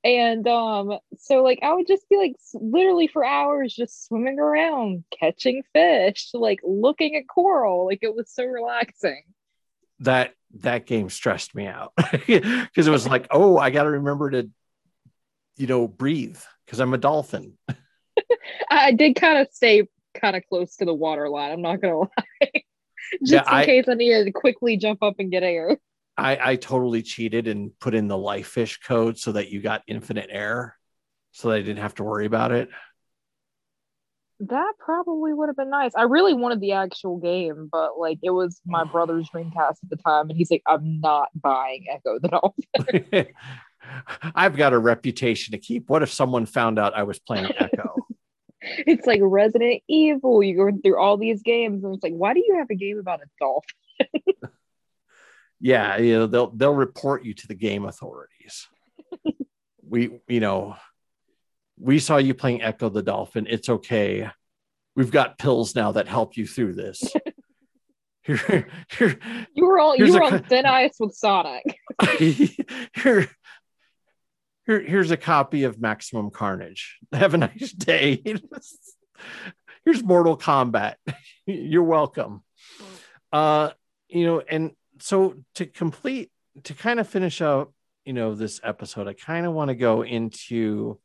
And 0.07 0.47
um, 0.47 0.99
so 1.17 1.43
like 1.43 1.59
I 1.61 1.73
would 1.73 1.85
just 1.85 2.07
be 2.07 2.15
like 2.15 2.35
literally 2.53 3.07
for 3.07 3.25
hours 3.25 3.75
just 3.75 4.07
swimming 4.07 4.39
around, 4.39 5.03
catching 5.19 5.63
fish, 5.73 6.29
like 6.33 6.61
looking 6.63 7.17
at 7.17 7.27
coral. 7.27 7.85
Like 7.85 7.99
it 8.03 8.15
was 8.15 8.31
so 8.31 8.45
relaxing. 8.45 9.23
That 9.99 10.31
that 10.59 10.85
game 10.85 11.09
stressed 11.09 11.53
me 11.55 11.67
out 11.67 11.91
because 12.25 12.87
it 12.87 12.89
was 12.89 13.05
like, 13.05 13.27
oh, 13.31 13.57
I 13.57 13.69
got 13.69 13.83
to 13.83 13.91
remember 13.91 14.31
to, 14.31 14.49
you 15.57 15.67
know, 15.67 15.89
breathe 15.89 16.39
because 16.65 16.79
I'm 16.79 16.93
a 16.93 16.97
dolphin. 16.97 17.57
I 18.69 18.93
did 18.93 19.17
kind 19.17 19.39
of 19.39 19.49
stay 19.51 19.89
kind 20.13 20.37
of 20.37 20.43
close 20.47 20.77
to 20.77 20.85
the 20.85 20.93
water 20.93 21.27
line. 21.27 21.51
I'm 21.51 21.61
not 21.61 21.81
gonna 21.81 21.97
lie, 21.99 22.09
just 23.19 23.33
yeah, 23.33 23.41
in 23.41 23.47
I, 23.47 23.65
case 23.65 23.89
I 23.89 23.95
needed 23.95 24.23
to 24.23 24.31
quickly 24.31 24.77
jump 24.77 25.03
up 25.03 25.15
and 25.19 25.29
get 25.29 25.43
air. 25.43 25.77
I, 26.18 26.51
I 26.51 26.55
totally 26.55 27.03
cheated 27.03 27.47
and 27.47 27.78
put 27.80 27.93
in 27.93 28.07
the 28.07 28.18
life 28.18 28.47
fish 28.47 28.80
code 28.80 29.18
so 29.18 29.34
that 29.34 29.49
you 29.49 29.61
got 29.61 29.84
infinite 29.88 30.30
air, 30.32 30.78
so 31.32 31.49
that 31.49 31.55
I 31.55 31.61
didn't 31.61 31.82
have 31.82 31.95
to 31.95 32.03
worry 32.03 32.26
about 32.26 32.51
it. 32.51 32.70
That 34.39 34.74
probably 34.80 35.34
would 35.34 35.49
have 35.49 35.55
been 35.55 35.70
nice. 35.70 35.93
I 35.95 36.03
really 36.03 36.34
wanted 36.34 36.59
the 36.59 36.74
actual 36.74 37.18
game, 37.18 37.70
but 37.72 37.97
like 37.99 38.20
it 38.24 38.32
was 38.32 38.61
my 38.65 38.84
brother's 38.91 39.30
Dreamcast 39.30 39.84
at 39.84 39.89
the 39.89 39.97
time, 39.97 40.30
and 40.30 40.38
he's 40.38 40.51
like, 40.51 40.63
"I'm 40.65 40.99
not 40.99 41.30
buying 41.36 41.86
Ecco 41.91 42.20
the 42.20 42.28
Dolphin." 42.30 43.28
I've 44.36 44.55
got 44.55 44.74
a 44.74 44.80
reputation 44.80 45.51
to 45.51 45.57
keep. 45.57 45.89
What 45.89 46.03
if 46.03 46.11
someone 46.11 46.45
found 46.45 46.80
out 46.80 46.95
I 46.95 47.03
was 47.03 47.20
playing 47.20 47.45
Ecco? 47.45 47.95
it's 48.61 49.07
like 49.07 49.20
Resident 49.24 49.82
Evil. 49.88 50.43
You're 50.43 50.72
going 50.72 50.82
through 50.82 50.99
all 50.99 51.18
these 51.18 51.41
games, 51.41 51.84
and 51.84 51.93
it's 51.93 52.03
like, 52.03 52.13
why 52.13 52.34
do 52.34 52.43
you 52.45 52.57
have 52.57 52.70
a 52.70 52.76
game 52.76 52.99
about 52.99 53.22
a 53.22 53.28
dolphin? 53.39 53.68
Yeah, 55.59 55.97
you 55.97 56.19
know, 56.19 56.27
they'll 56.27 56.51
they'll 56.51 56.73
report 56.73 57.25
you 57.25 57.33
to 57.33 57.47
the 57.47 57.55
game 57.55 57.85
authorities. 57.85 58.67
we, 59.83 60.19
you 60.27 60.39
know, 60.39 60.75
we 61.79 61.99
saw 61.99 62.17
you 62.17 62.33
playing 62.33 62.61
Ecco 62.61 62.89
the 62.89 63.01
Dolphin. 63.01 63.47
It's 63.49 63.69
okay. 63.69 64.29
We've 64.95 65.11
got 65.11 65.37
pills 65.37 65.75
now 65.75 65.93
that 65.93 66.07
help 66.07 66.37
you 66.37 66.47
through 66.47 66.73
this. 66.73 67.03
here, 68.23 68.67
here, 68.91 69.19
you 69.53 69.65
were 69.65 69.79
all 69.79 69.95
you 69.95 70.11
were 70.13 70.21
a, 70.21 70.25
on 70.25 70.43
thin 70.43 70.65
ice 70.65 70.95
with 70.99 71.13
Sonic. 71.13 71.63
here, 72.17 73.29
here, 74.65 74.79
here's 74.81 75.11
a 75.11 75.17
copy 75.17 75.63
of 75.63 75.79
Maximum 75.79 76.29
Carnage. 76.29 76.97
Have 77.13 77.33
a 77.33 77.37
nice 77.37 77.71
day. 77.71 78.21
here's 79.85 80.03
Mortal 80.03 80.37
Kombat. 80.37 80.95
You're 81.45 81.83
welcome. 81.83 82.43
Uh, 83.31 83.71
you 84.07 84.25
know, 84.25 84.39
and 84.41 84.71
so 84.99 85.35
to 85.55 85.65
complete, 85.65 86.31
to 86.63 86.73
kind 86.73 86.99
of 86.99 87.07
finish 87.07 87.41
up, 87.41 87.73
you 88.05 88.13
know, 88.13 88.35
this 88.35 88.59
episode, 88.63 89.07
I 89.07 89.13
kind 89.13 89.45
of 89.45 89.53
want 89.53 89.69
to 89.69 89.75
go 89.75 90.03
into 90.03 90.99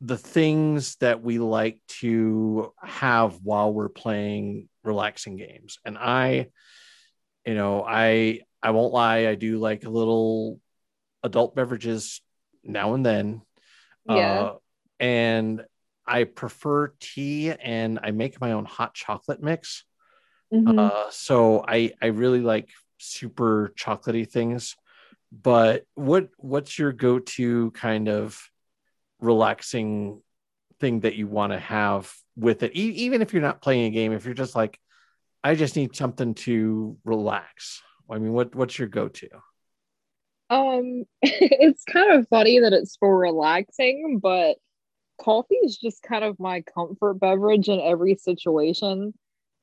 the 0.00 0.16
things 0.16 0.96
that 0.96 1.22
we 1.22 1.38
like 1.38 1.80
to 2.00 2.72
have 2.82 3.38
while 3.42 3.72
we're 3.72 3.90
playing 3.90 4.68
relaxing 4.82 5.36
games. 5.36 5.78
And 5.84 5.98
I, 5.98 6.48
you 7.44 7.54
know, 7.54 7.84
I 7.86 8.40
I 8.62 8.70
won't 8.70 8.92
lie, 8.92 9.26
I 9.28 9.34
do 9.34 9.58
like 9.58 9.84
a 9.84 9.90
little 9.90 10.60
adult 11.22 11.54
beverages 11.54 12.20
now 12.64 12.94
and 12.94 13.04
then. 13.04 13.42
Yeah. 14.06 14.40
Uh, 14.40 14.54
and 14.98 15.62
I 16.06 16.24
prefer 16.24 16.92
tea 16.98 17.52
and 17.52 18.00
I 18.02 18.10
make 18.10 18.40
my 18.40 18.52
own 18.52 18.64
hot 18.64 18.94
chocolate 18.94 19.42
mix. 19.42 19.84
Mm-hmm. 20.52 20.78
Uh, 20.78 21.10
so 21.10 21.64
I 21.66 21.92
I 22.02 22.06
really 22.06 22.40
like 22.40 22.68
super 22.98 23.72
chocolatey 23.76 24.28
things. 24.28 24.76
But 25.32 25.84
what 25.94 26.28
what's 26.38 26.78
your 26.78 26.92
go-to 26.92 27.70
kind 27.72 28.08
of 28.08 28.40
relaxing 29.20 30.22
thing 30.80 31.00
that 31.00 31.14
you 31.14 31.26
want 31.26 31.52
to 31.52 31.58
have 31.58 32.12
with 32.36 32.62
it? 32.62 32.76
E- 32.76 33.04
even 33.04 33.22
if 33.22 33.32
you're 33.32 33.42
not 33.42 33.62
playing 33.62 33.86
a 33.86 33.90
game, 33.90 34.12
if 34.12 34.24
you're 34.24 34.34
just 34.34 34.56
like, 34.56 34.78
I 35.44 35.54
just 35.54 35.76
need 35.76 35.94
something 35.94 36.34
to 36.34 36.96
relax. 37.04 37.82
I 38.10 38.18
mean, 38.18 38.32
what 38.32 38.54
what's 38.54 38.78
your 38.78 38.88
go-to? 38.88 39.28
Um, 40.50 41.04
it's 41.22 41.84
kind 41.84 42.12
of 42.12 42.28
funny 42.28 42.58
that 42.58 42.72
it's 42.72 42.96
for 42.96 43.16
relaxing, 43.16 44.18
but 44.20 44.56
coffee 45.20 45.54
is 45.56 45.78
just 45.78 46.02
kind 46.02 46.24
of 46.24 46.40
my 46.40 46.62
comfort 46.62 47.14
beverage 47.14 47.68
in 47.68 47.80
every 47.80 48.16
situation. 48.16 49.14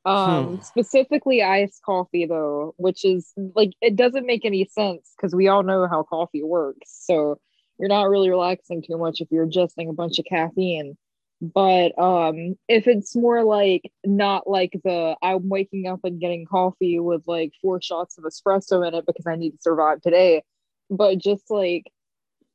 Um, 0.07 0.45
hmm. 0.45 0.61
specifically 0.61 1.41
iced 1.43 1.81
coffee 1.83 2.25
though, 2.25 2.73
which 2.77 3.03
is 3.03 3.33
like 3.55 3.71
it 3.81 3.95
doesn't 3.95 4.25
make 4.25 4.45
any 4.45 4.65
sense 4.65 5.13
because 5.15 5.35
we 5.35 5.47
all 5.47 5.63
know 5.63 5.87
how 5.87 6.03
coffee 6.03 6.43
works. 6.43 6.87
So 7.05 7.39
you're 7.79 7.89
not 7.89 8.09
really 8.09 8.29
relaxing 8.29 8.81
too 8.81 8.97
much 8.97 9.21
if 9.21 9.27
you're 9.31 9.43
adjusting 9.43 9.89
a 9.89 9.93
bunch 9.93 10.19
of 10.19 10.25
caffeine. 10.25 10.97
But 11.39 11.97
um, 11.99 12.55
if 12.67 12.87
it's 12.87 13.15
more 13.15 13.43
like 13.43 13.91
not 14.03 14.49
like 14.49 14.71
the 14.83 15.15
I'm 15.21 15.49
waking 15.49 15.87
up 15.87 15.99
and 16.03 16.19
getting 16.19 16.45
coffee 16.45 16.99
with 16.99 17.21
like 17.27 17.51
four 17.61 17.81
shots 17.81 18.17
of 18.17 18.23
espresso 18.23 18.87
in 18.87 18.95
it 18.95 19.05
because 19.05 19.27
I 19.27 19.35
need 19.35 19.51
to 19.51 19.57
survive 19.61 20.01
today 20.01 20.43
but 20.89 21.17
just 21.17 21.49
like 21.49 21.91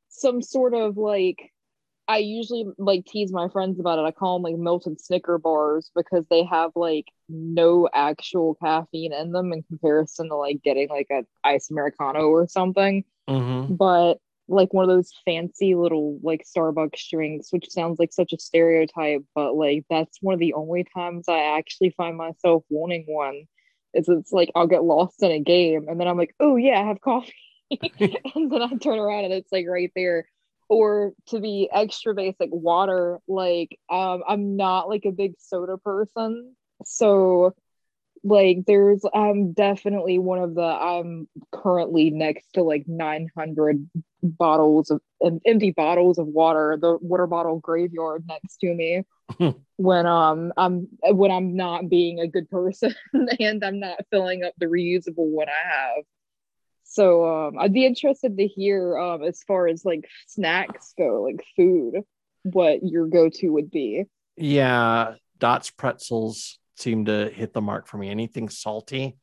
some 0.08 0.42
sort 0.42 0.74
of 0.74 0.96
like 0.96 1.51
I 2.08 2.18
usually 2.18 2.66
like 2.78 3.06
tease 3.06 3.32
my 3.32 3.48
friends 3.48 3.78
about 3.78 3.98
it. 3.98 4.02
I 4.02 4.10
call 4.10 4.36
them 4.36 4.42
like 4.42 4.60
melted 4.60 5.00
Snicker 5.00 5.38
bars 5.38 5.90
because 5.94 6.26
they 6.28 6.44
have 6.44 6.72
like 6.74 7.06
no 7.28 7.88
actual 7.94 8.56
caffeine 8.62 9.12
in 9.12 9.32
them 9.32 9.52
in 9.52 9.62
comparison 9.62 10.28
to 10.28 10.36
like 10.36 10.62
getting 10.62 10.88
like 10.88 11.06
an 11.10 11.26
ice 11.44 11.70
americano 11.70 12.28
or 12.28 12.48
something. 12.48 13.04
Mm-hmm. 13.28 13.74
But 13.74 14.18
like 14.48 14.72
one 14.72 14.84
of 14.84 14.88
those 14.88 15.12
fancy 15.24 15.74
little 15.74 16.18
like 16.22 16.44
Starbucks 16.44 17.08
drinks, 17.10 17.52
which 17.52 17.70
sounds 17.70 17.98
like 17.98 18.12
such 18.12 18.32
a 18.32 18.38
stereotype, 18.38 19.22
but 19.34 19.54
like 19.54 19.84
that's 19.88 20.18
one 20.20 20.34
of 20.34 20.40
the 20.40 20.54
only 20.54 20.84
times 20.94 21.28
I 21.28 21.56
actually 21.56 21.90
find 21.96 22.16
myself 22.16 22.64
wanting 22.68 23.04
one. 23.06 23.44
Is 23.94 24.08
it's 24.08 24.32
like 24.32 24.50
I'll 24.54 24.66
get 24.66 24.84
lost 24.84 25.22
in 25.22 25.30
a 25.30 25.40
game 25.40 25.86
and 25.88 26.00
then 26.00 26.08
I'm 26.08 26.18
like, 26.18 26.34
oh 26.40 26.56
yeah, 26.56 26.80
I 26.80 26.84
have 26.84 27.00
coffee. 27.00 27.32
and 27.70 28.50
then 28.50 28.62
I 28.62 28.74
turn 28.76 28.98
around 28.98 29.24
and 29.24 29.34
it's 29.34 29.52
like 29.52 29.66
right 29.68 29.90
there. 29.94 30.26
Or 30.72 31.12
to 31.26 31.38
be 31.38 31.68
extra 31.70 32.14
basic, 32.14 32.48
water. 32.50 33.18
Like 33.28 33.78
um, 33.90 34.22
I'm 34.26 34.56
not 34.56 34.88
like 34.88 35.04
a 35.04 35.12
big 35.12 35.34
soda 35.38 35.76
person, 35.76 36.56
so 36.82 37.54
like 38.24 38.64
there's 38.66 39.04
I'm 39.12 39.52
definitely 39.52 40.18
one 40.18 40.38
of 40.38 40.54
the 40.54 40.62
I'm 40.62 41.28
currently 41.52 42.10
next 42.10 42.54
to 42.54 42.62
like 42.62 42.84
900 42.86 43.88
bottles 44.22 44.90
of 44.90 45.00
empty 45.44 45.72
bottles 45.72 46.18
of 46.18 46.26
water, 46.26 46.78
the 46.80 46.98
water 47.02 47.26
bottle 47.26 47.58
graveyard 47.58 48.24
next 48.26 48.58
to 48.58 48.72
me 48.72 49.02
when 49.76 50.06
um 50.06 50.52
I'm 50.56 50.88
when 51.02 51.30
I'm 51.30 51.54
not 51.54 51.90
being 51.90 52.20
a 52.20 52.28
good 52.28 52.48
person 52.48 52.94
and 53.40 53.62
I'm 53.62 53.80
not 53.80 54.06
filling 54.10 54.44
up 54.44 54.54
the 54.58 54.66
reusable 54.66 55.26
one 55.26 55.48
I 55.48 55.68
have. 55.68 56.04
So 56.92 57.24
um, 57.24 57.58
I'd 57.58 57.72
be 57.72 57.86
interested 57.86 58.36
to 58.36 58.46
hear 58.46 58.98
um, 58.98 59.22
as 59.22 59.42
far 59.44 59.66
as 59.66 59.82
like 59.82 60.06
snacks 60.26 60.92
go, 60.98 61.22
like 61.22 61.42
food, 61.56 62.02
what 62.42 62.80
your 62.82 63.06
go-to 63.06 63.48
would 63.48 63.70
be. 63.70 64.04
Yeah, 64.36 65.14
Dots 65.38 65.70
pretzels 65.70 66.58
seem 66.76 67.06
to 67.06 67.30
hit 67.30 67.54
the 67.54 67.62
mark 67.62 67.86
for 67.86 67.96
me. 67.96 68.10
Anything 68.10 68.50
salty, 68.50 69.16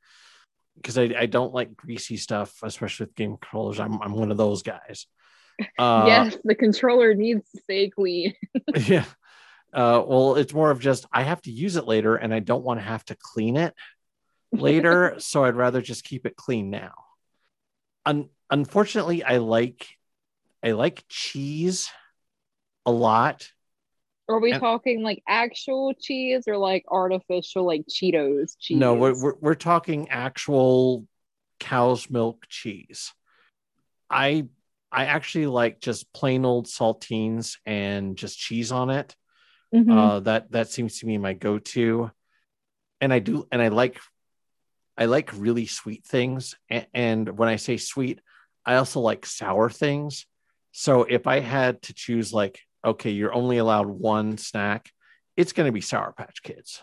because 0.77 0.97
I, 0.97 1.13
I 1.15 1.25
don't 1.27 1.53
like 1.53 1.75
greasy 1.75 2.17
stuff, 2.17 2.55
especially 2.63 3.05
with 3.05 3.15
game 3.15 3.37
controllers. 3.39 3.79
I'm 3.79 4.01
I'm 4.01 4.13
one 4.13 4.31
of 4.31 4.37
those 4.37 4.63
guys. 4.63 5.05
Uh, 5.77 6.05
yes, 6.07 6.37
the 6.45 6.55
controller 6.55 7.13
needs 7.13 7.51
to 7.51 7.61
stay 7.61 7.89
clean. 7.89 8.33
yeah. 8.77 9.03
Uh, 9.73 10.01
well, 10.07 10.35
it's 10.35 10.53
more 10.53 10.71
of 10.71 10.79
just 10.79 11.05
I 11.11 11.23
have 11.23 11.41
to 11.41 11.51
use 11.51 11.75
it 11.75 11.83
later, 11.85 12.15
and 12.15 12.33
I 12.33 12.39
don't 12.39 12.63
want 12.63 12.79
to 12.79 12.85
have 12.85 13.03
to 13.05 13.17
clean 13.19 13.57
it 13.57 13.73
later, 14.53 15.15
so 15.17 15.43
I'd 15.43 15.57
rather 15.57 15.81
just 15.81 16.05
keep 16.05 16.25
it 16.25 16.37
clean 16.37 16.69
now 16.69 16.93
un- 18.05 18.29
unfortunately, 18.49 19.23
I 19.23 19.37
like 19.37 19.87
I 20.63 20.71
like 20.71 21.03
cheese 21.07 21.89
a 22.85 22.91
lot. 22.91 23.51
Are 24.27 24.39
we 24.39 24.51
And- 24.51 24.59
talking 24.59 25.01
like 25.01 25.23
actual 25.27 25.93
cheese 25.93 26.47
or 26.47 26.57
like 26.57 26.85
artificial 26.89 27.65
like 27.65 27.85
Cheetos 27.89 28.55
cheese? 28.59 28.77
No, 28.77 28.93
we're, 28.93 29.19
we're 29.19 29.35
we're 29.39 29.55
talking 29.55 30.09
actual 30.09 31.07
cow's 31.59 32.09
milk 32.09 32.45
cheese. 32.47 33.11
I 34.09 34.47
I 34.91 35.05
actually 35.05 35.45
like 35.47 35.79
just 35.79 36.11
plain 36.13 36.45
old 36.45 36.65
saltines 36.67 37.57
and 37.65 38.17
just 38.17 38.37
cheese 38.39 38.71
on 38.71 38.89
it. 38.89 39.15
Mhm. 39.73 39.91
Uh, 39.91 40.19
that 40.21 40.51
that 40.51 40.69
seems 40.69 40.99
to 40.99 41.05
be 41.05 41.17
my 41.19 41.33
go-to, 41.33 42.09
and 43.01 43.13
I 43.13 43.19
do 43.19 43.47
and 43.51 43.61
I 43.61 43.67
like 43.67 43.99
I 44.99 45.05
like 45.05 45.31
really 45.33 45.65
sweet 45.65 46.05
things. 46.05 46.55
And, 46.93 47.37
when 47.37 47.47
I 47.47 47.55
say 47.55 47.77
sweet, 47.77 48.19
I 48.65 48.75
also 48.75 48.99
like 48.99 49.25
sour 49.25 49.69
things. 49.69 50.25
So 50.73 51.03
if 51.03 51.25
I 51.25 51.39
had 51.39 51.81
to 51.83 51.93
choose, 51.93 52.33
like, 52.33 52.59
okay, 52.85 53.11
you're 53.11 53.33
only 53.33 53.57
allowed 53.57 53.87
one 53.87 54.37
snack, 54.37 54.91
it's 55.37 55.53
going 55.53 55.67
to 55.67 55.71
be 55.71 55.81
Sour 55.81 56.11
Patch 56.11 56.43
Kids. 56.43 56.81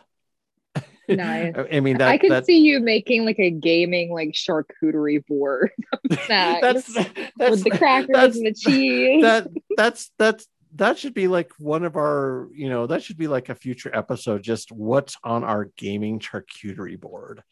Nice. 1.08 1.54
I 1.72 1.80
mean 1.80 1.98
that 1.98 2.08
I 2.08 2.18
could 2.18 2.32
that, 2.32 2.46
see 2.46 2.58
you 2.58 2.80
making 2.80 3.24
like 3.24 3.38
a 3.38 3.50
gaming 3.50 4.12
like 4.12 4.32
charcuterie 4.32 5.24
board 5.26 5.70
of 5.92 6.18
snacks 6.26 6.60
that's 6.60 6.94
that's 7.36 7.50
with 7.50 7.64
the 7.64 7.70
crackers 7.70 8.36
and 8.36 8.46
the 8.46 8.52
cheese. 8.52 9.22
that 9.22 9.46
that's 9.76 10.10
that's 10.18 10.48
that 10.76 10.98
should 10.98 11.14
be 11.14 11.28
like 11.28 11.50
one 11.58 11.84
of 11.84 11.96
our 11.96 12.48
you 12.54 12.68
know 12.68 12.86
that 12.86 13.02
should 13.02 13.16
be 13.16 13.28
like 13.28 13.48
a 13.48 13.54
future 13.54 13.94
episode 13.94 14.42
just 14.42 14.72
what's 14.72 15.16
on 15.24 15.44
our 15.44 15.70
gaming 15.76 16.18
charcuterie 16.18 17.00
board 17.00 17.42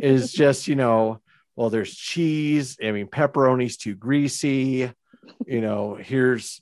is 0.00 0.32
just 0.42 0.68
you 0.68 0.74
know 0.74 1.20
well 1.56 1.70
there's 1.70 1.94
cheese 1.94 2.76
i 2.82 2.90
mean 2.90 3.06
pepperoni's 3.06 3.76
too 3.76 3.94
greasy 3.94 4.90
you 5.46 5.60
know 5.60 5.94
here's 5.94 6.60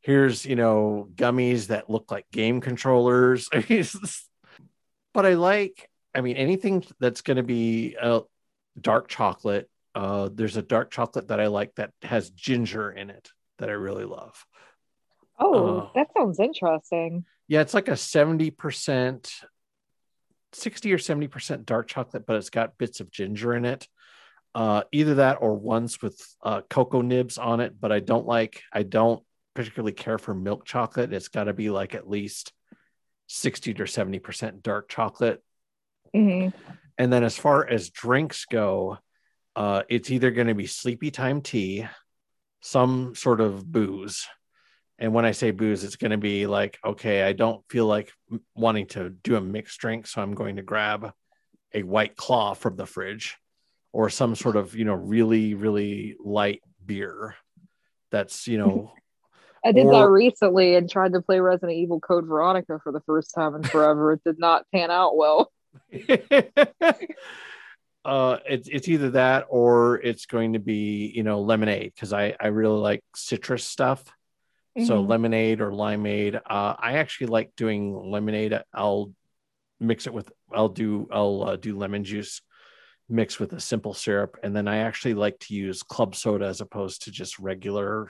here's 0.00 0.44
you 0.44 0.56
know 0.56 1.08
gummies 1.14 1.68
that 1.68 1.90
look 1.90 2.10
like 2.10 2.26
game 2.30 2.60
controllers. 2.60 3.48
But 5.12 5.26
i 5.26 5.34
like 5.34 5.90
i 6.14 6.20
mean 6.20 6.36
anything 6.36 6.84
that's 7.00 7.22
going 7.22 7.36
to 7.36 7.42
be 7.42 7.96
uh, 8.00 8.20
dark 8.80 9.08
chocolate 9.08 9.68
uh 9.96 10.28
there's 10.32 10.56
a 10.56 10.62
dark 10.62 10.92
chocolate 10.92 11.26
that 11.28 11.40
i 11.40 11.48
like 11.48 11.74
that 11.74 11.90
has 12.02 12.30
ginger 12.30 12.92
in 12.92 13.10
it 13.10 13.28
that 13.58 13.68
i 13.68 13.72
really 13.72 14.04
love 14.04 14.46
oh, 15.40 15.78
uh, 15.78 15.88
that 15.94 16.08
sounds 16.16 16.38
interesting. 16.38 17.24
yeah 17.48 17.60
it's 17.60 17.74
like 17.74 17.88
a 17.88 17.92
70% 17.92 19.32
60 20.52 20.92
or 20.92 20.98
70% 20.98 21.64
dark 21.64 21.88
chocolate 21.88 22.26
but 22.26 22.36
it's 22.36 22.50
got 22.50 22.76
bits 22.78 23.00
of 23.00 23.10
ginger 23.10 23.54
in 23.54 23.64
it 23.64 23.86
uh 24.54 24.82
either 24.90 25.14
that 25.16 25.38
or 25.40 25.54
ones 25.54 26.02
with 26.02 26.20
uh 26.42 26.60
cocoa 26.68 27.02
nibs 27.02 27.38
on 27.38 27.60
it 27.60 27.80
but 27.80 27.92
i 27.92 28.00
don't 28.00 28.26
like 28.26 28.62
i 28.72 28.82
don't 28.82 29.22
particularly 29.54 29.92
care 29.92 30.18
for 30.18 30.34
milk 30.34 30.64
chocolate 30.64 31.12
it's 31.12 31.28
got 31.28 31.44
to 31.44 31.52
be 31.52 31.70
like 31.70 31.94
at 31.94 32.08
least 32.08 32.52
60 33.28 33.74
to 33.74 33.84
70% 33.84 34.62
dark 34.62 34.88
chocolate 34.88 35.40
Mhm. 36.12 36.52
and 36.98 37.12
then 37.12 37.22
as 37.22 37.38
far 37.38 37.64
as 37.68 37.90
drinks 37.90 38.44
go 38.44 38.98
uh 39.54 39.82
it's 39.88 40.10
either 40.10 40.32
going 40.32 40.48
to 40.48 40.54
be 40.56 40.66
sleepy 40.66 41.12
time 41.12 41.40
tea 41.40 41.86
some 42.60 43.14
sort 43.14 43.40
of 43.40 43.70
booze 43.70 44.26
and 45.00 45.12
when 45.12 45.24
i 45.24 45.32
say 45.32 45.50
booze 45.50 45.82
it's 45.82 45.96
going 45.96 46.10
to 46.12 46.18
be 46.18 46.46
like 46.46 46.78
okay 46.84 47.22
i 47.22 47.32
don't 47.32 47.64
feel 47.68 47.86
like 47.86 48.12
wanting 48.54 48.86
to 48.86 49.10
do 49.10 49.34
a 49.36 49.40
mixed 49.40 49.78
drink 49.80 50.06
so 50.06 50.22
i'm 50.22 50.34
going 50.34 50.56
to 50.56 50.62
grab 50.62 51.12
a 51.74 51.82
white 51.82 52.16
claw 52.16 52.54
from 52.54 52.76
the 52.76 52.86
fridge 52.86 53.36
or 53.92 54.08
some 54.10 54.34
sort 54.36 54.56
of 54.56 54.74
you 54.76 54.84
know 54.84 54.94
really 54.94 55.54
really 55.54 56.16
light 56.22 56.62
beer 56.84 57.34
that's 58.10 58.46
you 58.46 58.58
know 58.58 58.92
I 59.62 59.72
did 59.72 59.84
Or- 59.84 59.92
that 59.92 60.08
recently 60.08 60.74
and 60.76 60.88
tried 60.88 61.12
to 61.12 61.20
play 61.20 61.38
Resident 61.38 61.76
Evil 61.76 62.00
Code 62.00 62.24
Veronica 62.24 62.80
for 62.82 62.92
the 62.92 63.00
first 63.00 63.34
time 63.34 63.54
in 63.54 63.62
forever. 63.62 64.14
it 64.14 64.24
did 64.24 64.38
not 64.38 64.64
pan 64.72 64.90
out 64.90 65.18
well. 65.18 65.52
uh 68.06 68.38
it's 68.48 68.68
it's 68.68 68.88
either 68.88 69.10
that 69.10 69.44
or 69.50 70.00
it's 70.00 70.24
going 70.24 70.54
to 70.54 70.58
be 70.58 71.12
you 71.14 71.22
know 71.22 71.42
lemonade 71.42 71.92
because 71.94 72.14
i 72.14 72.34
i 72.40 72.46
really 72.46 72.78
like 72.78 73.04
citrus 73.14 73.62
stuff 73.64 74.02
so 74.86 75.02
Mhm. 75.02 75.08
lemonade 75.08 75.60
or 75.60 75.70
limeade 75.70 76.36
uh 76.36 76.74
i 76.78 76.94
actually 76.98 77.26
like 77.28 77.54
doing 77.56 77.94
lemonade 78.10 78.58
i'll 78.72 79.12
mix 79.78 80.06
it 80.06 80.12
with 80.12 80.30
i'll 80.52 80.68
do 80.68 81.08
i'll 81.10 81.42
uh, 81.42 81.56
do 81.56 81.76
lemon 81.76 82.04
juice 82.04 82.42
mixed 83.08 83.40
with 83.40 83.52
a 83.52 83.60
simple 83.60 83.94
syrup 83.94 84.36
and 84.42 84.54
then 84.54 84.68
i 84.68 84.78
actually 84.78 85.14
like 85.14 85.38
to 85.40 85.54
use 85.54 85.82
club 85.82 86.14
soda 86.14 86.46
as 86.46 86.60
opposed 86.60 87.02
to 87.02 87.10
just 87.10 87.38
regular 87.38 88.08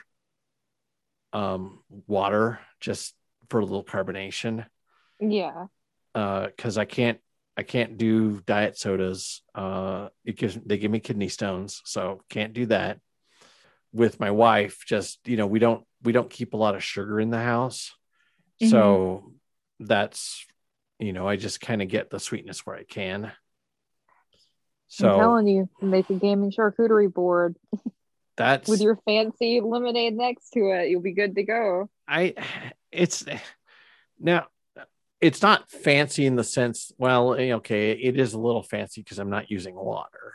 um 1.33 1.83
water 2.07 2.59
just 2.81 3.15
for 3.49 3.61
a 3.61 3.65
little 3.65 3.85
carbonation 3.85 4.67
Yeah. 5.21 5.67
because 6.15 6.79
I 6.79 6.85
can't 6.85 7.19
I 7.57 7.63
can't 7.63 7.99
do 7.99 8.41
diet 8.47 8.79
sodas. 8.79 9.43
Uh, 9.55 10.09
it 10.25 10.37
gives 10.37 10.57
they 10.65 10.79
give 10.79 10.91
me 10.91 11.01
kidney 11.01 11.29
stones, 11.29 11.83
so 11.85 12.21
can't 12.31 12.53
do 12.53 12.67
that. 12.67 13.01
With 13.93 14.21
my 14.21 14.31
wife, 14.31 14.85
just 14.87 15.19
you 15.27 15.37
know, 15.37 15.47
we 15.47 15.59
don't 15.59 15.85
we 16.03 16.13
don't 16.13 16.31
keep 16.31 16.55
a 16.55 16.57
lot 16.57 16.75
of 16.75 16.85
sugar 16.85 17.21
in 17.21 17.31
the 17.31 17.41
house, 17.41 17.93
so 18.61 19.33
that's 19.81 20.47
you 20.99 21.13
know, 21.13 21.27
I 21.27 21.37
just 21.37 21.61
kind 21.61 21.83
of 21.83 21.89
get 21.89 22.11
the 22.11 22.21
sweetness 22.21 22.65
where 22.67 22.77
I 22.77 22.85
can. 22.85 23.25
I'm 23.25 23.33
So 24.89 25.19
telling 25.19 25.49
you, 25.49 25.69
make 25.81 26.11
a 26.11 26.15
gaming 26.15 26.51
charcuterie 26.51 27.13
board 27.13 27.57
that's 28.37 28.69
with 28.69 28.81
your 28.81 28.97
fancy 29.07 29.61
lemonade 29.61 30.17
next 30.17 30.51
to 30.51 30.71
it. 30.71 30.91
You'll 30.91 31.01
be 31.01 31.13
good 31.13 31.37
to 31.37 31.43
go. 31.43 31.89
I 32.07 32.35
it's 32.93 33.25
now 34.19 34.47
it's 35.21 35.43
not 35.43 35.71
fancy 35.71 36.27
in 36.27 36.35
the 36.37 36.45
sense 36.45 36.93
well 36.99 37.35
eh, 37.35 37.53
okay 37.53 37.93
it 37.93 38.19
is 38.19 38.33
a 38.33 38.39
little 38.39 38.63
fancy 38.63 39.01
because 39.01 39.19
I'm 39.19 39.31
not 39.31 39.51
using 39.51 39.75
water. 39.75 40.35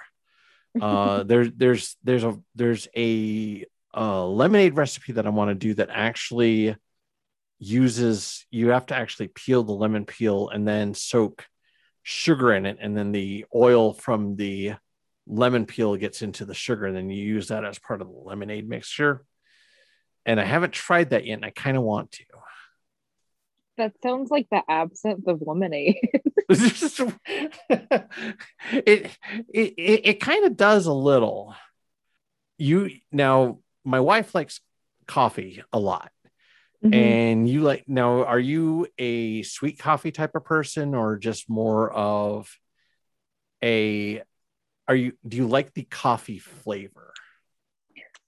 Uh 0.80 1.24
there 1.24 1.46
there's 1.46 1.96
there's 2.04 2.24
a 2.24 2.38
there's 2.56 2.88
a 2.96 3.66
uh 3.96 4.26
lemonade 4.26 4.76
recipe 4.76 5.14
that 5.14 5.26
I 5.26 5.30
want 5.30 5.50
to 5.50 5.56
do 5.56 5.74
that 5.76 5.90
actually 5.92 6.76
uses 7.60 8.46
you 8.52 8.70
have 8.70 8.86
to 8.88 8.96
actually 8.96 9.30
peel 9.30 9.64
the 9.64 9.72
lemon 9.72 10.06
peel 10.06 10.50
and 10.50 10.68
then 10.68 10.94
soak 10.94 11.46
sugar 12.04 12.54
in 12.54 12.66
it 12.66 12.78
and 12.82 12.96
then 12.96 13.12
the 13.12 13.46
oil 13.56 13.94
from 13.94 14.36
the 14.36 14.74
lemon 15.26 15.66
peel 15.66 15.96
gets 15.96 16.22
into 16.22 16.46
the 16.46 16.54
sugar 16.54 16.86
and 16.86 16.96
then 16.96 17.10
you 17.10 17.24
use 17.24 17.48
that 17.48 17.64
as 17.64 17.80
part 17.80 18.02
of 18.02 18.08
the 18.08 18.14
lemonade 18.14 18.68
mixture 18.68 19.24
and 20.26 20.40
I 20.40 20.46
haven't 20.46 20.74
tried 20.74 21.12
that 21.12 21.26
yet, 21.26 21.36
and 21.36 21.46
I 21.46 21.52
kind 21.52 21.78
of 21.78 21.84
want 21.84 22.14
to. 22.14 22.24
That 23.78 23.94
sounds 24.02 24.32
like 24.32 24.48
the 24.50 24.62
absinthe 24.70 25.28
of 25.28 25.42
lemonade. 25.46 25.98
it 26.50 27.10
it 28.72 29.10
it, 29.54 29.74
it 29.78 30.20
kind 30.22 30.46
of 30.46 30.56
does 30.56 30.86
a 30.86 30.94
little. 30.94 31.56
You 32.58 32.90
now, 33.12 33.60
my 33.84 34.00
wife 34.00 34.34
likes 34.34 34.62
coffee 35.08 35.62
a 35.74 35.80
lot, 35.80 36.12
Mhm. 36.84 36.94
and 36.94 37.50
you 37.50 37.62
like 37.62 37.84
now. 37.88 38.24
Are 38.24 38.40
you 38.40 38.88
a 38.98 39.44
sweet 39.44 39.78
coffee 39.80 40.12
type 40.12 40.36
of 40.36 40.46
person, 40.46 40.96
or 40.96 41.18
just 41.18 41.50
more 41.50 41.92
of 41.92 42.50
a? 43.64 44.22
Are 44.88 44.96
you? 44.96 45.14
Do 45.28 45.36
you 45.38 45.48
like 45.48 45.74
the 45.74 45.84
coffee 45.84 46.40
flavor? 46.40 47.12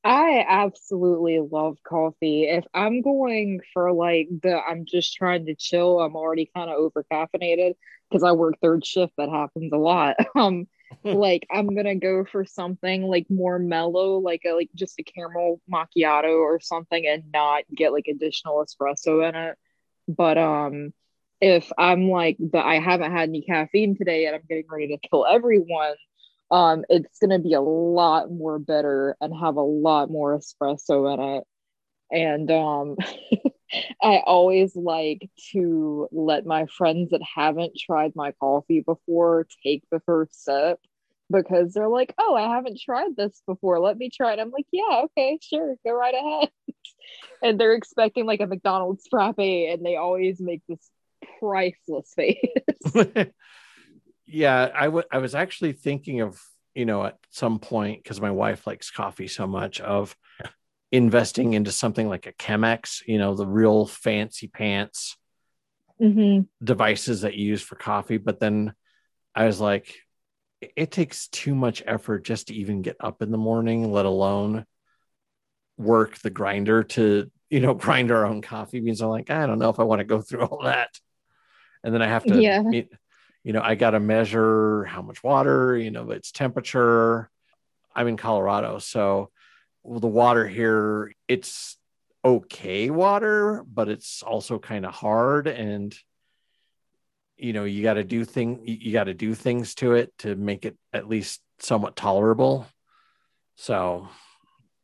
I 0.07 0.45
absolutely 0.47 1.39
love 1.39 1.77
coffee. 1.83 2.43
If 2.45 2.63
I'm 2.73 3.01
going 3.01 3.59
for 3.73 3.91
like 3.91 4.29
the 4.41 4.57
I'm 4.57 4.85
just 4.85 5.13
trying 5.15 5.45
to 5.47 5.55
chill, 5.55 5.99
I'm 5.99 6.15
already 6.15 6.49
kind 6.55 6.69
of 6.69 6.77
over 6.77 7.05
caffeinated 7.11 7.73
because 8.09 8.23
I 8.23 8.31
work 8.31 8.55
third 8.61 8.85
shift. 8.85 9.13
That 9.17 9.29
happens 9.29 9.73
a 9.73 9.77
lot. 9.77 10.15
Um, 10.35 10.67
like 11.03 11.45
I'm 11.51 11.75
gonna 11.75 11.95
go 11.95 12.23
for 12.23 12.45
something 12.45 13.03
like 13.03 13.27
more 13.29 13.59
mellow, 13.59 14.19
like 14.19 14.43
a 14.45 14.53
like 14.53 14.69
just 14.73 14.97
a 14.99 15.03
caramel 15.03 15.59
macchiato 15.69 16.39
or 16.39 16.61
something, 16.61 17.05
and 17.05 17.25
not 17.33 17.63
get 17.75 17.91
like 17.91 18.07
additional 18.09 18.63
espresso 18.65 19.27
in 19.27 19.35
it. 19.35 19.57
But 20.07 20.37
um, 20.37 20.93
if 21.41 21.69
I'm 21.77 22.09
like 22.09 22.37
the 22.39 22.59
I 22.65 22.79
haven't 22.79 23.11
had 23.11 23.27
any 23.29 23.41
caffeine 23.41 23.97
today 23.97 24.25
and 24.27 24.35
I'm 24.35 24.43
getting 24.47 24.67
ready 24.71 24.87
to 24.97 25.09
kill 25.09 25.25
everyone, 25.25 25.95
um, 26.51 26.85
it's 26.89 27.19
gonna 27.19 27.39
be 27.39 27.53
a 27.53 27.61
lot 27.61 28.31
more 28.31 28.59
bitter 28.59 29.15
and 29.21 29.33
have 29.37 29.57
a 29.57 29.61
lot 29.61 30.09
more 30.09 30.37
espresso 30.37 31.13
in 31.13 31.37
it. 31.37 31.43
And 32.09 32.49
um, 32.51 32.95
I 34.01 34.21
always 34.25 34.75
like 34.75 35.29
to 35.51 36.07
let 36.11 36.45
my 36.45 36.65
friends 36.77 37.11
that 37.11 37.21
haven't 37.35 37.73
tried 37.77 38.13
my 38.15 38.31
coffee 38.39 38.81
before 38.81 39.47
take 39.63 39.83
the 39.91 39.99
first 40.05 40.43
sip 40.43 40.79
because 41.29 41.73
they're 41.73 41.89
like, 41.89 42.13
"Oh, 42.17 42.35
I 42.35 42.55
haven't 42.55 42.79
tried 42.79 43.15
this 43.17 43.41
before. 43.45 43.79
Let 43.79 43.97
me 43.97 44.09
try 44.09 44.33
it." 44.33 44.39
I'm 44.39 44.51
like, 44.51 44.67
"Yeah, 44.71 45.05
okay, 45.05 45.39
sure, 45.41 45.75
go 45.85 45.93
right 45.93 46.15
ahead." 46.15 46.49
and 47.43 47.59
they're 47.59 47.73
expecting 47.73 48.25
like 48.25 48.39
a 48.39 48.47
McDonald's 48.47 49.05
frappe, 49.09 49.39
and 49.39 49.85
they 49.85 49.97
always 49.97 50.39
make 50.39 50.61
this 50.67 50.89
priceless 51.39 52.13
face. 52.15 52.37
yeah, 54.27 54.69
I 54.75 54.89
wa- 54.89 55.03
I 55.11 55.17
was 55.19 55.35
actually 55.35 55.73
thinking 55.73 56.21
of, 56.21 56.39
you 56.75 56.85
know, 56.85 57.05
at 57.05 57.17
some 57.31 57.59
point, 57.59 58.03
because 58.03 58.21
my 58.21 58.31
wife 58.31 58.67
likes 58.67 58.91
coffee 58.91 59.27
so 59.27 59.47
much, 59.47 59.81
of 59.81 60.15
investing 60.91 61.53
into 61.53 61.71
something 61.71 62.07
like 62.07 62.27
a 62.27 62.33
Chemex, 62.33 63.01
you 63.07 63.17
know, 63.17 63.35
the 63.35 63.47
real 63.47 63.85
fancy 63.87 64.47
pants 64.47 65.17
hmm 65.99 66.41
devices 66.63 67.21
that 67.21 67.35
you 67.35 67.45
use 67.47 67.61
for 67.61 67.75
coffee. 67.75 68.17
But 68.17 68.39
then 68.39 68.73
I 69.35 69.45
was 69.45 69.59
like, 69.59 69.93
it- 70.61 70.73
it 70.75 70.91
takes 70.91 71.27
too 71.27 71.55
much 71.55 71.83
effort 71.85 72.23
just 72.23 72.47
to 72.47 72.53
even 72.53 72.81
get 72.81 72.97
up 72.99 73.21
in 73.21 73.31
the 73.31 73.37
morning, 73.37 73.91
let 73.91 74.05
alone 74.05 74.65
work 75.77 76.17
the 76.19 76.29
grinder 76.29 76.83
to, 76.83 77.29
you 77.49 77.59
know, 77.59 77.73
grind 77.85 78.11
our 78.11 78.25
own 78.25 78.41
coffee 78.41 78.79
beans. 78.79 79.01
I'm 79.01 79.09
like, 79.09 79.29
I 79.29 79.45
don't 79.45 79.59
know 79.59 79.69
if 79.69 79.79
I 79.79 79.83
want 79.83 79.99
to 79.99 80.05
go 80.05 80.21
through 80.21 80.45
all 80.45 80.63
that. 80.63 80.89
And 81.83 81.93
then 81.93 82.01
I 82.01 82.07
have 82.07 82.25
to, 82.25 82.41
Yeah. 82.41 82.61
meet- 82.63 82.91
you 83.47 83.53
know, 83.53 83.61
I 83.61 83.75
got 83.75 83.91
to 83.91 84.01
measure 84.01 84.83
how 84.83 85.01
much 85.01 85.23
water, 85.23 85.77
you 85.77 85.89
know, 85.89 86.11
its 86.11 86.33
temperature. 86.33 87.29
I'm 87.95 88.09
in 88.09 88.17
Colorado. 88.17 88.79
So 88.79 89.29
the 89.85 90.05
water 90.05 90.45
here, 90.45 91.13
it's 91.29 91.77
okay 92.25 92.89
water, 92.89 93.63
but 93.65 93.87
it's 93.87 94.21
also 94.21 94.59
kind 94.59 94.85
of 94.85 94.93
hard. 94.93 95.47
And, 95.47 95.95
you 97.37 97.53
know, 97.53 97.63
you 97.63 97.83
got 97.83 97.93
to 97.93 98.03
do 98.03 98.25
thing, 98.25 98.63
you 98.65 98.91
got 98.91 99.05
to 99.05 99.13
do 99.13 99.33
things 99.33 99.75
to 99.75 99.93
it 99.93 100.11
to 100.17 100.35
make 100.35 100.65
it 100.65 100.75
at 100.91 101.07
least 101.07 101.39
somewhat 101.59 101.95
tolerable. 101.95 102.67
So 103.55 104.09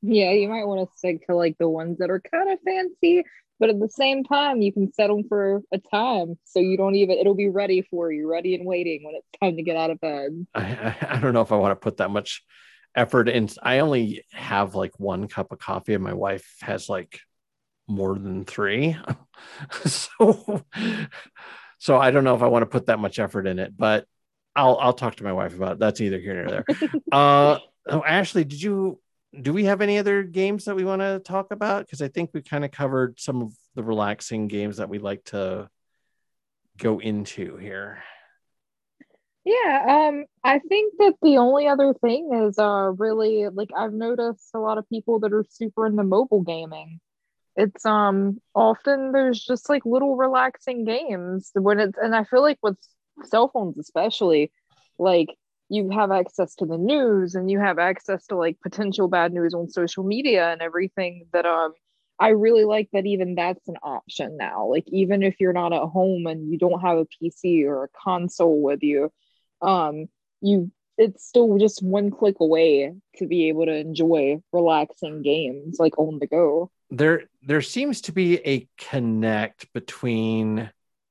Yeah, 0.01 0.31
you 0.31 0.47
might 0.47 0.63
want 0.63 0.89
to 0.89 0.97
stick 0.97 1.27
to 1.27 1.35
like 1.35 1.57
the 1.57 1.67
ones 1.67 1.97
that 1.97 2.09
are 2.09 2.21
kind 2.21 2.49
of 2.49 2.59
fancy, 2.61 3.25
but 3.63 3.69
at 3.69 3.79
the 3.79 3.87
same 3.87 4.25
time, 4.25 4.61
you 4.61 4.73
can 4.73 4.91
set 4.91 5.07
them 5.07 5.23
for 5.29 5.61
a 5.71 5.77
time 5.77 6.37
so 6.43 6.59
you 6.59 6.75
don't 6.75 6.95
even, 6.95 7.17
it'll 7.17 7.33
be 7.33 7.47
ready 7.47 7.81
for 7.81 8.11
you, 8.11 8.29
ready 8.29 8.55
and 8.55 8.65
waiting 8.65 9.05
when 9.05 9.15
it's 9.15 9.39
time 9.41 9.55
to 9.55 9.63
get 9.63 9.77
out 9.77 9.89
of 9.89 10.01
bed. 10.01 10.45
I, 10.53 10.63
I, 10.63 10.97
I 11.11 11.19
don't 11.19 11.33
know 11.33 11.39
if 11.39 11.53
I 11.53 11.55
want 11.55 11.71
to 11.71 11.81
put 11.81 11.95
that 11.95 12.11
much 12.11 12.43
effort 12.93 13.29
in. 13.29 13.47
I 13.61 13.79
only 13.79 14.25
have 14.33 14.75
like 14.75 14.99
one 14.99 15.29
cup 15.29 15.53
of 15.53 15.59
coffee, 15.59 15.93
and 15.93 16.03
my 16.03 16.11
wife 16.11 16.45
has 16.59 16.89
like 16.89 17.21
more 17.87 18.19
than 18.19 18.43
three. 18.43 18.97
so, 19.85 20.65
so 21.77 21.97
I 21.97 22.11
don't 22.11 22.25
know 22.25 22.35
if 22.35 22.41
I 22.41 22.47
want 22.47 22.63
to 22.63 22.69
put 22.69 22.87
that 22.87 22.99
much 22.99 23.17
effort 23.17 23.47
in 23.47 23.59
it, 23.59 23.77
but 23.77 24.05
I'll 24.57 24.77
I'll 24.77 24.91
talk 24.91 25.15
to 25.15 25.23
my 25.23 25.31
wife 25.31 25.55
about 25.55 25.71
it. 25.73 25.79
That's 25.79 26.01
either 26.01 26.19
here 26.19 26.47
or 26.47 26.49
there. 26.49 26.65
uh, 27.13 27.59
oh, 27.87 28.03
Ashley, 28.03 28.43
did 28.43 28.61
you 28.61 28.99
do 29.41 29.53
we 29.53 29.65
have 29.65 29.81
any 29.81 29.97
other 29.97 30.23
games 30.23 30.65
that 30.65 30.75
we 30.75 30.83
want 30.83 31.01
to 31.01 31.19
talk 31.19 31.51
about? 31.51 31.85
Because 31.85 32.01
I 32.01 32.07
think 32.07 32.31
we 32.33 32.41
kind 32.41 32.63
of 32.63 32.71
covered 32.71 33.19
some 33.19 33.41
of 33.41 33.53
the 33.75 33.83
relaxing 33.83 34.47
games 34.47 34.77
that 34.77 34.89
we 34.89 34.99
like 34.99 35.23
to 35.25 35.69
go 36.77 36.99
into 36.99 37.57
here. 37.57 38.03
Yeah, 39.45 40.07
um, 40.09 40.25
I 40.43 40.59
think 40.59 40.93
that 40.99 41.15
the 41.21 41.37
only 41.37 41.67
other 41.67 41.93
thing 41.93 42.29
is 42.33 42.57
uh 42.57 42.91
really 42.97 43.49
like 43.49 43.69
I've 43.75 43.91
noticed 43.91 44.49
a 44.53 44.59
lot 44.59 44.77
of 44.77 44.87
people 44.87 45.19
that 45.19 45.33
are 45.33 45.43
super 45.49 45.85
into 45.85 46.03
mobile 46.03 46.41
gaming. 46.41 47.01
It's 47.57 47.85
um 47.85 48.39
often 48.55 49.11
there's 49.11 49.43
just 49.43 49.67
like 49.67 49.85
little 49.85 50.15
relaxing 50.15 50.85
games 50.85 51.51
when 51.53 51.79
it's 51.79 51.97
and 52.01 52.15
I 52.15 52.23
feel 52.23 52.41
like 52.41 52.59
with 52.63 52.77
cell 53.25 53.49
phones 53.49 53.77
especially, 53.77 54.51
like 54.97 55.27
you 55.73 55.89
have 55.89 56.11
access 56.11 56.55
to 56.55 56.65
the 56.65 56.77
news 56.77 57.35
and 57.35 57.49
you 57.49 57.59
have 57.59 57.79
access 57.79 58.27
to 58.27 58.35
like 58.35 58.59
potential 58.61 59.07
bad 59.07 59.33
news 59.33 59.53
on 59.53 59.69
social 59.69 60.03
media 60.03 60.51
and 60.51 60.61
everything 60.61 61.25
that 61.33 61.45
um 61.45 61.73
I 62.19 62.29
really 62.29 62.63
like 62.63 62.89
that 62.93 63.07
even 63.07 63.33
that's 63.33 63.67
an 63.67 63.77
option 63.81 64.37
now. 64.37 64.67
Like 64.67 64.85
even 64.87 65.23
if 65.23 65.35
you're 65.39 65.51
not 65.51 65.73
at 65.73 65.81
home 65.81 66.27
and 66.27 66.49
you 66.51 66.59
don't 66.59 66.79
have 66.79 66.99
a 66.99 67.05
PC 67.05 67.65
or 67.65 67.85
a 67.85 67.89
console 67.89 68.61
with 68.61 68.83
you, 68.83 69.11
um 69.61 70.05
you 70.41 70.71
it's 70.97 71.25
still 71.25 71.57
just 71.57 71.81
one 71.81 72.11
click 72.11 72.35
away 72.39 72.93
to 73.15 73.27
be 73.27 73.47
able 73.47 73.65
to 73.65 73.75
enjoy 73.75 74.39
relaxing 74.51 75.23
games 75.23 75.77
like 75.79 75.97
on 75.97 76.19
the 76.19 76.27
go. 76.27 76.69
there 76.91 77.23
there 77.41 77.61
seems 77.61 78.01
to 78.01 78.11
be 78.11 78.37
a 78.45 78.67
connect 78.77 79.73
between 79.73 80.69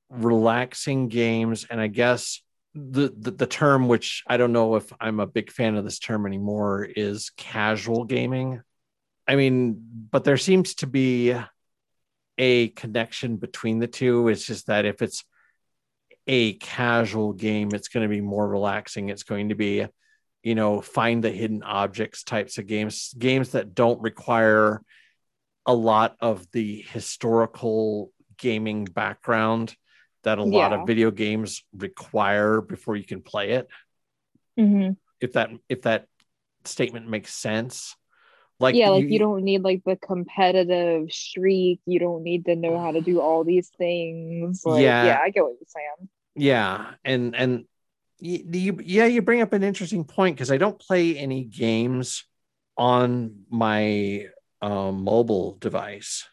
relaxing 0.08 1.08
games 1.08 1.66
and 1.68 1.80
i 1.80 1.86
guess 1.88 2.42
the, 2.74 3.30
the 3.30 3.46
term 3.46 3.86
which 3.86 4.22
i 4.26 4.36
don't 4.36 4.52
know 4.52 4.76
if 4.76 4.90
i'm 5.00 5.20
a 5.20 5.26
big 5.26 5.50
fan 5.50 5.76
of 5.76 5.84
this 5.84 5.98
term 5.98 6.26
anymore 6.26 6.84
is 6.84 7.30
casual 7.36 8.04
gaming. 8.04 8.62
I 9.28 9.36
mean 9.36 9.82
but 10.10 10.24
there 10.24 10.38
seems 10.38 10.74
to 10.76 10.86
be 10.86 11.34
a 12.38 12.68
connection 12.68 13.36
between 13.36 13.78
the 13.78 13.86
two. 13.86 14.28
It's 14.28 14.46
just 14.46 14.66
that 14.66 14.84
if 14.84 15.02
it's 15.02 15.24
a 16.26 16.54
casual 16.54 17.32
game 17.32 17.70
it's 17.72 17.88
going 17.88 18.04
to 18.04 18.14
be 18.14 18.20
more 18.20 18.48
relaxing. 18.48 19.10
It's 19.10 19.22
going 19.22 19.50
to 19.50 19.54
be 19.54 19.86
you 20.42 20.54
know 20.54 20.80
find 20.80 21.22
the 21.22 21.30
hidden 21.30 21.62
objects 21.62 22.24
types 22.24 22.58
of 22.58 22.66
games 22.66 23.14
games 23.18 23.50
that 23.50 23.74
don't 23.74 24.00
require 24.00 24.82
a 25.66 25.74
lot 25.74 26.16
of 26.20 26.50
the 26.52 26.84
historical 26.90 28.10
gaming 28.38 28.84
background 28.84 29.74
that 30.24 30.38
a 30.38 30.42
lot 30.44 30.72
Yeah. 30.72 30.80
of 30.80 30.86
video 30.86 31.10
games 31.10 31.64
require 31.76 32.60
before 32.60 32.96
you 32.96 33.04
can 33.04 33.22
play 33.22 33.52
it 33.52 33.68
Mm-hmm. 34.58 34.92
if 35.20 35.32
that 35.32 35.50
if 35.68 35.82
that 35.82 36.06
statement 36.64 37.08
makes 37.08 37.32
sense 37.34 37.96
like 38.60 38.74
yeah, 38.76 38.90
like 38.90 39.10
you 39.10 39.18
don't 39.18 39.42
need 39.42 39.62
like 39.62 39.82
the 39.84 39.96
competitive 39.96 41.10
streak. 41.10 41.80
You 41.84 41.98
don't 41.98 42.22
need 42.22 42.44
to 42.44 42.54
know 42.54 42.78
how 42.80 42.92
to 42.92 43.00
do 43.00 43.20
all 43.20 43.42
these 43.44 43.68
things. 43.76 44.62
Like, 44.64 44.82
Yeah. 44.82 45.06
yeah, 45.06 45.18
I 45.20 45.30
get 45.30 45.42
what 45.42 45.54
you're 45.58 45.66
saying. 45.66 46.08
yeah 46.36 46.94
and 47.04 47.34
and 47.34 47.64
you, 48.20 48.44
you 48.52 48.78
yeah 48.84 49.06
you 49.06 49.20
bring 49.20 49.42
up 49.42 49.52
an 49.52 49.62
interesting 49.64 50.04
point 50.04 50.36
because 50.36 50.52
i 50.52 50.56
don't 50.56 50.78
play 50.78 51.16
any 51.16 51.44
games 51.44 52.24
on 52.76 53.44
my 53.50 54.26
um, 54.62 55.02
mobile 55.02 55.56
device 55.60 56.24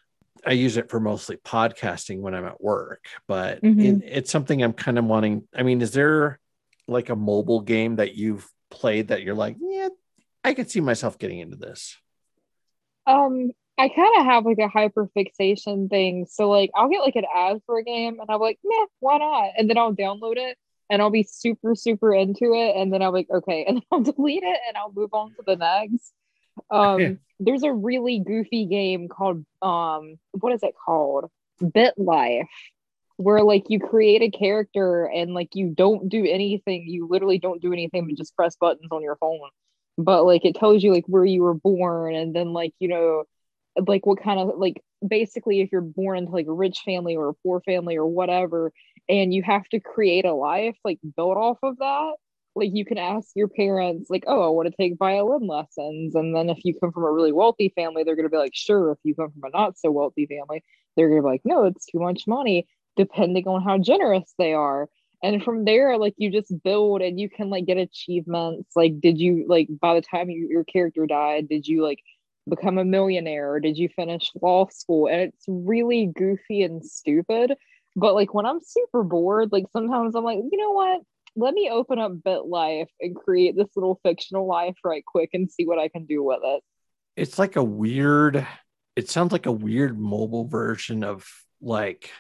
i 0.45 0.51
use 0.51 0.77
it 0.77 0.89
for 0.89 0.99
mostly 0.99 1.37
podcasting 1.37 2.19
when 2.19 2.35
i'm 2.35 2.45
at 2.45 2.61
work 2.61 3.05
but 3.27 3.61
Mhm. 3.63 4.01
it, 4.01 4.05
it's 4.05 4.31
something 4.31 4.61
i'm 4.63 4.73
kind 4.73 4.97
of 4.97 5.05
wanting 5.05 5.47
i 5.55 5.63
mean 5.63 5.81
is 5.81 5.91
there 5.91 6.39
like 6.87 7.09
a 7.09 7.15
mobile 7.15 7.61
game 7.61 7.97
that 7.97 8.15
you've 8.15 8.47
played 8.71 9.09
that 9.09 9.23
you're 9.23 9.35
like 9.35 9.57
yeah 9.59 9.89
i 10.43 10.53
could 10.53 10.69
see 10.69 10.81
myself 10.81 11.17
getting 11.17 11.39
into 11.39 11.57
this 11.57 11.97
Um, 13.05 13.51
I 13.77 13.89
kind 13.89 14.19
of 14.19 14.25
have 14.25 14.45
like 14.45 14.59
a 14.59 14.67
hyperfixation 14.67 15.89
thing. 15.89 16.25
So 16.29 16.49
like 16.49 16.69
I'll 16.75 16.89
get 16.89 17.01
like 17.01 17.15
an 17.15 17.25
ad 17.33 17.61
for 17.65 17.79
a 17.79 17.83
game 17.83 18.19
and 18.19 18.29
I'm 18.29 18.39
like, 18.39 18.59
meh, 18.63 18.85
why 18.99 19.17
not? 19.17 19.51
And 19.57 19.69
then 19.69 19.77
I'll 19.77 19.95
download 19.95 20.37
it 20.37 20.57
and 20.89 21.01
I'll 21.01 21.09
be 21.09 21.23
super, 21.23 21.75
super 21.75 22.13
into 22.13 22.53
it. 22.53 22.75
And 22.75 22.91
then 22.93 23.01
I'll 23.01 23.11
be 23.11 23.19
like, 23.19 23.29
okay, 23.31 23.65
and 23.67 23.77
then 23.77 23.83
I'll 23.91 24.01
delete 24.01 24.43
it 24.43 24.59
and 24.67 24.77
I'll 24.77 24.91
move 24.93 25.13
on 25.13 25.29
to 25.35 25.43
the 25.45 25.55
next. 25.55 26.13
Um, 26.69 27.19
there's 27.39 27.63
a 27.63 27.71
really 27.71 28.19
goofy 28.19 28.65
game 28.65 29.07
called 29.07 29.45
um, 29.61 30.15
what 30.31 30.53
is 30.53 30.63
it 30.63 30.75
called? 30.85 31.29
Bit 31.73 31.95
Life, 31.97 32.47
where 33.17 33.43
like 33.43 33.65
you 33.69 33.79
create 33.79 34.21
a 34.21 34.29
character 34.29 35.05
and 35.05 35.33
like 35.33 35.49
you 35.53 35.73
don't 35.75 36.09
do 36.09 36.25
anything. 36.25 36.85
You 36.87 37.07
literally 37.09 37.39
don't 37.39 37.61
do 37.61 37.73
anything 37.73 38.07
but 38.07 38.17
just 38.17 38.35
press 38.35 38.55
buttons 38.55 38.89
on 38.91 39.01
your 39.01 39.17
phone. 39.17 39.39
But 39.97 40.23
like 40.25 40.45
it 40.45 40.55
tells 40.55 40.83
you 40.83 40.93
like 40.93 41.05
where 41.07 41.25
you 41.25 41.43
were 41.43 41.53
born 41.53 42.15
and 42.15 42.35
then 42.35 42.53
like 42.53 42.73
you 42.79 42.87
know 42.87 43.23
like 43.87 44.05
what 44.05 44.21
kind 44.21 44.39
of 44.39 44.57
like 44.57 44.81
basically 45.05 45.61
if 45.61 45.71
you're 45.71 45.81
born 45.81 46.17
into 46.17 46.31
like 46.31 46.47
a 46.47 46.53
rich 46.53 46.79
family 46.85 47.15
or 47.15 47.29
a 47.29 47.33
poor 47.43 47.61
family 47.61 47.97
or 47.97 48.05
whatever 48.05 48.71
and 49.07 49.33
you 49.33 49.43
have 49.43 49.67
to 49.69 49.79
create 49.79 50.25
a 50.25 50.33
life 50.33 50.75
like 50.83 50.99
built 51.15 51.37
off 51.37 51.57
of 51.63 51.77
that 51.77 52.13
like 52.59 52.71
you 52.73 52.85
can 52.85 52.97
ask 52.97 53.29
your 53.35 53.47
parents 53.47 54.09
like 54.09 54.23
oh 54.27 54.41
i 54.45 54.49
want 54.49 54.69
to 54.69 54.75
take 54.75 54.97
violin 54.97 55.47
lessons. 55.47 56.15
And 56.15 56.35
then 56.35 56.49
if 56.49 56.59
you 56.63 56.73
come 56.79 56.91
from 56.91 57.03
a 57.03 57.11
really 57.11 57.31
wealthy 57.31 57.71
family 57.75 58.03
they're 58.03 58.15
going 58.15 58.25
to 58.25 58.31
be 58.31 58.37
like 58.37 58.55
sure 58.55 58.91
if 58.91 58.97
you 59.03 59.15
come 59.15 59.31
from 59.31 59.49
a 59.49 59.57
not 59.57 59.77
so 59.77 59.91
wealthy 59.91 60.25
family 60.25 60.63
they're 60.95 61.09
going 61.09 61.21
to 61.21 61.25
be 61.25 61.31
like 61.31 61.41
no 61.45 61.65
it's 61.65 61.85
too 61.85 61.99
much 61.99 62.27
money 62.27 62.67
depending 62.97 63.47
on 63.47 63.63
how 63.63 63.77
generous 63.77 64.33
they 64.37 64.53
are. 64.53 64.89
And 65.23 65.43
from 65.43 65.65
there 65.65 65.97
like 65.97 66.13
you 66.17 66.31
just 66.31 66.53
build 66.63 67.01
and 67.01 67.19
you 67.19 67.29
can 67.29 67.49
like 67.49 67.65
get 67.65 67.77
achievements. 67.77 68.75
Like 68.75 68.99
did 68.99 69.19
you 69.19 69.45
like 69.47 69.67
by 69.81 69.95
the 69.95 70.01
time 70.01 70.29
you, 70.29 70.47
your 70.49 70.63
character 70.63 71.05
died 71.05 71.49
did 71.49 71.67
you 71.67 71.83
like 71.83 71.99
become 72.49 72.77
a 72.77 72.85
millionaire? 72.85 73.53
Or 73.53 73.59
did 73.59 73.77
you 73.77 73.89
finish 73.95 74.31
law 74.41 74.67
school? 74.69 75.07
And 75.07 75.21
it's 75.21 75.45
really 75.47 76.11
goofy 76.13 76.63
and 76.63 76.83
stupid. 76.85 77.53
But 77.95 78.13
like 78.13 78.33
when 78.33 78.45
i'm 78.45 78.59
super 78.61 79.03
bored 79.03 79.49
like 79.51 79.65
sometimes 79.73 80.15
i'm 80.15 80.23
like 80.23 80.37
you 80.37 80.57
know 80.57 80.71
what 80.71 81.01
let 81.39 81.53
me 81.53 81.69
open 81.71 81.99
up 81.99 82.23
bit 82.23 82.45
life 82.45 82.89
and 82.99 83.15
create 83.15 83.55
this 83.55 83.69
little 83.75 83.99
fictional 84.03 84.47
life 84.47 84.75
right 84.83 85.05
quick 85.05 85.29
and 85.33 85.51
see 85.51 85.65
what 85.65 85.79
i 85.79 85.87
can 85.87 86.05
do 86.05 86.23
with 86.23 86.39
it. 86.43 86.63
It's 87.15 87.39
like 87.39 87.55
a 87.55 87.63
weird 87.63 88.45
it 88.95 89.09
sounds 89.09 89.31
like 89.31 89.45
a 89.45 89.51
weird 89.51 89.97
mobile 89.99 90.45
version 90.45 91.03
of 91.03 91.27
like 91.61 92.11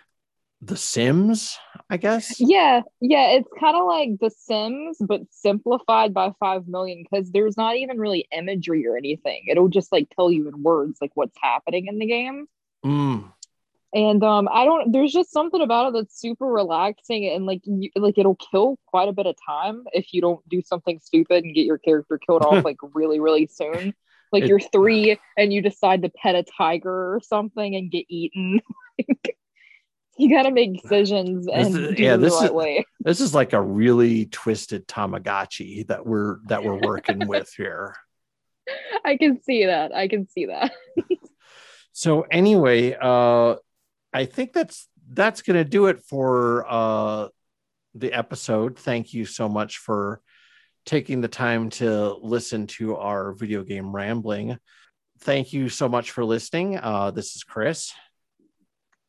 the 0.61 0.75
sims 0.75 1.57
i 1.89 1.97
guess? 1.97 2.39
Yeah 2.39 2.81
yeah 3.01 3.31
it's 3.31 3.49
kind 3.59 3.77
of 3.77 3.85
like 3.85 4.09
the 4.19 4.29
sims 4.29 4.97
but 4.99 5.21
simplified 5.31 6.13
by 6.13 6.31
5 6.39 6.67
million 6.67 7.03
because 7.03 7.31
there's 7.31 7.57
not 7.57 7.77
even 7.77 7.97
really 7.97 8.27
imagery 8.31 8.85
or 8.87 8.97
anything. 8.97 9.45
It'll 9.47 9.69
just 9.69 9.91
like 9.91 10.09
tell 10.15 10.31
you 10.31 10.47
in 10.47 10.63
words 10.63 10.99
like 11.01 11.11
what's 11.15 11.37
happening 11.41 11.87
in 11.87 11.99
the 11.99 12.05
game. 12.05 12.47
Mm, 12.85 13.31
and 13.93 14.23
um 14.23 14.47
i 14.51 14.65
don't 14.65 14.91
there's 14.91 15.11
just 15.11 15.31
something 15.31 15.61
about 15.61 15.87
it 15.87 15.93
that's 15.93 16.19
super 16.19 16.45
relaxing 16.45 17.25
and 17.27 17.45
like 17.45 17.61
you, 17.65 17.89
like 17.95 18.17
it'll 18.17 18.35
kill 18.51 18.77
quite 18.85 19.09
a 19.09 19.13
bit 19.13 19.25
of 19.25 19.35
time 19.45 19.83
if 19.93 20.13
you 20.13 20.21
don't 20.21 20.47
do 20.47 20.61
something 20.63 20.99
stupid 21.03 21.43
and 21.43 21.55
get 21.55 21.65
your 21.65 21.77
character 21.79 22.17
killed 22.19 22.43
off 22.43 22.63
like 22.69 22.77
really 22.93 23.19
really 23.19 23.47
soon 23.47 23.93
like 24.31 24.43
It- 24.43 24.49
you're 24.49 24.59
three 24.59 25.17
and 25.37 25.51
you 25.51 25.61
decide 25.61 26.03
to 26.03 26.09
pet 26.09 26.35
a 26.35 26.43
tiger 26.57 27.13
or 27.15 27.19
something 27.23 27.75
and 27.75 27.89
get 27.91 28.05
eaten 28.09 28.61
You 30.17 30.29
got 30.29 30.43
to 30.43 30.51
make 30.51 30.81
decisions 30.81 31.47
and 31.47 31.73
This 31.73 31.91
is- 31.93 31.99
yeah, 31.99 32.17
this 32.17 32.33
right 32.33 32.45
is- 32.47 32.51
way. 32.51 32.85
This 32.99 33.21
is 33.21 33.33
like 33.33 33.53
a 33.53 33.61
really 33.61 34.25
twisted 34.25 34.85
Tamagotchi 34.85 35.87
that 35.87 36.05
we're 36.05 36.39
that 36.47 36.61
we're 36.61 36.77
working 36.77 37.25
with 37.25 37.49
here. 37.55 37.95
I 39.05 39.15
can 39.15 39.41
see 39.41 39.65
that. 39.67 39.95
I 39.95 40.09
can 40.09 40.27
see 40.27 40.47
that. 40.47 40.73
So 41.93 42.23
anyway, 42.23 42.97
uh 43.01 43.55
I 44.13 44.25
think 44.25 44.53
that's 44.53 44.87
that's 45.11 45.41
gonna 45.41 45.63
do 45.63 45.87
it 45.87 46.01
for 46.01 46.65
uh 46.67 47.27
the 47.95 48.13
episode. 48.13 48.77
Thank 48.77 49.13
you 49.13 49.25
so 49.25 49.49
much 49.49 49.77
for 49.77 50.21
taking 50.85 51.21
the 51.21 51.27
time 51.27 51.69
to 51.69 52.13
listen 52.15 52.67
to 52.67 52.95
our 52.95 53.33
video 53.33 53.63
game 53.63 53.91
rambling. 53.95 54.57
Thank 55.21 55.53
you 55.53 55.69
so 55.69 55.89
much 55.89 56.11
for 56.11 56.23
listening. 56.23 56.77
Uh 56.77 57.11
this 57.11 57.35
is 57.35 57.43
Chris, 57.43 57.91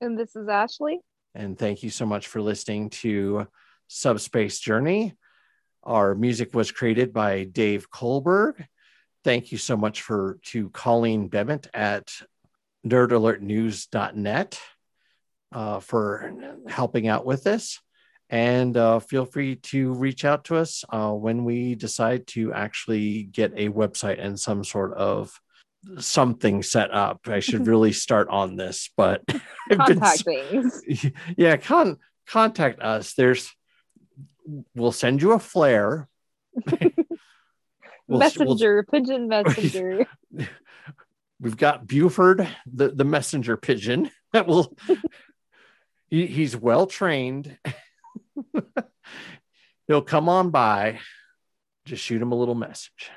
And 0.01 0.19
this 0.19 0.35
is 0.37 0.49
Ashley. 0.49 1.01
and 1.35 1.59
thank 1.59 1.83
you 1.83 1.91
so 1.91 2.07
much 2.07 2.27
for 2.29 2.41
listening 2.43 2.91
to 2.91 3.47
Subspace 3.89 4.59
Journey. 4.61 5.15
Our 5.83 6.15
music 6.15 6.55
was 6.55 6.71
created 6.73 7.13
by 7.13 7.45
Dave 7.45 7.91
Kohlberg. 7.91 8.67
Thank 9.25 9.53
you 9.53 9.59
so 9.59 9.77
much 9.77 10.03
for 10.03 10.39
to 10.47 10.69
Colleen 10.71 11.29
Bement 11.29 11.67
at 11.75 12.13
nerdalertnews.net 12.87 14.61
uh, 15.53 15.81
for 15.81 16.33
helping 16.69 17.09
out 17.09 17.25
with 17.25 17.43
this. 17.45 17.81
And 18.29 18.77
uh, 18.77 19.01
feel 19.01 19.25
free 19.25 19.57
to 19.57 19.93
reach 19.95 20.25
out 20.25 20.45
to 20.45 20.57
us 20.57 20.85
uh, 20.91 21.11
when 21.13 21.45
we 21.45 21.75
decide 21.75 22.27
to 22.29 22.53
actually 22.53 23.25
get 23.25 23.53
a 23.57 23.69
website 23.71 24.25
and 24.25 24.39
some 24.39 24.63
sort 24.63 24.95
of 24.95 25.33
something 25.99 26.63
set 26.63 26.93
up. 26.93 27.21
I 27.27 27.41
should 27.41 27.67
really 27.73 27.93
start 27.93 28.29
on 28.29 28.55
this, 28.55 28.91
but 28.97 29.23
I've 29.29 29.79
been 29.87 29.99
Contact 29.99 30.23
things. 30.25 30.83
yeah 31.37 31.57
con- 31.57 31.99
contact 32.29 32.81
us 32.81 33.15
there's 33.15 33.51
we'll 34.77 34.93
send 34.93 35.21
you 35.21 35.33
a 35.33 35.39
flare 35.41 36.09
We'll- 36.71 36.91
we'll- 38.07 38.19
messenger, 38.19 38.85
pigeon 38.91 39.27
messenger. 39.29 40.07
we've 41.41 41.57
got 41.57 41.87
buford 41.87 42.47
the, 42.73 42.89
the 42.91 43.05
messenger 43.05 43.57
pigeon 43.57 44.11
that 44.33 44.47
will 44.47 44.77
he, 46.11 46.27
he's 46.27 46.57
well 46.57 46.87
trained. 46.87 47.57
He'll 49.89 50.03
come 50.03 50.29
on 50.29 50.51
by 50.51 51.01
just 51.87 52.05
shoot 52.05 52.21
him 52.21 52.33
a 52.33 52.37
little 52.37 52.55
message 52.55 53.11